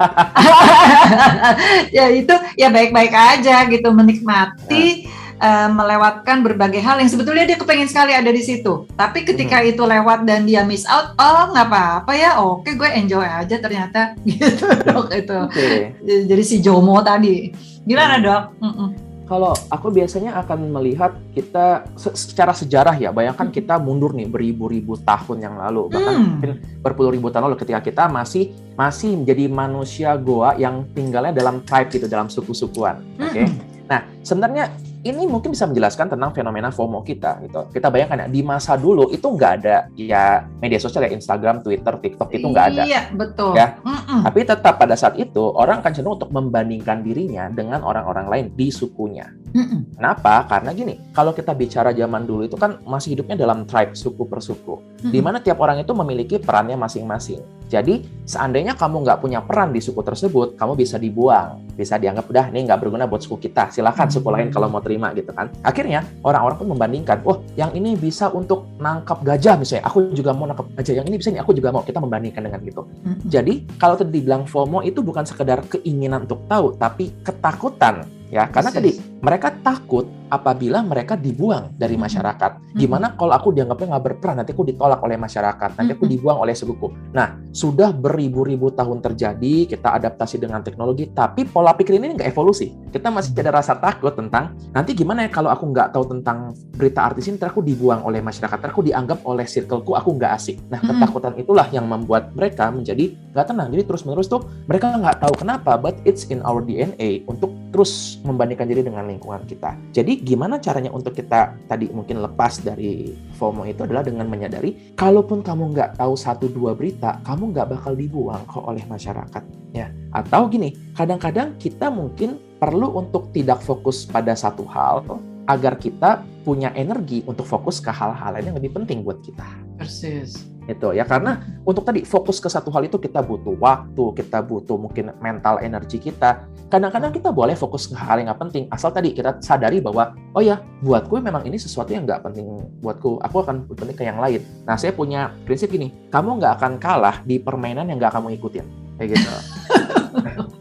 ya 1.97 2.07
itu 2.12 2.35
ya 2.55 2.69
baik-baik 2.69 3.11
aja 3.12 3.64
gitu 3.66 3.88
menikmati 3.90 5.09
uh, 5.40 5.68
melewatkan 5.72 6.44
berbagai 6.44 6.79
hal 6.85 7.00
yang 7.00 7.11
sebetulnya 7.11 7.48
dia 7.48 7.59
kepengen 7.59 7.88
sekali 7.88 8.12
ada 8.14 8.31
di 8.31 8.44
situ. 8.44 8.87
Tapi 8.94 9.24
ketika 9.24 9.64
hmm. 9.64 9.70
itu 9.74 9.83
lewat 9.83 10.29
dan 10.29 10.46
dia 10.46 10.62
miss 10.62 10.87
out, 10.87 11.16
oh 11.16 11.50
nggak 11.50 11.66
apa-apa 11.66 12.12
ya, 12.14 12.31
oke 12.38 12.68
gue 12.68 12.90
enjoy 12.92 13.24
aja 13.24 13.57
ternyata 13.59 14.14
gitu 14.29 14.68
dok 14.85 15.11
itu. 15.11 15.38
Okay. 15.50 15.96
Jadi 16.29 16.42
si 16.44 16.57
JOMO 16.61 17.00
tadi, 17.03 17.50
gimana 17.83 18.20
hmm. 18.20 18.24
dok? 18.24 18.42
Mm 18.61 18.74
-mm 18.76 19.11
kalau 19.31 19.55
aku 19.70 19.94
biasanya 19.94 20.35
akan 20.42 20.74
melihat 20.74 21.14
kita 21.31 21.87
secara 21.94 22.50
sejarah 22.50 22.98
ya, 22.98 23.14
bayangkan 23.14 23.46
kita 23.46 23.79
mundur 23.79 24.11
nih 24.11 24.26
beribu-ribu 24.26 24.98
tahun 25.07 25.46
yang 25.46 25.55
lalu, 25.55 25.87
bahkan 25.87 26.14
hmm. 26.18 26.26
mungkin 26.26 26.50
berpuluh 26.83 27.14
ribu 27.14 27.31
tahun 27.31 27.46
lalu 27.46 27.62
ketika 27.62 27.79
kita 27.79 28.05
masih 28.11 28.50
masih 28.74 29.14
menjadi 29.14 29.46
manusia 29.46 30.18
goa 30.18 30.59
yang 30.59 30.83
tinggalnya 30.98 31.31
dalam 31.31 31.62
tribe 31.62 31.94
gitu, 31.94 32.11
dalam 32.11 32.26
suku-sukuan. 32.26 33.07
Oke. 33.22 33.31
Okay? 33.31 33.46
Hmm. 33.46 33.59
Nah, 33.87 34.00
sebenarnya 34.26 34.64
ini 35.00 35.24
mungkin 35.24 35.56
bisa 35.56 35.64
menjelaskan 35.64 36.12
tentang 36.12 36.30
fenomena 36.36 36.68
FOMO 36.68 37.00
kita 37.00 37.40
gitu. 37.40 37.72
Kita 37.72 37.88
bayangkan 37.88 38.24
ya 38.24 38.28
di 38.28 38.44
masa 38.44 38.76
dulu 38.76 39.08
itu 39.08 39.24
nggak 39.24 39.52
ada 39.62 39.88
ya 39.96 40.44
media 40.60 40.76
sosial 40.76 41.08
ya 41.08 41.10
Instagram, 41.16 41.64
Twitter, 41.64 41.96
TikTok 41.96 42.28
itu 42.36 42.44
nggak 42.44 42.66
ada. 42.76 42.82
Iya 42.84 43.02
betul. 43.16 43.56
Ya. 43.56 43.80
Mm 43.80 43.96
-mm. 43.96 44.20
Tapi 44.28 44.40
tetap 44.44 44.76
pada 44.76 44.92
saat 45.00 45.16
itu 45.16 45.40
orang 45.56 45.80
akan 45.80 45.92
cenderung 45.96 46.20
untuk 46.20 46.32
membandingkan 46.32 47.00
dirinya 47.00 47.48
dengan 47.48 47.80
orang-orang 47.80 48.26
lain 48.28 48.46
di 48.52 48.68
sukunya. 48.68 49.24
Mm 49.56 49.64
-mm. 49.64 49.80
Kenapa? 49.96 50.44
Karena 50.44 50.70
gini, 50.76 50.94
kalau 51.16 51.32
kita 51.32 51.56
bicara 51.56 51.96
zaman 51.96 52.28
dulu 52.28 52.44
itu 52.44 52.60
kan 52.60 52.76
masih 52.84 53.16
hidupnya 53.16 53.40
dalam 53.40 53.64
tribe 53.64 53.96
suku 53.96 54.28
per 54.28 54.44
suku, 54.44 55.00
di 55.00 55.20
mana 55.24 55.40
tiap 55.40 55.56
orang 55.64 55.80
itu 55.80 55.96
memiliki 55.96 56.36
perannya 56.36 56.76
masing-masing. 56.76 57.60
Jadi 57.70 58.02
seandainya 58.26 58.74
kamu 58.74 59.06
nggak 59.06 59.18
punya 59.22 59.38
peran 59.46 59.70
di 59.70 59.78
suku 59.78 60.02
tersebut, 60.02 60.59
kamu 60.59 60.74
bisa 60.74 60.98
dibuang, 60.98 61.62
bisa 61.78 61.94
dianggap 62.02 62.26
udah 62.26 62.50
ini 62.50 62.66
nggak 62.66 62.83
berguna 62.83 63.06
buat 63.06 63.22
suku 63.22 63.46
kita. 63.46 63.70
Silahkan 63.70 64.11
suku 64.11 64.26
lain 64.26 64.50
kalau 64.50 64.66
mau 64.66 64.83
terima 64.83 65.14
gitu 65.14 65.30
kan. 65.30 65.46
Akhirnya 65.62 66.02
orang-orang 66.26 66.59
pun 66.59 66.68
membandingkan, 66.74 67.22
oh 67.22 67.46
yang 67.54 67.70
ini 67.78 67.94
bisa 67.94 68.26
untuk 68.35 68.66
nangkap 68.83 69.22
gajah 69.22 69.54
misalnya, 69.54 69.87
aku 69.87 70.11
juga 70.11 70.35
mau 70.35 70.50
nangkap 70.50 70.66
gajah, 70.83 70.98
yang 70.98 71.06
ini 71.06 71.16
bisa 71.22 71.30
nih 71.30 71.40
aku 71.46 71.54
juga 71.54 71.70
mau. 71.70 71.87
Kita 71.87 72.02
membandingkan 72.02 72.42
dengan 72.44 72.61
gitu. 72.66 72.83
Mm-hmm. 72.83 73.26
Jadi 73.30 73.54
kalau 73.78 73.94
tadi 73.94 74.11
dibilang 74.18 74.44
FOMO 74.50 74.83
itu 74.83 75.00
bukan 75.00 75.22
sekedar 75.22 75.62
keinginan 75.70 76.26
untuk 76.26 76.42
tahu, 76.50 76.74
tapi 76.74 77.14
ketakutan 77.22 78.02
ya 78.30 78.46
karena 78.46 78.70
tadi 78.70 78.94
mereka 79.20 79.52
takut 79.61 80.09
apabila 80.30 80.80
mereka 80.80 81.18
dibuang 81.18 81.74
dari 81.74 81.98
masyarakat. 81.98 82.72
Gimana 82.78 83.18
kalau 83.18 83.35
aku 83.35 83.50
dianggapnya 83.50 83.98
nggak 83.98 84.04
berperan, 84.06 84.35
nanti 84.40 84.54
aku 84.54 84.62
ditolak 84.62 85.02
oleh 85.02 85.18
masyarakat, 85.18 85.76
nanti 85.76 85.90
aku 85.92 86.06
dibuang 86.06 86.38
oleh 86.38 86.54
sukuku. 86.54 87.12
Nah, 87.12 87.37
sudah 87.50 87.90
beribu-ribu 87.90 88.70
tahun 88.70 89.02
terjadi, 89.02 89.66
kita 89.66 89.98
adaptasi 89.98 90.38
dengan 90.38 90.62
teknologi, 90.62 91.11
tapi 91.11 91.44
pola 91.44 91.74
pikir 91.74 91.98
ini 91.98 92.14
nggak 92.14 92.30
evolusi. 92.30 92.70
Kita 92.94 93.11
masih 93.11 93.35
ada 93.42 93.61
rasa 93.61 93.74
takut 93.76 94.14
tentang 94.14 94.54
nanti 94.70 94.94
gimana 94.94 95.26
ya 95.26 95.30
kalau 95.35 95.50
aku 95.50 95.66
nggak 95.74 95.90
tahu 95.90 96.06
tentang 96.16 96.54
berita 96.78 97.11
artis 97.11 97.26
ini, 97.26 97.37
aku 97.42 97.61
dibuang 97.61 98.06
oleh 98.06 98.22
masyarakat, 98.22 98.56
aku 98.70 98.87
dianggap 98.87 99.26
oleh 99.26 99.44
circleku, 99.44 99.98
aku 99.98 100.14
nggak 100.14 100.33
asik. 100.38 100.62
Nah, 100.70 100.78
ketakutan 100.78 101.35
itulah 101.37 101.66
yang 101.74 101.90
membuat 101.90 102.30
mereka 102.38 102.70
menjadi 102.70 103.11
nggak 103.35 103.46
tenang. 103.50 103.68
Jadi 103.74 103.83
terus-menerus 103.83 104.30
tuh 104.30 104.46
mereka 104.70 104.94
nggak 104.94 105.26
tahu 105.26 105.35
kenapa, 105.35 105.74
but 105.74 105.98
it's 106.06 106.30
in 106.30 106.38
our 106.46 106.62
DNA 106.62 107.26
untuk 107.26 107.50
terus 107.74 108.22
membandingkan 108.22 108.70
diri 108.70 108.87
dengan 108.87 109.10
lingkungan 109.11 109.42
kita. 109.44 109.75
Jadi 109.90 110.23
gimana 110.23 110.62
caranya 110.62 110.94
untuk 110.94 111.12
kita 111.18 111.59
tadi 111.66 111.90
mungkin 111.90 112.23
lepas 112.23 112.62
dari 112.62 113.11
FOMO 113.35 113.66
itu 113.66 113.83
adalah 113.83 114.07
dengan 114.07 114.31
menyadari 114.31 114.94
kalaupun 114.94 115.42
kamu 115.42 115.75
nggak 115.75 115.90
tahu 115.99 116.14
satu 116.14 116.46
dua 116.46 116.79
berita, 116.79 117.18
kamu 117.27 117.51
nggak 117.51 117.66
bakal 117.75 117.92
dibuang 117.99 118.42
kok 118.46 118.64
oleh 118.64 118.83
masyarakat 118.87 119.42
ya. 119.75 119.90
Atau 120.14 120.51
gini, 120.51 120.75
kadang-kadang 120.94 121.59
kita 121.59 121.90
mungkin 121.90 122.38
perlu 122.59 122.99
untuk 122.99 123.31
tidak 123.35 123.62
fokus 123.64 124.05
pada 124.05 124.37
satu 124.37 124.66
hal 124.68 125.03
agar 125.49 125.75
kita 125.81 126.23
punya 126.46 126.70
energi 126.79 127.27
untuk 127.27 127.46
fokus 127.46 127.83
ke 127.83 127.90
hal-hal 127.90 128.38
lain 128.38 128.55
yang 128.55 128.59
lebih 128.59 128.73
penting 128.75 129.03
buat 129.03 129.18
kita. 129.23 129.46
Persis. 129.79 130.49
Itu 130.68 130.92
ya 130.92 131.09
karena 131.09 131.40
untuk 131.64 131.85
tadi 131.87 132.05
fokus 132.05 132.42
ke 132.42 132.49
satu 132.51 132.68
hal 132.75 132.85
itu 132.85 133.01
kita 133.01 133.25
butuh 133.25 133.57
waktu, 133.57 134.05
kita 134.20 134.44
butuh 134.44 134.77
mungkin 134.77 135.12
mental 135.20 135.61
energi 135.61 135.96
kita. 135.96 136.44
Kadang-kadang 136.70 137.11
kita 137.11 137.35
boleh 137.35 137.59
fokus 137.59 137.90
ke 137.90 137.96
hal 137.99 138.23
yang 138.23 138.31
nggak 138.31 138.40
penting, 138.46 138.64
asal 138.70 138.94
tadi 138.94 139.11
kita 139.11 139.42
sadari 139.42 139.83
bahwa 139.83 140.14
oh 140.37 140.42
ya 140.44 140.62
buatku 140.85 141.18
memang 141.18 141.42
ini 141.49 141.59
sesuatu 141.59 141.90
yang 141.90 142.07
nggak 142.07 142.23
penting 142.23 142.46
buatku. 142.85 143.18
Aku 143.25 143.37
akan 143.42 143.66
penting 143.75 143.96
ke 143.96 144.05
yang 144.07 144.20
lain. 144.23 144.44
Nah 144.68 144.79
saya 144.79 144.94
punya 144.94 145.35
prinsip 145.49 145.73
gini, 145.73 145.90
kamu 146.12 146.38
nggak 146.38 146.62
akan 146.62 146.73
kalah 146.79 147.25
di 147.27 147.42
permainan 147.42 147.90
yang 147.90 147.99
nggak 147.99 148.14
kamu 148.14 148.38
ikutin, 148.38 148.66
kayak 149.01 149.18
gitu. 149.18 149.31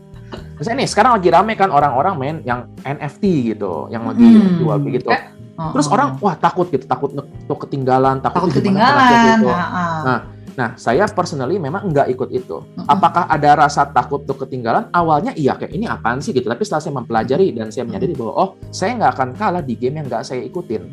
Misalnya 0.60 0.84
nih 0.84 0.90
sekarang 0.92 1.12
lagi 1.16 1.30
rame 1.32 1.54
kan 1.56 1.72
orang-orang 1.72 2.14
main 2.20 2.36
yang 2.44 2.68
NFT 2.84 3.56
gitu, 3.56 3.88
yang 3.88 4.04
lagi 4.04 4.28
hmm. 4.28 4.60
jual 4.60 4.78
gitu. 4.92 5.08
Eh, 5.08 5.38
Terus 5.76 5.88
orang 5.91 6.15
wah 6.24 6.36
takut 6.39 6.72
gitu, 6.72 6.88
takut 6.88 7.12
untuk 7.12 7.58
ketinggalan, 7.67 8.24
takut, 8.24 8.48
takut 8.48 8.52
ketinggalan. 8.56 9.12
Gitu. 9.36 9.50
Nah, 9.52 9.69
nah, 10.04 10.19
Nah, 10.60 10.76
saya 10.76 11.08
personally 11.08 11.56
memang 11.56 11.88
nggak 11.88 12.12
ikut 12.12 12.30
itu. 12.36 12.60
Apakah 12.84 13.32
ada 13.32 13.63
rasa 13.63 13.88
takut 13.88 14.28
untuk 14.28 14.43
ketinggalan? 14.43 14.91
Awalnya 14.91 15.32
iya, 15.39 15.56
kayak 15.56 15.72
ini 15.72 15.88
apaan 15.88 16.19
sih 16.19 16.36
gitu. 16.36 16.52
Tapi 16.52 16.67
setelah 16.67 16.84
saya 16.84 16.93
mempelajari 17.00 17.56
dan 17.56 17.72
saya 17.72 17.88
menyadari 17.88 18.12
bahwa 18.12 18.34
oh, 18.36 18.50
saya 18.67 19.00
nggak 19.00 19.12
akan 19.15 19.30
kalah 19.39 19.63
di 19.63 19.80
game 19.80 20.04
yang 20.04 20.12
nggak 20.12 20.28
saya 20.28 20.43
ikutin. 20.43 20.84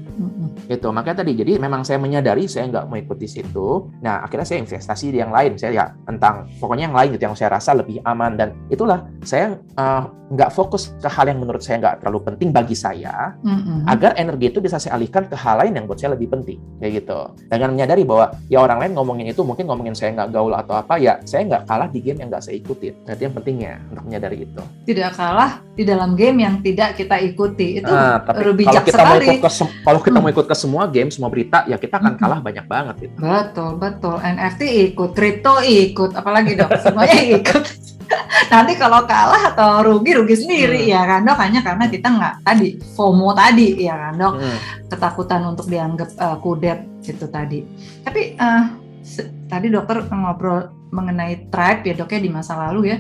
Gitu. 0.65 0.89
Makanya 0.89 1.21
tadi, 1.21 1.37
jadi 1.37 1.61
memang 1.61 1.85
saya 1.85 2.01
menyadari 2.01 2.49
saya 2.49 2.73
nggak 2.73 2.85
mau 2.89 2.97
ikut 2.97 3.19
di 3.21 3.29
situ. 3.29 3.93
Nah, 4.01 4.25
akhirnya 4.25 4.49
saya 4.49 4.59
investasi 4.65 5.13
di 5.13 5.19
yang 5.21 5.31
lain. 5.31 5.61
Saya 5.61 5.73
ya 5.77 5.87
tentang 6.09 6.49
pokoknya 6.57 6.89
yang 6.89 6.97
lain 6.97 7.09
gitu 7.15 7.25
yang 7.29 7.37
saya 7.37 7.53
rasa 7.61 7.77
lebih 7.77 8.01
aman 8.09 8.35
dan 8.35 8.57
itulah 8.73 9.05
saya 9.23 9.61
uh, 9.77 10.09
nggak 10.27 10.51
fokus 10.51 10.91
ke 10.99 11.07
hal 11.07 11.31
yang 11.31 11.39
menurut 11.39 11.63
saya 11.63 11.79
nggak 11.79 12.03
terlalu 12.03 12.19
penting 12.27 12.51
bagi 12.51 12.75
saya, 12.75 13.39
mm-hmm. 13.47 13.87
agar 13.87 14.11
energi 14.19 14.51
itu 14.51 14.59
bisa 14.59 14.83
saya 14.83 14.99
alihkan 14.99 15.31
ke 15.31 15.39
hal 15.39 15.63
lain 15.63 15.79
yang 15.79 15.85
buat 15.87 16.03
saya 16.03 16.19
lebih 16.19 16.35
penting, 16.35 16.59
kayak 16.83 17.03
gitu. 17.03 17.31
Dengan 17.47 17.71
menyadari 17.79 18.03
bahwa 18.03 18.35
ya 18.51 18.59
orang 18.59 18.83
lain 18.83 18.93
ngomongin 18.99 19.31
itu 19.31 19.47
mungkin 19.47 19.71
ngomongin 19.71 19.95
saya 19.95 20.19
nggak 20.19 20.35
gaul 20.35 20.51
atau 20.51 20.75
apa, 20.83 20.99
ya 20.99 21.23
saya 21.23 21.47
nggak 21.47 21.63
kalah 21.71 21.87
di 21.87 22.03
game 22.03 22.27
yang 22.27 22.29
nggak 22.35 22.43
saya 22.43 22.59
ikutin. 22.59 22.95
Berarti 23.07 23.23
yang 23.23 23.35
pentingnya 23.39 23.75
untuk 23.95 24.05
menyadari 24.11 24.39
itu. 24.43 24.63
Tidak 24.83 25.11
kalah 25.15 25.63
di 25.77 25.85
dalam 25.85 26.17
game 26.17 26.41
yang 26.41 26.55
tidak 26.65 26.97
kita 26.97 27.21
ikuti 27.21 27.85
itu 27.85 27.93
nah, 27.93 28.17
tapi 28.25 28.49
kalau 28.65 28.81
kita 28.81 28.97
sekali. 28.97 29.29
mau 29.29 29.37
ikut 29.37 29.53
kalau 29.85 30.01
kita 30.01 30.19
mau 30.25 30.31
ikut 30.33 30.46
ke 30.47 30.55
semua 30.55 30.87
game, 30.87 31.11
semua 31.11 31.29
berita, 31.29 31.67
ya 31.67 31.77
kita 31.77 31.99
akan 31.99 32.15
kalah 32.15 32.41
banyak 32.41 32.65
banget. 32.65 32.95
Gitu. 33.07 33.15
Betul 33.19 33.77
betul. 33.77 34.17
NFT 34.23 34.63
ikut, 34.95 35.11
kripto 35.13 35.61
ikut, 35.61 36.15
apalagi 36.15 36.55
dok 36.55 36.71
semuanya 36.81 37.21
ikut. 37.43 37.65
nanti 38.47 38.79
kalau 38.79 39.03
kalah 39.03 39.51
atau 39.51 39.83
rugi 39.83 40.15
rugi 40.15 40.39
sendiri 40.39 40.87
hmm. 40.87 40.93
ya 40.95 41.03
kan 41.03 41.21
dok 41.27 41.39
hanya 41.43 41.61
karena 41.67 41.85
kita 41.91 42.07
nggak 42.07 42.35
tadi 42.47 42.69
FOMO 42.95 43.35
tadi 43.35 43.69
ya 43.83 43.95
kan 43.99 44.15
dok 44.15 44.35
hmm. 44.39 44.59
ketakutan 44.95 45.43
untuk 45.43 45.67
dianggap 45.67 46.11
uh, 46.23 46.39
kudet 46.39 46.87
itu 47.03 47.27
tadi 47.27 47.67
tapi 48.07 48.39
uh, 48.39 48.71
tadi 49.51 49.67
dokter 49.71 50.07
ngobrol 50.11 50.71
mengenai 50.95 51.51
tribe 51.51 51.83
ya 51.83 51.95
dok 51.99 52.15
ya 52.15 52.21
di 52.23 52.31
masa 52.31 52.55
lalu 52.71 52.95
ya 52.95 52.97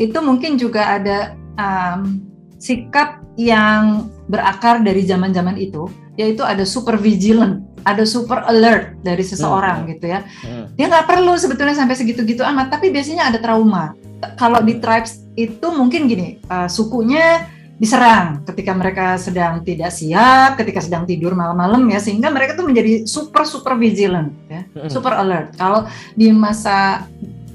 itu 0.00 0.18
mungkin 0.24 0.56
juga 0.56 0.96
ada 0.96 1.36
um, 1.60 2.24
sikap 2.56 3.20
yang 3.36 4.08
berakar 4.28 4.80
dari 4.80 5.04
zaman-zaman 5.04 5.56
itu 5.60 5.88
yaitu 6.20 6.44
ada 6.44 6.62
super 6.68 7.00
vigilant, 7.00 7.64
ada 7.82 8.04
super 8.04 8.44
alert 8.44 9.00
dari 9.00 9.24
seseorang 9.24 9.84
hmm. 9.84 9.88
gitu 9.96 10.06
ya. 10.12 10.20
Hmm. 10.44 10.68
Dia 10.76 10.86
nggak 10.92 11.08
perlu 11.08 11.32
sebetulnya 11.36 11.76
sampai 11.76 11.96
segitu-gitu 11.96 12.44
amat, 12.44 12.72
tapi 12.72 12.92
biasanya 12.92 13.32
ada 13.32 13.38
trauma 13.40 13.96
kalau 14.38 14.62
di 14.62 14.78
tribes 14.78 15.26
itu 15.34 15.66
mungkin 15.74 16.06
gini, 16.06 16.38
uh, 16.46 16.70
sukunya 16.70 17.48
diserang 17.82 18.46
ketika 18.46 18.70
mereka 18.70 19.18
sedang 19.18 19.66
tidak 19.66 19.90
siap, 19.90 20.54
ketika 20.54 20.78
sedang 20.78 21.02
tidur 21.02 21.34
malam-malam 21.34 21.82
ya, 21.90 21.98
sehingga 21.98 22.30
mereka 22.30 22.54
tuh 22.54 22.70
menjadi 22.70 23.08
super 23.10 23.42
super 23.42 23.74
vigilant 23.74 24.30
ya, 24.46 24.62
super 24.86 25.18
alert. 25.18 25.58
Kalau 25.58 25.90
di 26.14 26.30
masa 26.30 27.08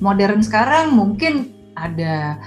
modern 0.04 0.44
sekarang 0.44 0.92
mungkin 0.92 1.56
ada 1.78 2.42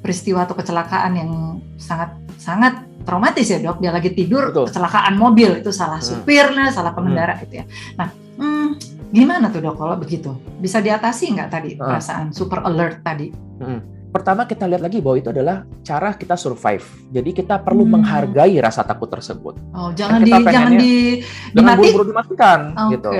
peristiwa 0.00 0.46
atau 0.48 0.56
kecelakaan 0.56 1.12
yang 1.18 1.30
sangat 1.76 2.16
sangat 2.40 2.80
traumatis 3.06 3.46
ya 3.46 3.62
dok. 3.62 3.78
Dia 3.78 3.94
lagi 3.94 4.10
tidur 4.10 4.50
Betul. 4.50 4.66
kecelakaan 4.68 5.14
mobil 5.14 5.62
itu 5.62 5.70
salah 5.70 6.02
supir 6.02 6.50
lah, 6.50 6.74
salah 6.74 6.90
pengendara 6.90 7.38
hmm. 7.38 7.42
gitu 7.46 7.54
ya. 7.62 7.64
Nah, 7.94 8.08
hmm, 8.12 8.68
gimana 9.14 9.48
tuh 9.54 9.62
dok 9.62 9.78
kalau 9.78 9.94
begitu? 9.94 10.34
Bisa 10.58 10.82
diatasi 10.82 11.38
nggak 11.38 11.48
tadi 11.48 11.70
perasaan 11.78 12.34
super 12.34 12.66
alert 12.66 13.06
tadi? 13.06 13.30
Hmm. 13.62 13.95
Pertama 14.16 14.48
kita 14.48 14.64
lihat 14.64 14.80
lagi 14.80 15.04
bahwa 15.04 15.20
itu 15.20 15.28
adalah 15.28 15.68
cara 15.84 16.16
kita 16.16 16.40
survive. 16.40 16.80
Jadi 17.12 17.36
kita 17.36 17.60
perlu 17.60 17.84
hmm. 17.84 18.00
menghargai 18.00 18.56
rasa 18.64 18.80
takut 18.80 19.12
tersebut. 19.12 19.60
Oh, 19.76 19.92
jangan 19.92 20.24
di 20.24 20.32
jangan 20.32 20.72
di 20.80 21.20
jangan 21.52 21.76
buru-buru 21.76 22.04
dimatikan 22.16 22.60
okay. 22.72 22.92
gitu. 22.96 23.10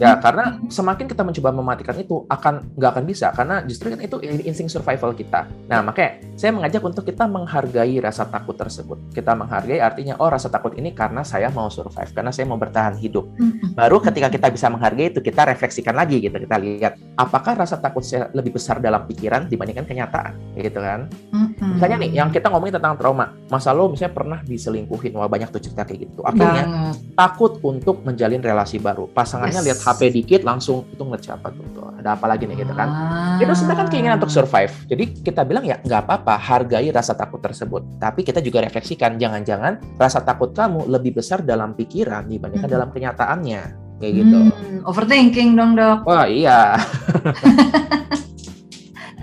Ya, 0.00 0.16
karena 0.16 0.56
semakin 0.72 1.12
kita 1.12 1.28
mencoba 1.28 1.52
mematikan 1.52 1.92
itu 2.00 2.24
akan 2.32 2.72
nggak 2.72 2.90
akan 2.96 3.04
bisa 3.04 3.36
karena 3.36 3.60
justru 3.68 3.92
kan 3.92 4.00
itu 4.00 4.16
insting 4.48 4.72
survival 4.72 5.12
kita. 5.12 5.44
Nah, 5.68 5.84
makanya 5.84 6.24
saya 6.40 6.56
mengajak 6.56 6.80
untuk 6.80 7.04
kita 7.04 7.28
menghargai 7.28 8.00
rasa 8.00 8.24
takut 8.24 8.56
tersebut. 8.56 8.96
Kita 9.12 9.36
menghargai 9.36 9.84
artinya 9.84 10.16
oh 10.24 10.32
rasa 10.32 10.48
takut 10.48 10.72
ini 10.80 10.96
karena 10.96 11.20
saya 11.20 11.52
mau 11.52 11.68
survive, 11.68 12.16
karena 12.16 12.32
saya 12.32 12.48
mau 12.48 12.56
bertahan 12.56 12.96
hidup. 12.96 13.28
Baru 13.76 14.00
ketika 14.00 14.32
kita 14.32 14.48
bisa 14.48 14.72
menghargai 14.72 15.12
itu 15.12 15.20
kita 15.20 15.52
refleksikan 15.52 15.92
lagi 15.92 16.24
gitu. 16.24 16.32
Kita 16.32 16.56
lihat 16.56 16.96
apakah 17.20 17.60
rasa 17.60 17.76
takut 17.76 18.00
saya 18.00 18.32
lebih 18.32 18.56
besar 18.56 18.80
dalam 18.80 19.04
pikiran 19.04 19.52
dibandingkan 19.52 19.84
kenyataan 19.84 20.13
kenyataan 20.14 20.32
gitu 20.54 20.78
kan 20.78 21.00
mm-hmm. 21.10 21.70
misalnya 21.74 21.96
nih 21.98 22.10
yang 22.14 22.28
kita 22.30 22.46
ngomongin 22.46 22.78
tentang 22.78 22.94
trauma 22.94 23.34
masa 23.50 23.74
lo 23.74 23.90
misalnya 23.90 24.14
pernah 24.14 24.38
diselingkuhin 24.46 25.10
wah 25.18 25.26
banyak 25.26 25.50
tuh 25.50 25.58
cerita 25.58 25.82
kayak 25.82 26.06
gitu 26.06 26.22
akhirnya 26.22 26.64
Banget. 26.70 26.94
takut 27.18 27.52
untuk 27.66 28.06
menjalin 28.06 28.38
relasi 28.38 28.78
baru 28.78 29.10
pasangannya 29.10 29.58
yes. 29.58 29.66
lihat 29.66 29.78
HP 29.82 30.00
dikit 30.14 30.40
langsung 30.46 30.86
itu 30.94 31.02
ngeliat 31.02 31.26
siapa 31.26 31.50
tuh, 31.50 31.66
tuh 31.74 31.90
ada 31.98 32.14
apa 32.14 32.26
lagi 32.30 32.46
nih 32.46 32.62
gitu 32.62 32.74
kan 32.78 32.86
ah. 32.86 33.42
itu 33.42 33.50
sebenarnya 33.50 33.78
kan 33.82 33.88
keinginan 33.90 34.16
untuk 34.22 34.30
survive 34.30 34.72
jadi 34.86 35.04
kita 35.10 35.42
bilang 35.42 35.66
ya 35.66 35.82
nggak 35.82 36.00
apa-apa 36.06 36.38
hargai 36.38 36.86
rasa 36.94 37.18
takut 37.18 37.42
tersebut 37.42 37.82
tapi 37.98 38.22
kita 38.22 38.38
juga 38.38 38.62
refleksikan 38.62 39.18
jangan-jangan 39.18 39.82
rasa 39.98 40.22
takut 40.22 40.54
kamu 40.54 40.86
lebih 40.86 41.18
besar 41.18 41.42
dalam 41.42 41.74
pikiran 41.74 42.30
dibandingkan 42.30 42.70
mm-hmm. 42.70 42.78
dalam 42.78 42.88
kenyataannya 42.94 43.62
kayak 43.98 44.12
gitu 44.22 44.38
hmm, 44.38 44.78
overthinking 44.86 45.58
dong 45.58 45.74
dok 45.74 46.06
wah 46.06 46.26
iya 46.30 46.78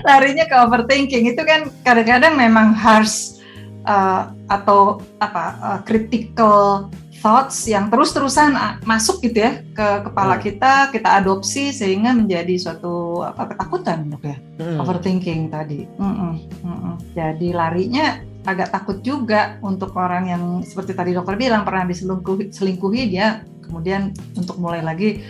larinya 0.04 0.46
ke 0.46 0.56
overthinking 0.56 1.26
itu 1.32 1.42
kan 1.42 1.70
kadang-kadang 1.86 2.34
memang 2.38 2.74
harus 2.76 3.42
uh, 3.86 4.34
atau 4.50 5.02
apa 5.22 5.44
uh, 5.62 5.80
critical 5.86 6.90
thoughts 7.22 7.70
yang 7.70 7.88
terus-terusan 7.94 8.58
uh, 8.58 8.82
masuk 8.84 9.22
gitu 9.22 9.46
ya 9.46 9.62
ke 9.78 9.88
kepala 10.10 10.36
hmm. 10.38 10.44
kita 10.44 10.74
kita 10.90 11.10
adopsi 11.22 11.70
sehingga 11.70 12.18
menjadi 12.18 12.58
suatu 12.58 13.22
apa 13.22 13.54
ketakutan 13.54 14.10
dok 14.10 14.24
ya 14.26 14.38
hmm. 14.58 14.78
overthinking 14.82 15.54
tadi 15.54 15.86
mm 15.86 16.02
-mm, 16.02 16.34
mm 16.66 16.78
-mm. 16.82 16.94
jadi 17.14 17.50
larinya 17.54 18.06
agak 18.42 18.74
takut 18.74 18.98
juga 19.06 19.62
untuk 19.62 19.94
orang 19.94 20.34
yang 20.34 20.44
seperti 20.66 20.98
tadi 20.98 21.14
dokter 21.14 21.38
bilang 21.38 21.62
pernah 21.62 21.86
diselingkuhi 21.86 22.50
selingkuhi 22.50 23.14
dia 23.14 23.46
kemudian 23.62 24.10
untuk 24.34 24.58
mulai 24.58 24.82
lagi 24.82 25.22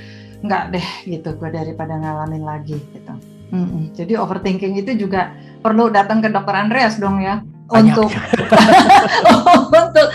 nggak 0.42 0.64
deh 0.74 0.88
gitu 1.06 1.38
gue 1.38 1.50
daripada 1.54 2.00
ngalamin 2.00 2.42
lagi 2.42 2.80
gitu 2.80 3.14
Mm-mm. 3.52 3.92
Jadi 3.92 4.16
overthinking 4.16 4.80
itu 4.80 4.96
juga 4.96 5.36
perlu 5.60 5.92
datang 5.92 6.24
ke 6.24 6.32
dokter 6.32 6.56
Andreas 6.56 6.98
dong 6.98 7.20
ya 7.20 7.44
Banyak. 7.72 7.96
untuk 7.96 8.10
untuk 9.84 10.08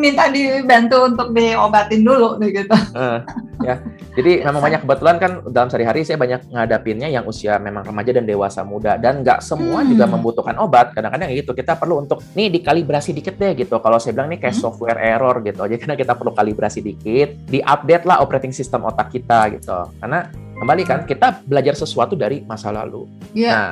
minta 0.00 0.28
dibantu 0.28 0.96
untuk 1.08 1.28
diobatin 1.32 2.04
dulu 2.04 2.36
nih 2.36 2.64
gitu. 2.64 2.76
Uh, 2.92 3.24
ya. 3.64 3.80
Jadi 4.10 4.42
memang 4.44 4.60
banyak 4.60 4.84
kebetulan 4.84 5.16
kan 5.16 5.32
dalam 5.48 5.68
sehari-hari 5.72 6.04
saya 6.04 6.20
banyak 6.20 6.50
ngadapinnya 6.52 7.08
yang 7.08 7.24
usia 7.24 7.56
memang 7.56 7.86
remaja 7.86 8.10
dan 8.12 8.26
dewasa 8.28 8.60
muda 8.66 8.98
dan 9.00 9.24
nggak 9.24 9.40
semua 9.40 9.80
hmm. 9.80 9.96
juga 9.96 10.04
membutuhkan 10.10 10.56
obat. 10.60 10.92
Kadang-kadang 10.92 11.32
gitu 11.32 11.56
kita 11.56 11.78
perlu 11.78 12.04
untuk 12.04 12.20
nih 12.36 12.52
dikalibrasi 12.60 13.16
dikit 13.16 13.40
deh 13.40 13.56
gitu. 13.56 13.80
Kalau 13.80 13.96
saya 13.96 14.12
bilang 14.12 14.28
nih 14.28 14.44
kayak 14.44 14.60
hmm. 14.60 14.64
software 14.66 15.00
error 15.00 15.40
gitu. 15.40 15.64
Jadi 15.64 15.80
karena 15.80 15.96
kita 15.96 16.12
perlu 16.18 16.36
kalibrasi 16.36 16.84
dikit, 16.84 17.48
diupdate 17.48 18.04
lah 18.04 18.20
operating 18.20 18.52
system 18.52 18.84
otak 18.84 19.08
kita 19.08 19.56
gitu. 19.56 19.88
Karena 20.02 20.28
kembali 20.60 20.82
kan 20.84 21.00
kita 21.08 21.40
belajar 21.48 21.72
sesuatu 21.72 22.12
dari 22.12 22.44
masa 22.44 22.68
lalu. 22.68 23.08
Yeah. 23.32 23.52
Nah, 23.56 23.70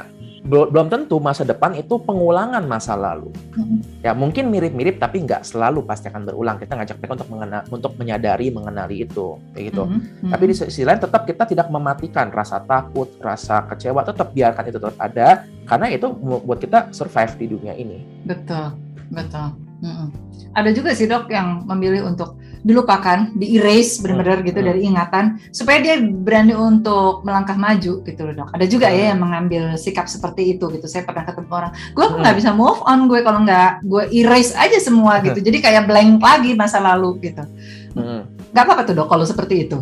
belum 0.49 0.89
tentu 0.89 1.20
masa 1.20 1.45
depan 1.45 1.76
itu 1.76 2.01
pengulangan 2.01 2.64
masa 2.64 2.97
lalu. 2.97 3.28
Mm-hmm. 3.59 3.78
Ya 4.01 4.16
mungkin 4.16 4.49
mirip-mirip 4.49 4.97
tapi 4.97 5.20
nggak 5.20 5.45
selalu 5.45 5.84
pasti 5.84 6.09
akan 6.09 6.24
berulang. 6.24 6.57
Kita 6.57 6.78
ngajak 6.78 6.97
mereka 6.97 7.14
untuk 7.20 7.30
mengenal, 7.30 7.61
untuk 7.68 7.93
menyadari 8.01 8.49
mengenali 8.49 9.05
itu, 9.05 9.36
kayak 9.53 9.64
gitu. 9.74 9.84
Mm-hmm. 9.84 10.30
Tapi 10.32 10.45
di 10.49 10.55
sisi 10.57 10.82
lain 10.89 11.01
tetap 11.03 11.22
kita 11.28 11.45
tidak 11.45 11.68
mematikan 11.68 12.32
rasa 12.32 12.64
takut, 12.64 13.12
rasa 13.20 13.68
kecewa, 13.68 14.01
tetap 14.07 14.32
biarkan 14.32 14.64
itu 14.72 14.78
tetap 14.80 14.97
ada 14.97 15.45
karena 15.68 15.86
itu 15.93 16.07
buat 16.16 16.59
kita 16.62 16.95
survive 16.97 17.34
di 17.36 17.47
dunia 17.53 17.74
ini. 17.76 18.01
Betul, 18.24 18.72
betul. 19.12 19.53
Mm-hmm. 19.84 20.09
Ada 20.57 20.70
juga 20.72 20.91
sih 20.97 21.05
dok 21.05 21.28
yang 21.28 21.68
memilih 21.68 22.09
untuk 22.09 22.41
dilupakan, 22.63 23.33
di 23.35 23.59
erase 23.59 24.03
benar-benar 24.03 24.43
gitu 24.43 24.61
hmm. 24.61 24.69
dari 24.69 24.81
ingatan 24.87 25.25
supaya 25.51 25.79
dia 25.83 25.97
berani 26.03 26.55
untuk 26.55 27.23
melangkah 27.23 27.55
maju 27.55 28.03
gitu 28.03 28.21
loh 28.25 28.35
dok. 28.45 28.51
Ada 28.55 28.67
juga 28.67 28.89
ya 28.91 29.09
hmm. 29.09 29.11
yang 29.15 29.21
mengambil 29.21 29.63
sikap 29.79 30.07
seperti 30.07 30.57
itu 30.59 30.65
gitu. 30.73 30.87
Saya 30.87 31.07
pernah 31.07 31.27
ketemu 31.27 31.51
orang, 31.51 31.73
gue 31.95 32.07
hmm. 32.07 32.19
nggak 32.23 32.37
bisa 32.39 32.51
move 32.55 32.81
on 32.85 33.07
gue 33.07 33.21
kalau 33.23 33.41
nggak 33.45 33.85
gue 33.87 34.05
erase 34.13 34.55
aja 34.55 34.79
semua 34.81 35.23
gitu. 35.23 35.39
Jadi 35.39 35.59
kayak 35.63 35.87
blank 35.87 36.23
lagi 36.23 36.53
masa 36.59 36.83
lalu 36.83 37.19
gitu. 37.23 37.45
Hmm. 37.95 38.27
Gak 38.55 38.65
apa-apa 38.65 38.89
tuh 38.89 38.95
dok 38.97 39.09
kalau 39.13 39.25
seperti 39.29 39.69
itu 39.69 39.79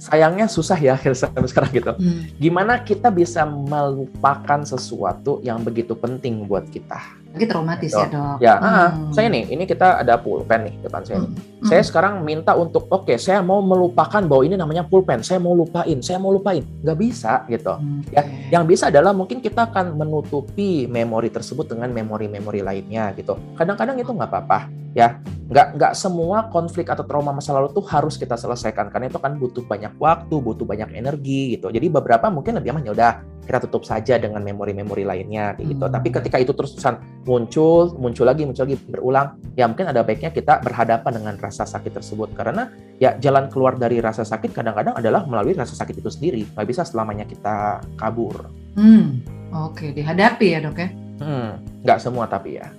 sayangnya 0.00 0.48
susah 0.48 0.80
ya 0.80 0.96
sampai 0.96 1.44
sekarang 1.44 1.70
gitu. 1.76 1.92
Hmm. 1.92 2.24
Gimana 2.40 2.80
kita 2.80 3.12
bisa 3.12 3.44
melupakan 3.44 4.64
sesuatu 4.64 5.44
yang 5.44 5.60
begitu 5.60 5.92
penting 5.92 6.48
buat 6.48 6.64
kita? 6.72 7.19
Lagi 7.30 7.46
traumatis 7.46 7.92
gitu. 7.94 8.02
ya 8.02 8.06
dok. 8.10 8.36
Ya, 8.42 8.54
hmm. 8.58 8.66
ah, 8.66 8.90
saya 9.14 9.26
nih, 9.30 9.44
ini 9.54 9.64
kita 9.68 10.02
ada 10.02 10.18
pulpen 10.18 10.66
nih 10.66 10.74
depan 10.82 11.02
saya. 11.06 11.22
Hmm. 11.22 11.30
Hmm. 11.30 11.68
Saya 11.70 11.82
sekarang 11.86 12.26
minta 12.26 12.58
untuk, 12.58 12.90
oke, 12.90 13.06
okay, 13.06 13.16
saya 13.22 13.38
mau 13.38 13.62
melupakan 13.62 14.18
bahwa 14.26 14.42
ini 14.42 14.58
namanya 14.58 14.82
pulpen. 14.82 15.22
Saya 15.22 15.38
mau 15.38 15.54
lupain, 15.54 15.98
saya 16.02 16.18
mau 16.18 16.34
lupain. 16.34 16.66
Nggak 16.82 16.98
bisa 16.98 17.46
gitu. 17.46 17.78
Hmm. 17.78 18.02
Ya, 18.10 18.22
yang 18.58 18.66
bisa 18.66 18.90
adalah 18.90 19.14
mungkin 19.14 19.38
kita 19.38 19.70
akan 19.70 19.94
menutupi 19.94 20.90
memori 20.90 21.30
tersebut 21.30 21.70
dengan 21.70 21.94
memori-memori 21.94 22.66
lainnya 22.66 23.14
gitu. 23.14 23.38
Kadang-kadang 23.54 23.94
itu 24.02 24.10
nggak 24.10 24.30
apa-apa. 24.30 24.66
Ya, 24.90 25.22
nggak 25.50 25.78
nggak 25.78 25.92
semua 25.94 26.50
konflik 26.50 26.90
atau 26.90 27.06
trauma 27.06 27.30
masa 27.30 27.54
lalu 27.54 27.70
tuh 27.70 27.86
harus 27.86 28.18
kita 28.18 28.34
selesaikan 28.34 28.90
karena 28.90 29.06
itu 29.06 29.22
kan 29.22 29.38
butuh 29.38 29.62
banyak 29.62 29.94
waktu, 30.02 30.34
butuh 30.34 30.66
banyak 30.66 30.94
energi 30.98 31.54
gitu. 31.54 31.70
Jadi 31.70 31.86
beberapa 31.90 32.26
mungkin 32.26 32.58
lebih 32.58 32.74
aman 32.74 32.86
ya 32.86 32.92
udah 32.94 33.12
kita 33.44 33.66
tutup 33.66 33.82
saja 33.82 34.14
dengan 34.20 34.44
memori-memori 34.44 35.02
lainnya 35.02 35.58
kayak 35.58 35.74
gitu. 35.74 35.84
Hmm. 35.86 35.94
Tapi 35.98 36.08
ketika 36.14 36.36
itu 36.38 36.52
terus 36.54 36.76
terusan 36.76 37.02
muncul, 37.26 37.94
muncul 37.98 38.24
lagi, 38.28 38.46
muncul 38.46 38.64
lagi 38.68 38.76
berulang, 38.78 39.36
ya 39.58 39.66
mungkin 39.66 39.90
ada 39.90 40.06
baiknya 40.06 40.30
kita 40.30 40.62
berhadapan 40.62 41.12
dengan 41.18 41.34
rasa 41.40 41.66
sakit 41.66 41.92
tersebut 41.98 42.30
karena 42.36 42.70
ya 43.02 43.18
jalan 43.18 43.50
keluar 43.50 43.74
dari 43.74 43.98
rasa 43.98 44.22
sakit 44.22 44.54
kadang-kadang 44.54 44.94
adalah 44.94 45.26
melalui 45.26 45.56
rasa 45.56 45.74
sakit 45.74 45.98
itu 45.98 46.10
sendiri. 46.12 46.46
Nggak 46.54 46.66
bisa 46.68 46.82
selamanya 46.86 47.26
kita 47.26 47.82
kabur. 47.98 48.46
Hmm. 48.78 49.18
Oke, 49.50 49.90
dihadapi 49.90 50.46
ya 50.54 50.58
dok 50.62 50.78
ya? 50.78 50.88
Hmm, 51.20 51.58
nggak 51.82 51.98
semua 51.98 52.30
tapi 52.30 52.62
ya. 52.62 52.70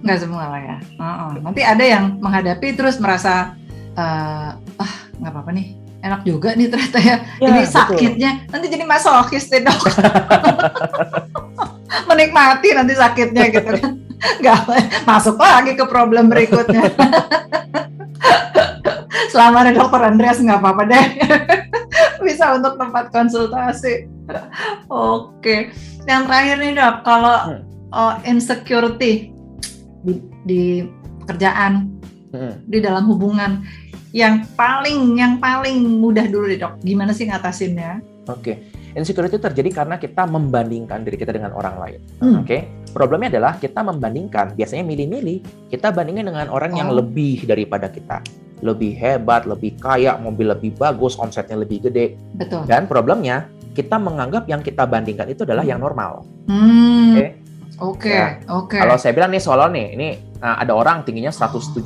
Nggak 0.00 0.18
semua 0.24 0.48
lah 0.48 0.60
ya. 0.64 0.76
Uh 0.96 1.04
-uh. 1.04 1.30
Nanti 1.44 1.60
ada 1.60 1.84
yang 1.84 2.16
menghadapi 2.16 2.72
terus 2.72 2.96
merasa 2.96 3.52
uh, 4.00 4.56
ah 4.56 4.94
nggak 5.20 5.30
apa-apa 5.30 5.50
nih 5.52 5.83
enak 6.04 6.20
juga 6.28 6.52
nih 6.52 6.68
ternyata 6.68 7.00
ya. 7.00 7.16
ya 7.40 7.48
ini 7.48 7.64
sakitnya 7.64 8.30
betul. 8.44 8.52
nanti 8.52 8.66
jadi 8.68 8.84
masokis 8.84 9.48
deh 9.48 9.64
dok. 9.64 9.74
Menikmati 12.12 12.68
nanti 12.76 12.92
sakitnya 12.92 13.48
gitu 13.48 13.70
kan. 13.72 14.04
Nggak 14.44 14.58
masuk 15.08 15.40
lagi 15.40 15.72
ke 15.72 15.84
problem 15.88 16.28
berikutnya. 16.28 16.92
Selama 19.32 19.64
ada 19.64 19.72
dokter 19.72 20.00
Andreas 20.04 20.38
nggak 20.38 20.60
apa-apa 20.60 20.82
deh. 20.86 21.06
Bisa 22.26 22.52
untuk 22.52 22.76
tempat 22.76 23.08
konsultasi. 23.08 24.04
Oke. 24.92 25.72
Yang 26.04 26.22
terakhir 26.28 26.56
nih 26.60 26.72
dok, 26.76 26.94
kalau 27.02 27.36
hmm. 27.48 27.60
oh, 27.96 28.14
insecurity 28.28 29.32
di, 30.04 30.12
di 30.44 30.62
pekerjaan, 31.24 31.88
hmm. 32.36 32.68
di 32.68 32.78
dalam 32.84 33.08
hubungan. 33.08 33.64
Yang 34.14 34.46
paling 34.54 35.18
yang 35.18 35.42
paling 35.42 35.98
mudah 35.98 36.30
dulu 36.30 36.46
deh 36.46 36.54
dok, 36.54 36.78
gimana 36.86 37.10
sih 37.10 37.26
ngatasinnya? 37.26 37.98
Oke, 38.30 38.38
okay. 38.38 38.56
insecurity 38.94 39.42
terjadi 39.42 39.82
karena 39.82 39.98
kita 39.98 40.22
membandingkan 40.22 41.02
diri 41.02 41.18
kita 41.18 41.34
dengan 41.34 41.50
orang 41.50 41.74
lain. 41.82 42.00
Hmm. 42.22 42.46
Oke, 42.46 42.46
okay? 42.46 42.60
problemnya 42.94 43.34
adalah 43.34 43.58
kita 43.58 43.82
membandingkan. 43.82 44.54
Biasanya 44.54 44.86
milih-milih, 44.86 45.66
kita 45.66 45.90
bandingin 45.90 46.30
dengan 46.30 46.46
orang 46.46 46.72
oh. 46.72 46.78
yang 46.78 46.88
lebih 46.94 47.42
daripada 47.42 47.90
kita 47.90 48.22
lebih 48.64 48.96
hebat, 48.96 49.44
lebih 49.44 49.76
kaya, 49.76 50.16
mobil 50.16 50.48
lebih 50.48 50.72
bagus, 50.78 51.20
omsetnya 51.20 51.60
lebih 51.60 51.84
gede. 51.84 52.16
Betul. 52.38 52.64
Dan 52.64 52.88
problemnya 52.88 53.50
kita 53.76 54.00
menganggap 54.00 54.48
yang 54.48 54.64
kita 54.64 54.88
bandingkan 54.88 55.28
itu 55.28 55.44
adalah 55.44 55.66
yang 55.66 55.82
normal. 55.82 56.22
Hmm. 56.48 57.12
Oke. 57.12 57.18
Okay? 57.18 57.30
Oke, 57.82 58.06
okay, 58.06 58.14
ya. 58.14 58.26
oke. 58.54 58.70
Okay. 58.70 58.80
Kalau 58.86 58.96
saya 59.00 59.12
bilang 59.18 59.34
nih 59.34 59.42
soal 59.42 59.66
nih, 59.74 59.86
ini 59.98 60.08
nah, 60.38 60.62
ada 60.62 60.78
orang 60.78 61.02
tingginya 61.02 61.34
175 61.34 61.82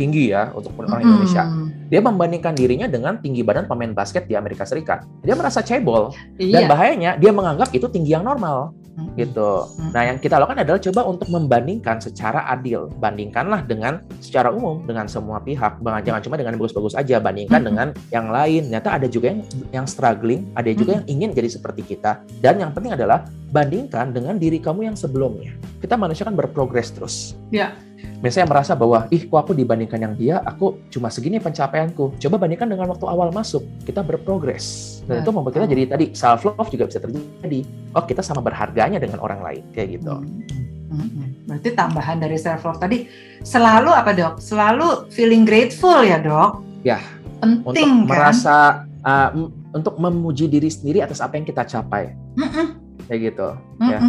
tinggi 0.00 0.32
ya 0.32 0.48
untuk 0.56 0.72
orang 0.80 1.00
hmm. 1.00 1.06
Indonesia. 1.08 1.44
Dia 1.90 1.98
membandingkan 1.98 2.54
dirinya 2.54 2.86
dengan 2.86 3.18
tinggi 3.18 3.42
badan 3.42 3.66
pemain 3.66 3.90
basket 3.90 4.30
di 4.30 4.38
Amerika 4.38 4.62
Serikat. 4.62 5.02
Dia 5.26 5.34
merasa 5.34 5.58
cebol 5.58 6.14
iya. 6.38 6.62
dan 6.62 6.70
bahayanya 6.70 7.10
dia 7.18 7.34
menganggap 7.34 7.74
itu 7.74 7.90
tinggi 7.90 8.14
yang 8.14 8.22
normal 8.22 8.70
gitu. 9.16 9.64
Nah, 9.96 10.02
yang 10.06 10.18
kita 10.20 10.36
lakukan 10.36 10.60
adalah 10.60 10.80
coba 10.80 11.00
untuk 11.08 11.28
membandingkan 11.32 12.02
secara 12.02 12.44
adil. 12.52 12.90
Bandingkanlah 13.00 13.64
dengan 13.64 14.04
secara 14.20 14.52
umum 14.52 14.84
dengan 14.84 15.08
semua 15.08 15.40
pihak. 15.40 15.80
Jangan 15.80 16.20
cuma 16.20 16.36
dengan 16.36 16.54
bagus-bagus 16.60 16.94
aja, 16.98 17.16
bandingkan 17.22 17.64
dengan 17.64 17.96
yang 18.12 18.28
lain. 18.28 18.68
Ternyata 18.68 19.00
ada 19.00 19.06
juga 19.08 19.32
yang 19.32 19.40
yang 19.72 19.86
struggling, 19.88 20.48
ada 20.52 20.68
juga 20.74 21.00
yang 21.00 21.06
ingin 21.08 21.30
jadi 21.32 21.48
seperti 21.48 21.96
kita. 21.96 22.20
Dan 22.44 22.60
yang 22.60 22.70
penting 22.76 22.92
adalah 22.92 23.24
bandingkan 23.50 24.12
dengan 24.14 24.36
diri 24.36 24.60
kamu 24.60 24.92
yang 24.92 24.96
sebelumnya. 24.96 25.54
Kita 25.80 25.96
manusia 25.96 26.28
kan 26.28 26.36
berprogres 26.36 26.92
terus. 26.92 27.34
Ya 27.50 27.74
misalnya 28.20 28.48
merasa 28.52 28.72
bahwa 28.76 29.08
ih 29.08 29.24
kok 29.24 29.38
aku 29.40 29.52
dibandingkan 29.56 30.00
yang 30.00 30.14
dia 30.14 30.36
aku 30.44 30.76
cuma 30.92 31.08
segini 31.08 31.40
pencapaianku 31.40 32.20
coba 32.20 32.36
bandingkan 32.36 32.68
dengan 32.68 32.92
waktu 32.92 33.04
awal 33.08 33.32
masuk 33.32 33.64
kita 33.88 34.04
berprogres 34.04 35.00
dan 35.08 35.20
nah, 35.20 35.22
itu 35.24 35.30
membuat 35.32 35.54
kita 35.56 35.66
jadi 35.66 35.82
tadi 35.88 36.06
self 36.12 36.44
love 36.44 36.68
juga 36.68 36.84
bisa 36.86 37.00
terjadi 37.00 37.60
oh 37.96 38.04
kita 38.04 38.20
sama 38.20 38.44
berharganya 38.44 39.00
dengan 39.00 39.24
orang 39.24 39.40
lain 39.40 39.64
kayak 39.72 40.00
gitu 40.00 40.20
hmm, 40.20 40.92
hmm, 40.92 41.08
hmm. 41.08 41.28
berarti 41.48 41.68
tambahan 41.72 42.16
dari 42.20 42.36
self 42.36 42.62
love 42.68 42.78
tadi 42.78 43.08
selalu 43.40 43.90
apa 43.90 44.10
dok 44.12 44.34
selalu 44.36 45.08
feeling 45.08 45.48
grateful 45.48 46.04
ya 46.04 46.20
dok 46.20 46.60
ya 46.84 47.00
penting 47.40 47.64
untuk 47.64 48.04
kan? 48.04 48.08
merasa 48.08 48.56
uh, 49.00 49.30
untuk 49.72 49.96
memuji 49.96 50.44
diri 50.50 50.68
sendiri 50.68 51.00
atas 51.00 51.24
apa 51.24 51.40
yang 51.40 51.46
kita 51.48 51.64
capai 51.64 52.12
mm 52.36 52.48
-mm. 52.48 52.66
kayak 53.08 53.20
gitu 53.32 53.48
mm 53.80 53.80
-mm. 53.80 53.92
ya. 53.96 54.00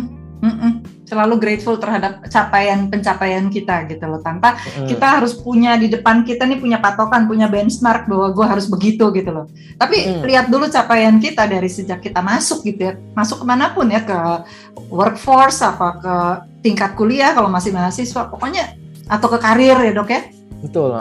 Selalu 1.12 1.44
grateful 1.44 1.76
terhadap 1.76 2.24
capaian 2.32 2.88
pencapaian 2.88 3.52
kita 3.52 3.84
gitu 3.92 4.08
loh. 4.08 4.24
Tanpa 4.24 4.56
mm. 4.56 4.88
kita 4.88 5.20
harus 5.20 5.36
punya 5.36 5.76
di 5.76 5.92
depan 5.92 6.24
kita 6.24 6.48
nih 6.48 6.56
punya 6.56 6.80
patokan, 6.80 7.28
punya 7.28 7.52
benchmark 7.52 8.08
bahwa 8.08 8.32
gue 8.32 8.46
harus 8.48 8.72
begitu 8.72 9.12
gitu 9.12 9.28
loh. 9.28 9.52
Tapi 9.76 10.08
mm. 10.08 10.24
lihat 10.24 10.48
dulu 10.48 10.72
capaian 10.72 11.20
kita 11.20 11.52
dari 11.52 11.68
sejak 11.68 12.00
kita 12.00 12.24
masuk 12.24 12.64
gitu 12.64 12.80
ya, 12.88 12.94
masuk 13.12 13.44
ke 13.44 13.46
mana 13.46 13.76
pun 13.76 13.92
ya 13.92 14.08
ke 14.08 14.48
workforce 14.88 15.60
apa 15.68 15.88
ke 16.00 16.16
tingkat 16.64 16.96
kuliah 16.96 17.36
kalau 17.36 17.52
masih 17.52 17.76
mahasiswa, 17.76 18.32
pokoknya 18.32 18.80
atau 19.12 19.28
ke 19.28 19.38
karir 19.44 19.76
ya 19.84 19.92
dok 19.92 20.08
ya. 20.08 20.24
Betul. 20.62 20.94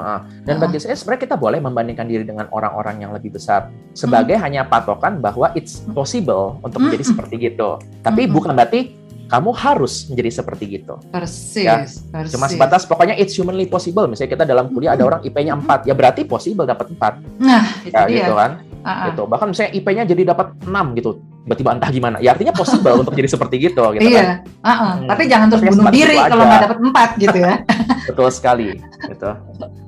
Dan 0.48 0.56
bagi 0.56 0.80
saya 0.80 0.96
sebenarnya 0.96 1.22
kita 1.28 1.36
boleh 1.36 1.60
membandingkan 1.60 2.08
diri 2.08 2.24
dengan 2.24 2.48
orang-orang 2.48 3.04
yang 3.04 3.12
lebih 3.12 3.36
besar 3.36 3.68
sebagai 3.92 4.40
hmm. 4.40 4.42
hanya 4.42 4.62
patokan 4.64 5.20
bahwa 5.20 5.52
it's 5.52 5.84
possible 5.92 6.56
untuk 6.64 6.80
menjadi 6.80 7.04
seperti 7.04 7.52
gitu. 7.52 7.76
Tapi 8.00 8.24
hmm. 8.24 8.32
bukan 8.32 8.56
berarti 8.56 8.96
kamu 9.30 9.54
harus 9.54 10.10
menjadi 10.10 10.42
seperti 10.42 10.82
gitu. 10.82 10.98
Persis, 11.14 11.62
ya. 11.62 11.86
persis. 12.10 12.34
Cuma 12.34 12.50
sebatas 12.50 12.82
pokoknya 12.82 13.14
it's 13.14 13.38
humanly 13.38 13.70
possible. 13.70 14.10
Misalnya 14.10 14.34
kita 14.34 14.44
dalam 14.44 14.74
kuliah 14.74 14.98
ada 14.98 15.06
orang 15.06 15.22
IP-nya 15.22 15.54
4, 15.54 15.86
ya 15.86 15.94
berarti 15.94 16.26
possible 16.26 16.66
dapat 16.66 16.90
4. 16.90 17.38
Nah, 17.38 17.64
itu 17.86 17.94
ya, 17.94 18.10
dia. 18.10 18.16
gitu 18.26 18.34
kan. 18.34 18.50
Uh-uh. 18.82 19.06
Gitu. 19.14 19.22
Bahkan 19.30 19.46
misalnya 19.54 19.70
IP-nya 19.78 20.02
jadi 20.02 20.22
dapat 20.34 20.58
6 20.66 20.98
gitu. 20.98 21.10
Tiba-tiba 21.46 21.70
entah 21.78 21.90
gimana. 21.94 22.16
Ya 22.18 22.34
artinya 22.34 22.50
possible 22.50 22.94
untuk 22.98 23.14
jadi 23.14 23.28
seperti 23.30 23.54
gitu 23.70 23.82
gitu 23.94 24.10
iya. 24.10 24.18
kan. 24.18 24.26
Uh-uh. 24.66 24.92
Hmm. 24.98 25.08
Tapi 25.14 25.22
jangan 25.30 25.46
terus 25.54 25.62
bunuh 25.62 25.84
diri 25.94 26.16
kalau 26.18 26.44
nggak 26.44 26.62
dapat 26.66 26.78
4 27.16 27.22
gitu 27.22 27.38
ya. 27.38 27.54
Betul 28.10 28.28
sekali 28.34 28.68
gitu. 29.06 29.30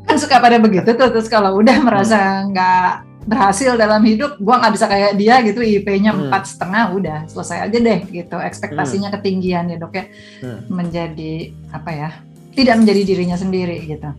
Kan 0.07 0.17
suka 0.23 0.39
pada 0.39 0.57
begitu 0.63 0.87
tuh 0.95 1.09
terus 1.11 1.27
kalau 1.27 1.59
udah 1.59 1.77
merasa 1.83 2.47
nggak 2.47 3.12
berhasil 3.23 3.79
dalam 3.79 4.03
hidup, 4.03 4.39
gue 4.39 4.55
nggak 4.55 4.73
bisa 4.75 4.87
kayak 4.91 5.13
dia 5.15 5.39
gitu, 5.47 5.63
IP-nya 5.63 6.11
hmm. 6.13 6.29
empat 6.29 6.43
setengah, 6.47 6.85
udah 6.95 7.19
selesai 7.31 7.71
aja 7.71 7.79
deh 7.79 8.01
gitu. 8.11 8.37
Ekspektasinya 8.39 9.09
hmm. 9.11 9.17
ketinggian 9.19 9.65
ya 9.71 9.77
dok 9.79 9.95
ya, 9.95 10.05
hmm. 10.43 10.61
menjadi 10.69 11.35
apa 11.71 11.91
ya? 11.91 12.11
Tidak 12.53 12.75
menjadi 12.79 13.03
dirinya 13.07 13.37
sendiri 13.39 13.79
gitu. 13.87 14.11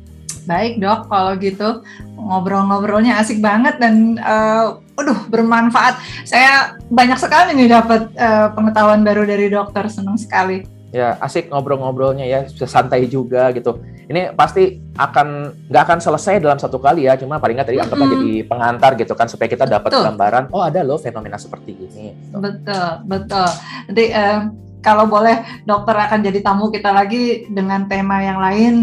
Baik 0.43 0.79
dok, 0.79 1.07
kalau 1.07 1.35
gitu 1.39 1.83
ngobrol-ngobrolnya 2.19 3.19
asik 3.19 3.39
banget 3.39 3.79
dan 3.79 4.19
uh, 4.19 4.79
aduh 4.99 5.19
bermanfaat. 5.27 5.99
Saya 6.23 6.79
banyak 6.91 7.19
sekali 7.19 7.55
nih 7.55 7.71
dapat 7.71 8.11
uh, 8.15 8.51
pengetahuan 8.55 9.03
baru 9.03 9.23
dari 9.27 9.47
dokter, 9.51 9.87
senang 9.91 10.19
sekali 10.19 10.63
ya 10.93 11.17
asik 11.25 11.49
ngobrol-ngobrolnya 11.49 12.21
ya 12.29 12.45
santai 12.69 13.09
juga 13.09 13.49
gitu 13.49 13.81
ini 14.05 14.29
pasti 14.37 14.77
akan 14.93 15.49
nggak 15.65 15.83
akan 15.89 15.99
selesai 16.05 16.37
dalam 16.37 16.61
satu 16.61 16.77
kali 16.77 17.09
ya 17.09 17.17
cuma 17.17 17.41
paling 17.41 17.57
nggak 17.57 17.73
tadi 17.73 17.81
anggapnya 17.81 18.05
mm 18.05 18.13
-hmm. 18.13 18.21
jadi 18.21 18.33
pengantar 18.45 18.91
gitu 19.01 19.13
kan 19.17 19.25
supaya 19.25 19.49
kita 19.49 19.65
dapat 19.65 19.89
gambaran 19.89 20.53
oh 20.53 20.61
ada 20.61 20.85
loh 20.85 21.01
fenomena 21.01 21.41
seperti 21.41 21.73
ini 21.73 22.13
gitu. 22.13 22.37
betul 22.37 22.87
betul 23.09 23.49
jadi 23.89 24.05
eh, 24.13 24.39
kalau 24.85 25.09
boleh 25.09 25.65
dokter 25.65 25.97
akan 25.97 26.19
jadi 26.21 26.39
tamu 26.45 26.69
kita 26.69 26.93
lagi 26.93 27.49
dengan 27.49 27.89
tema 27.89 28.21
yang 28.21 28.37
lain 28.37 28.73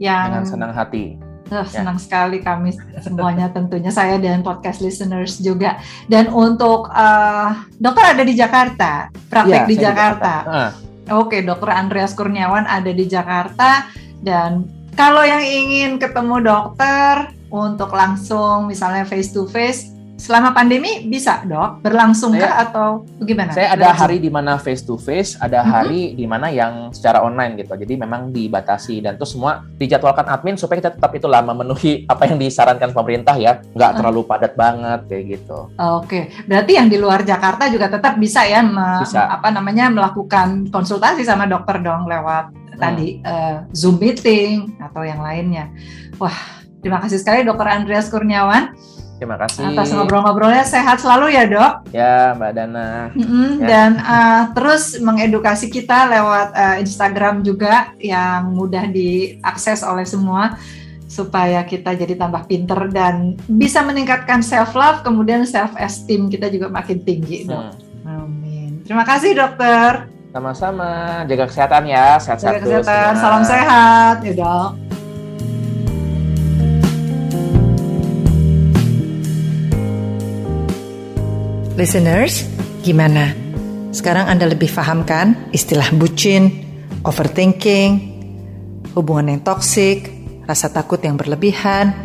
yang 0.00 0.32
dengan 0.32 0.48
senang 0.48 0.72
hati 0.72 1.20
Oh, 1.50 1.66
senang 1.66 1.98
ya. 1.98 2.02
sekali 2.06 2.38
kami 2.38 2.78
semuanya 3.04 3.50
tentunya 3.50 3.90
saya 3.90 4.22
dan 4.22 4.46
podcast 4.46 4.78
listeners 4.78 5.42
juga. 5.42 5.82
Dan 6.06 6.30
untuk 6.30 6.86
uh, 6.86 7.66
dokter 7.74 8.14
ada 8.14 8.22
di 8.22 8.38
Jakarta, 8.38 9.10
praktek 9.26 9.66
ya, 9.66 9.66
di 9.66 9.74
Jakarta. 9.74 9.74
Di 9.74 10.46
Jakarta. 10.46 10.78
Uh. 10.78 10.89
Oke, 11.10 11.42
Dokter 11.42 11.74
Andreas 11.74 12.14
Kurniawan 12.14 12.70
ada 12.70 12.90
di 12.94 13.04
Jakarta. 13.10 13.90
Dan 14.22 14.66
kalau 14.94 15.26
yang 15.26 15.42
ingin 15.42 15.98
ketemu 15.98 16.42
dokter 16.44 17.34
untuk 17.50 17.90
langsung 17.90 18.70
misalnya 18.70 19.02
face 19.02 19.34
to 19.34 19.46
face 19.50 19.90
Selama 20.20 20.52
pandemi 20.52 21.08
bisa 21.08 21.40
dok 21.48 21.80
berlangsung 21.80 22.36
kah 22.36 22.68
atau 22.68 23.08
bagaimana? 23.16 23.56
Saya 23.56 23.72
ada 23.72 23.88
berlangsung? 23.88 24.04
hari 24.04 24.16
di 24.20 24.28
mana 24.28 24.52
face 24.60 24.84
to 24.84 25.00
face, 25.00 25.40
ada 25.40 25.64
mm-hmm. 25.64 25.72
hari 25.72 26.00
di 26.12 26.26
mana 26.28 26.52
yang 26.52 26.92
secara 26.92 27.24
online 27.24 27.56
gitu. 27.56 27.72
Jadi 27.72 27.96
memang 27.96 28.28
dibatasi 28.28 29.00
dan 29.00 29.16
itu 29.16 29.24
semua 29.24 29.64
dijadwalkan 29.80 30.28
admin 30.28 30.60
supaya 30.60 30.84
kita 30.84 30.92
tetap 30.92 31.08
itulah 31.16 31.40
memenuhi 31.40 32.04
apa 32.04 32.28
yang 32.28 32.36
disarankan 32.36 32.92
pemerintah 32.92 33.32
ya, 33.40 33.64
nggak 33.72 33.90
uh. 33.90 33.96
terlalu 33.96 34.20
padat 34.28 34.52
banget 34.60 35.00
kayak 35.08 35.24
gitu. 35.40 35.58
Oke, 35.80 36.04
okay. 36.04 36.22
berarti 36.44 36.72
yang 36.76 36.92
di 36.92 37.00
luar 37.00 37.24
Jakarta 37.24 37.72
juga 37.72 37.88
tetap 37.88 38.20
bisa 38.20 38.44
ya, 38.44 38.60
me- 38.60 39.00
bisa. 39.00 39.24
apa 39.24 39.48
namanya 39.48 39.88
melakukan 39.88 40.68
konsultasi 40.68 41.24
sama 41.24 41.48
dokter 41.48 41.80
dong 41.80 42.04
lewat 42.04 42.52
hmm. 42.52 42.76
tadi 42.76 43.24
uh, 43.24 43.64
Zoom 43.72 43.96
meeting 43.96 44.76
atau 44.84 45.00
yang 45.00 45.24
lainnya. 45.24 45.72
Wah, 46.20 46.36
terima 46.84 47.00
kasih 47.00 47.16
sekali 47.16 47.40
Dokter 47.40 47.72
Andreas 47.72 48.12
Kurniawan. 48.12 48.76
Terima 49.20 49.36
kasih. 49.36 49.76
Atas 49.76 49.92
ngobrol-ngobrolnya 49.92 50.64
sehat 50.64 50.96
selalu 51.04 51.36
ya 51.36 51.44
dok. 51.44 51.72
Ya 51.92 52.32
Mbak 52.40 52.52
Dana. 52.56 53.12
Mm-hmm. 53.12 53.48
Ya. 53.60 53.66
Dan 53.68 53.90
uh, 54.00 54.42
terus 54.56 54.96
mengedukasi 54.96 55.68
kita 55.68 56.08
lewat 56.08 56.48
uh, 56.56 56.76
Instagram 56.80 57.44
juga 57.44 57.92
yang 58.00 58.48
mudah 58.56 58.88
diakses 58.88 59.84
oleh 59.84 60.08
semua. 60.08 60.56
supaya 61.10 61.66
kita 61.66 61.90
jadi 61.98 62.14
tambah 62.14 62.46
pinter 62.46 62.86
dan 62.94 63.34
bisa 63.50 63.82
meningkatkan 63.82 64.46
self 64.46 64.78
love 64.78 65.02
kemudian 65.02 65.42
self 65.42 65.74
esteem 65.74 66.30
kita 66.30 66.46
juga 66.46 66.70
makin 66.70 67.02
tinggi 67.02 67.50
dok. 67.50 67.74
Hmm. 68.06 68.30
Amin. 68.30 68.86
Terima 68.86 69.02
kasih 69.02 69.34
dokter. 69.34 70.06
Sama-sama. 70.30 71.26
Jaga 71.26 71.50
kesehatan 71.50 71.90
ya. 71.90 72.14
Sehat-sehat. 72.22 72.62
Jaga 72.62 72.78
kesehatan. 72.78 73.12
Semua. 73.18 73.22
Salam 73.26 73.42
sehat 73.42 74.16
ya 74.22 74.32
dok. 74.38 74.70
Listeners, 81.80 82.44
gimana? 82.84 83.32
Sekarang 83.88 84.28
Anda 84.28 84.44
lebih 84.44 84.68
paham 84.68 85.00
kan 85.08 85.48
istilah 85.48 85.88
bucin, 85.96 86.60
overthinking, 87.08 87.90
hubungan 88.92 89.32
yang 89.32 89.40
toksik, 89.40 90.12
rasa 90.44 90.68
takut 90.68 91.00
yang 91.00 91.16
berlebihan, 91.16 91.96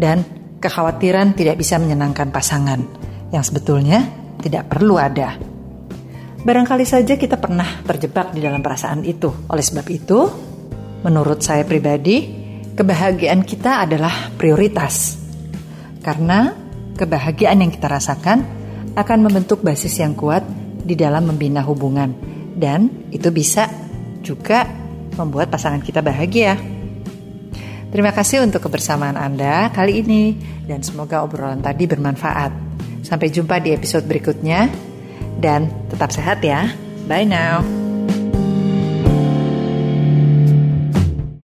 dan 0.00 0.24
kekhawatiran 0.64 1.36
tidak 1.36 1.60
bisa 1.60 1.76
menyenangkan 1.76 2.32
pasangan 2.32 2.80
yang 3.28 3.44
sebetulnya 3.44 4.08
tidak 4.40 4.72
perlu 4.72 4.96
ada. 4.96 5.36
Barangkali 6.40 6.88
saja 6.88 7.20
kita 7.20 7.36
pernah 7.36 7.84
terjebak 7.84 8.32
di 8.32 8.40
dalam 8.40 8.64
perasaan 8.64 9.04
itu. 9.04 9.28
Oleh 9.52 9.60
sebab 9.60 9.84
itu, 9.92 10.24
menurut 11.04 11.44
saya 11.44 11.68
pribadi, 11.68 12.32
kebahagiaan 12.72 13.44
kita 13.44 13.84
adalah 13.84 14.32
prioritas. 14.40 15.20
Karena 16.00 16.48
kebahagiaan 16.96 17.60
yang 17.60 17.68
kita 17.68 17.92
rasakan 17.92 18.56
akan 18.94 19.18
membentuk 19.28 19.60
basis 19.64 19.98
yang 20.00 20.14
kuat 20.14 20.44
di 20.84 20.94
dalam 20.96 21.28
membina 21.28 21.60
hubungan 21.64 22.14
dan 22.56 23.08
itu 23.12 23.28
bisa 23.28 23.68
juga 24.24 24.66
membuat 25.14 25.50
pasangan 25.50 25.82
kita 25.82 26.00
bahagia. 26.00 26.58
Terima 27.88 28.12
kasih 28.12 28.44
untuk 28.44 28.68
kebersamaan 28.68 29.16
Anda 29.16 29.72
kali 29.72 30.04
ini 30.04 30.36
dan 30.68 30.84
semoga 30.84 31.24
obrolan 31.24 31.64
tadi 31.64 31.88
bermanfaat. 31.88 32.52
Sampai 33.00 33.32
jumpa 33.32 33.64
di 33.64 33.72
episode 33.72 34.04
berikutnya 34.04 34.68
dan 35.40 35.88
tetap 35.88 36.12
sehat 36.12 36.44
ya. 36.44 36.68
Bye 37.08 37.24
now. 37.24 37.87